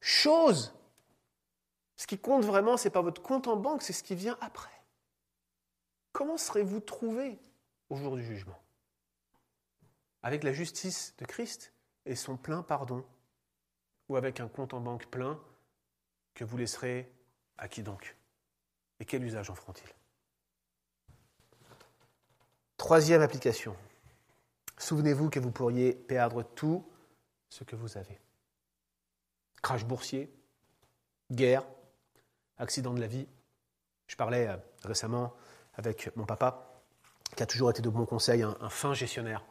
chose. 0.00 0.74
Ce 1.96 2.06
qui 2.06 2.18
compte 2.18 2.44
vraiment, 2.44 2.76
ce 2.76 2.84
n'est 2.84 2.92
pas 2.92 3.00
votre 3.00 3.22
compte 3.22 3.48
en 3.48 3.56
banque, 3.56 3.82
c'est 3.82 3.94
ce 3.94 4.02
qui 4.02 4.14
vient 4.14 4.36
après. 4.40 4.70
Comment 6.12 6.36
serez-vous 6.36 6.80
trouvé 6.80 7.38
au 7.88 7.96
jour 7.96 8.16
du 8.16 8.24
jugement? 8.24 8.60
Avec 10.22 10.44
la 10.44 10.52
justice 10.52 11.14
de 11.18 11.24
Christ 11.24 11.72
et 12.04 12.14
son 12.14 12.36
plein 12.36 12.62
pardon 12.62 13.04
Ou 14.08 14.16
avec 14.16 14.40
un 14.40 14.48
compte 14.48 14.74
en 14.74 14.80
banque 14.80 15.06
plein 15.06 15.40
que 16.34 16.44
vous 16.44 16.58
laisserez 16.58 17.10
à 17.56 17.68
qui 17.68 17.82
donc 17.82 18.16
Et 19.00 19.06
quel 19.06 19.24
usage 19.24 19.48
en 19.48 19.54
feront-ils? 19.54 19.94
Troisième 22.76 23.22
application. 23.22 23.74
Souvenez-vous 24.78 25.30
que 25.30 25.40
vous 25.40 25.50
pourriez 25.50 25.92
perdre 25.92 26.42
tout 26.42 26.84
ce 27.48 27.64
que 27.64 27.76
vous 27.76 27.96
avez. 27.96 28.18
Crash 29.62 29.84
boursier, 29.84 30.30
guerre, 31.32 31.64
accident 32.58 32.94
de 32.94 33.00
la 33.00 33.06
vie. 33.06 33.26
Je 34.06 34.16
parlais 34.16 34.48
euh, 34.48 34.56
récemment 34.84 35.34
avec 35.74 36.14
mon 36.16 36.24
papa, 36.24 36.82
qui 37.34 37.42
a 37.42 37.46
toujours 37.46 37.70
été 37.70 37.82
de 37.82 37.88
bons 37.88 38.06
conseils, 38.06 38.42
un, 38.42 38.56
un 38.60 38.68
fin 38.68 38.94
gestionnaire. 38.94 39.44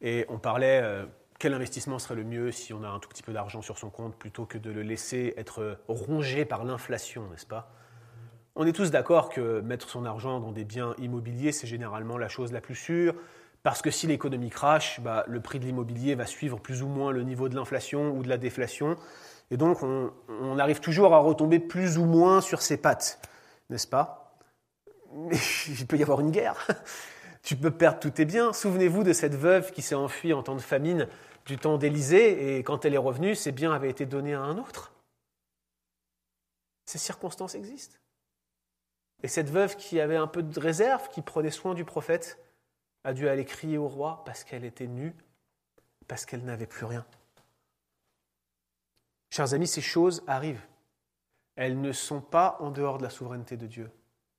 Et 0.00 0.26
on 0.28 0.38
parlait 0.38 0.80
euh, 0.82 1.06
quel 1.38 1.54
investissement 1.54 1.98
serait 1.98 2.14
le 2.14 2.24
mieux 2.24 2.52
si 2.52 2.72
on 2.72 2.82
a 2.82 2.88
un 2.88 2.98
tout 2.98 3.08
petit 3.08 3.22
peu 3.22 3.32
d'argent 3.32 3.62
sur 3.62 3.78
son 3.78 3.90
compte 3.90 4.16
plutôt 4.16 4.46
que 4.46 4.58
de 4.58 4.70
le 4.70 4.82
laisser 4.82 5.34
être 5.36 5.80
rongé 5.88 6.44
par 6.44 6.64
l'inflation, 6.64 7.28
n'est-ce 7.30 7.46
pas? 7.46 7.72
On 8.54 8.66
est 8.66 8.72
tous 8.72 8.90
d'accord 8.90 9.28
que 9.28 9.60
mettre 9.60 9.88
son 9.88 10.06
argent 10.06 10.40
dans 10.40 10.52
des 10.52 10.64
biens 10.64 10.94
immobiliers, 10.98 11.52
c'est 11.52 11.66
généralement 11.66 12.16
la 12.16 12.28
chose 12.28 12.52
la 12.52 12.62
plus 12.62 12.74
sûre, 12.74 13.14
parce 13.66 13.82
que 13.82 13.90
si 13.90 14.06
l'économie 14.06 14.50
crache, 14.50 15.00
bah, 15.00 15.24
le 15.26 15.40
prix 15.40 15.58
de 15.58 15.64
l'immobilier 15.64 16.14
va 16.14 16.24
suivre 16.24 16.60
plus 16.60 16.84
ou 16.84 16.86
moins 16.86 17.10
le 17.10 17.24
niveau 17.24 17.48
de 17.48 17.56
l'inflation 17.56 18.16
ou 18.16 18.22
de 18.22 18.28
la 18.28 18.38
déflation. 18.38 18.96
Et 19.50 19.56
donc, 19.56 19.82
on, 19.82 20.58
arrive 20.60 20.78
toujours 20.78 21.12
à 21.14 21.18
retomber 21.18 21.58
plus 21.58 21.98
ou 21.98 22.04
moins 22.04 22.40
sur 22.40 22.62
ses 22.62 22.76
pattes, 22.76 23.20
n'est-ce 23.68 23.88
pas? 23.88 24.38
Mais 25.14 25.36
il 25.66 25.84
peut 25.84 25.96
y 25.96 26.02
avoir 26.04 26.20
une 26.20 26.30
guerre. 26.30 26.64
Tu 27.42 27.56
peux 27.56 27.72
perdre 27.72 27.98
tous 27.98 28.10
tes 28.10 28.24
biens. 28.24 28.52
Souvenez-vous 28.52 29.02
de 29.02 29.12
cette 29.12 29.34
veuve 29.34 29.72
qui 29.72 29.82
s'est 29.82 29.96
enfuie 29.96 30.32
en 30.32 30.44
temps 30.44 30.54
de 30.54 30.60
famine 30.60 31.08
du 31.44 31.58
temps 31.58 31.76
d'Élysée, 31.76 32.58
et 32.58 32.62
quand 32.62 32.84
elle 32.84 32.94
est 32.94 32.98
revenue, 32.98 33.34
ses 33.34 33.50
biens 33.50 33.72
avaient 33.72 33.90
été 33.90 34.06
donnés 34.06 34.34
à 34.34 34.42
un 34.42 34.58
autre. 34.58 34.92
Ces 36.84 36.98
circonstances 36.98 37.56
existent. 37.56 37.96
Et 39.24 39.28
cette 39.28 39.50
veuve 39.50 39.74
qui 39.74 39.98
avait 39.98 40.14
un 40.14 40.28
peu 40.28 40.44
de 40.44 40.60
réserve, 40.60 41.08
qui 41.08 41.20
prenait 41.20 41.50
soin 41.50 41.74
du 41.74 41.84
prophète, 41.84 42.38
a 43.06 43.12
dû 43.12 43.28
aller 43.28 43.44
crier 43.44 43.78
au 43.78 43.86
roi 43.86 44.22
parce 44.26 44.42
qu'elle 44.42 44.64
était 44.64 44.88
nue, 44.88 45.14
parce 46.08 46.26
qu'elle 46.26 46.44
n'avait 46.44 46.66
plus 46.66 46.86
rien. 46.86 47.06
Chers 49.30 49.54
amis, 49.54 49.68
ces 49.68 49.80
choses 49.80 50.24
arrivent. 50.26 50.66
Elles 51.54 51.80
ne 51.80 51.92
sont 51.92 52.20
pas 52.20 52.56
en 52.58 52.72
dehors 52.72 52.98
de 52.98 53.04
la 53.04 53.10
souveraineté 53.10 53.56
de 53.56 53.68
Dieu. 53.68 53.90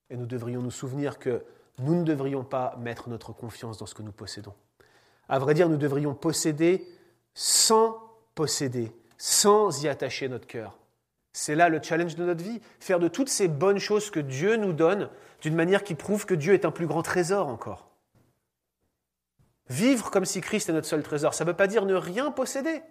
Et 0.09 0.18
nous 0.18 0.26
devrions 0.26 0.61
nous 0.61 0.72
souvenir 0.72 1.18
que 1.18 1.45
nous 1.80 1.95
ne 1.95 2.03
devrions 2.03 2.43
pas 2.43 2.76
mettre 2.78 3.07
notre 3.07 3.32
confiance 3.32 3.78
dans 3.78 3.86
ce 3.86 3.95
que 3.95 4.03
nous 4.03 4.11
possédons. 4.11 4.53
À 5.30 5.39
vrai 5.39 5.53
dire, 5.53 5.70
nous 5.70 5.78
devrions 5.78 6.13
posséder 6.13 6.86
sans 7.34 7.97
posséder, 8.36 8.91
sans 9.18 9.82
y 9.82 9.88
attacher 9.88 10.28
notre 10.28 10.47
cœur. 10.47 10.78
C'est 11.32 11.55
là 11.55 11.70
le 11.70 11.82
challenge 11.82 12.15
de 12.15 12.26
notre 12.26 12.43
vie, 12.43 12.59
faire 12.82 12.99
de 12.99 13.07
toutes 13.07 13.30
ces 13.30 13.47
bonnes 13.47 13.80
choses 13.80 14.11
que 14.11 14.20
Dieu 14.20 14.57
nous 14.57 14.74
donne 14.74 15.09
d'une 15.39 15.55
manière 15.55 15.86
qui 15.86 15.95
prouve 15.95 16.26
que 16.26 16.34
Dieu 16.34 16.53
est 16.53 16.65
un 16.65 16.72
plus 16.72 16.88
grand 16.88 17.01
trésor 17.01 17.47
encore. 17.47 17.86
Vivre 19.70 20.11
comme 20.11 20.26
si 20.26 20.41
Christ 20.41 20.70
est 20.70 20.74
notre 20.74 20.88
seul 20.88 21.03
trésor, 21.03 21.34
ça 21.34 21.43
ne 21.43 21.49
veut 21.49 21.55
pas 21.55 21.68
dire 21.68 21.86
ne 21.86 21.95
rien 21.95 22.32
posséder. 22.32 22.82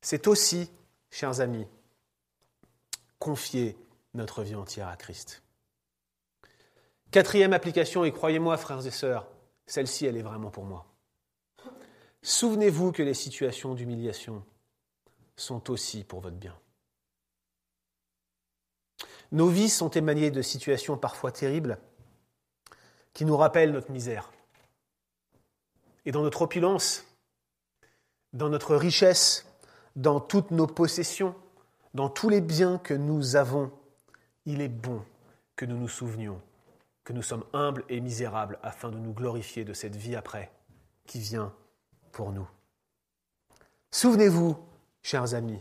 C'est 0.00 0.26
aussi, 0.26 0.70
chers 1.10 1.40
amis, 1.40 1.66
confier 3.18 3.76
notre 4.14 4.42
vie 4.42 4.54
entière 4.54 4.88
à 4.88 4.96
Christ. 4.96 5.42
Quatrième 7.10 7.54
application, 7.54 8.04
et 8.04 8.12
croyez-moi, 8.12 8.56
frères 8.58 8.86
et 8.86 8.90
sœurs, 8.90 9.26
celle-ci, 9.66 10.06
elle 10.06 10.16
est 10.16 10.22
vraiment 10.22 10.50
pour 10.50 10.64
moi. 10.64 10.86
Souvenez-vous 12.22 12.92
que 12.92 13.02
les 13.02 13.14
situations 13.14 13.74
d'humiliation 13.74 14.44
sont 15.36 15.70
aussi 15.70 16.04
pour 16.04 16.20
votre 16.20 16.36
bien. 16.36 16.58
Nos 19.30 19.48
vies 19.48 19.70
sont 19.70 19.90
émanées 19.90 20.30
de 20.30 20.42
situations 20.42 20.98
parfois 20.98 21.32
terribles 21.32 21.78
qui 23.12 23.24
nous 23.24 23.36
rappellent 23.36 23.72
notre 23.72 23.90
misère. 23.90 24.30
Et 26.08 26.10
dans 26.10 26.22
notre 26.22 26.40
opulence, 26.40 27.04
dans 28.32 28.48
notre 28.48 28.76
richesse, 28.76 29.44
dans 29.94 30.20
toutes 30.20 30.52
nos 30.52 30.66
possessions, 30.66 31.34
dans 31.92 32.08
tous 32.08 32.30
les 32.30 32.40
biens 32.40 32.78
que 32.78 32.94
nous 32.94 33.36
avons, 33.36 33.70
il 34.46 34.62
est 34.62 34.70
bon 34.70 35.04
que 35.54 35.66
nous 35.66 35.76
nous 35.76 35.86
souvenions 35.86 36.40
que 37.04 37.12
nous 37.12 37.22
sommes 37.22 37.44
humbles 37.52 37.84
et 37.90 38.00
misérables 38.00 38.58
afin 38.62 38.88
de 38.88 38.96
nous 38.96 39.12
glorifier 39.12 39.66
de 39.66 39.74
cette 39.74 39.96
vie 39.96 40.16
après 40.16 40.50
qui 41.06 41.20
vient 41.20 41.52
pour 42.12 42.32
nous. 42.32 42.48
Souvenez-vous, 43.90 44.56
chers 45.02 45.34
amis, 45.34 45.60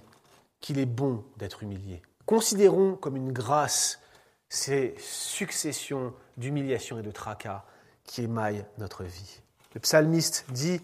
qu'il 0.62 0.80
est 0.80 0.86
bon 0.86 1.26
d'être 1.36 1.62
humilié. 1.62 2.02
Considérons 2.26 2.96
comme 2.96 3.18
une 3.18 3.34
grâce 3.34 4.00
ces 4.48 4.96
successions 4.98 6.14
d'humiliations 6.38 7.00
et 7.00 7.04
de 7.04 7.12
tracas 7.12 7.66
qui 8.06 8.22
émaillent 8.22 8.66
notre 8.78 9.04
vie. 9.04 9.42
Le 9.74 9.80
psalmiste 9.80 10.46
dit, 10.52 10.82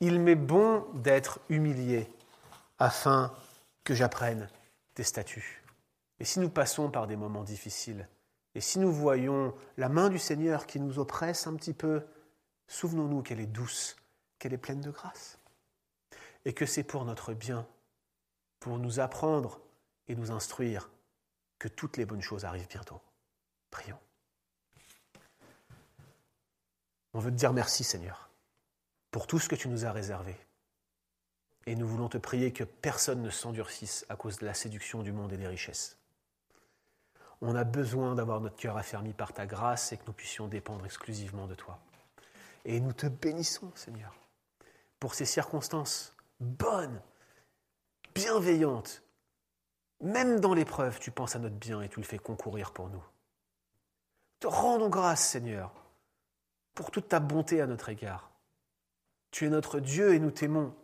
Il 0.00 0.20
m'est 0.20 0.34
bon 0.34 0.86
d'être 0.94 1.40
humilié 1.48 2.10
afin 2.78 3.34
que 3.84 3.94
j'apprenne 3.94 4.48
tes 4.94 5.02
statuts. 5.02 5.62
Et 6.20 6.24
si 6.24 6.40
nous 6.40 6.50
passons 6.50 6.90
par 6.90 7.06
des 7.06 7.16
moments 7.16 7.44
difficiles, 7.44 8.08
et 8.54 8.60
si 8.60 8.78
nous 8.78 8.92
voyons 8.92 9.54
la 9.76 9.88
main 9.88 10.08
du 10.08 10.18
Seigneur 10.18 10.66
qui 10.66 10.80
nous 10.80 10.98
oppresse 10.98 11.46
un 11.46 11.54
petit 11.54 11.74
peu, 11.74 12.04
souvenons-nous 12.66 13.22
qu'elle 13.22 13.40
est 13.40 13.46
douce, 13.46 13.96
qu'elle 14.38 14.52
est 14.52 14.58
pleine 14.58 14.80
de 14.80 14.90
grâce, 14.90 15.38
et 16.44 16.52
que 16.52 16.66
c'est 16.66 16.82
pour 16.82 17.04
notre 17.04 17.34
bien, 17.34 17.66
pour 18.58 18.78
nous 18.78 19.00
apprendre 19.00 19.60
et 20.08 20.16
nous 20.16 20.30
instruire 20.30 20.90
que 21.58 21.68
toutes 21.68 21.96
les 21.96 22.06
bonnes 22.06 22.22
choses 22.22 22.44
arrivent 22.44 22.68
bientôt. 22.68 23.00
Prions. 23.70 23.98
On 27.18 27.20
veut 27.20 27.32
te 27.32 27.36
dire 27.36 27.52
merci 27.52 27.82
Seigneur 27.82 28.30
pour 29.10 29.26
tout 29.26 29.40
ce 29.40 29.48
que 29.48 29.56
tu 29.56 29.68
nous 29.68 29.84
as 29.84 29.90
réservé. 29.90 30.36
Et 31.66 31.74
nous 31.74 31.88
voulons 31.88 32.08
te 32.08 32.16
prier 32.16 32.52
que 32.52 32.62
personne 32.62 33.22
ne 33.22 33.30
s'endurcisse 33.30 34.06
à 34.08 34.14
cause 34.14 34.38
de 34.38 34.46
la 34.46 34.54
séduction 34.54 35.02
du 35.02 35.10
monde 35.10 35.32
et 35.32 35.36
des 35.36 35.48
richesses. 35.48 35.98
On 37.40 37.56
a 37.56 37.64
besoin 37.64 38.14
d'avoir 38.14 38.40
notre 38.40 38.54
cœur 38.54 38.76
affermi 38.76 39.14
par 39.14 39.32
ta 39.32 39.46
grâce 39.46 39.90
et 39.90 39.96
que 39.96 40.04
nous 40.06 40.12
puissions 40.12 40.46
dépendre 40.46 40.84
exclusivement 40.84 41.48
de 41.48 41.56
toi. 41.56 41.80
Et 42.64 42.78
nous 42.78 42.92
te 42.92 43.08
bénissons, 43.08 43.72
Seigneur, 43.74 44.14
pour 45.00 45.16
ces 45.16 45.24
circonstances 45.24 46.14
bonnes, 46.38 47.02
bienveillantes. 48.14 49.02
Même 50.00 50.38
dans 50.38 50.54
l'épreuve, 50.54 51.00
tu 51.00 51.10
penses 51.10 51.34
à 51.34 51.40
notre 51.40 51.56
bien 51.56 51.82
et 51.82 51.88
tu 51.88 51.98
le 51.98 52.06
fais 52.06 52.18
concourir 52.18 52.70
pour 52.70 52.88
nous. 52.90 53.02
Te 54.38 54.46
rendons 54.46 54.88
grâce, 54.88 55.28
Seigneur, 55.28 55.72
pour 56.78 56.92
toute 56.92 57.08
ta 57.08 57.18
bonté 57.18 57.60
à 57.60 57.66
notre 57.66 57.88
égard. 57.88 58.30
Tu 59.32 59.46
es 59.46 59.48
notre 59.48 59.80
Dieu 59.80 60.14
et 60.14 60.20
nous 60.20 60.30
t'aimons. 60.30 60.76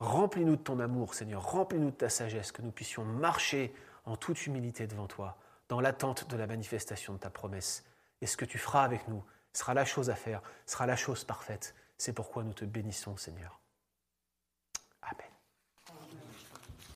Remplis-nous 0.00 0.56
de 0.56 0.62
ton 0.62 0.80
amour, 0.80 1.12
Seigneur. 1.12 1.44
Remplis-nous 1.50 1.90
de 1.90 1.94
ta 1.94 2.08
sagesse, 2.08 2.52
que 2.52 2.62
nous 2.62 2.70
puissions 2.70 3.04
marcher 3.04 3.74
en 4.06 4.16
toute 4.16 4.46
humilité 4.46 4.86
devant 4.86 5.06
toi, 5.06 5.36
dans 5.68 5.82
l'attente 5.82 6.26
de 6.30 6.38
la 6.38 6.46
manifestation 6.46 7.12
de 7.12 7.18
ta 7.18 7.28
promesse. 7.28 7.84
Et 8.22 8.26
ce 8.26 8.38
que 8.38 8.46
tu 8.46 8.56
feras 8.56 8.82
avec 8.82 9.08
nous 9.08 9.22
sera 9.52 9.74
la 9.74 9.84
chose 9.84 10.08
à 10.08 10.14
faire, 10.14 10.40
sera 10.64 10.86
la 10.86 10.96
chose 10.96 11.24
parfaite. 11.24 11.74
C'est 11.98 12.14
pourquoi 12.14 12.42
nous 12.42 12.54
te 12.54 12.64
bénissons, 12.64 13.18
Seigneur. 13.18 13.60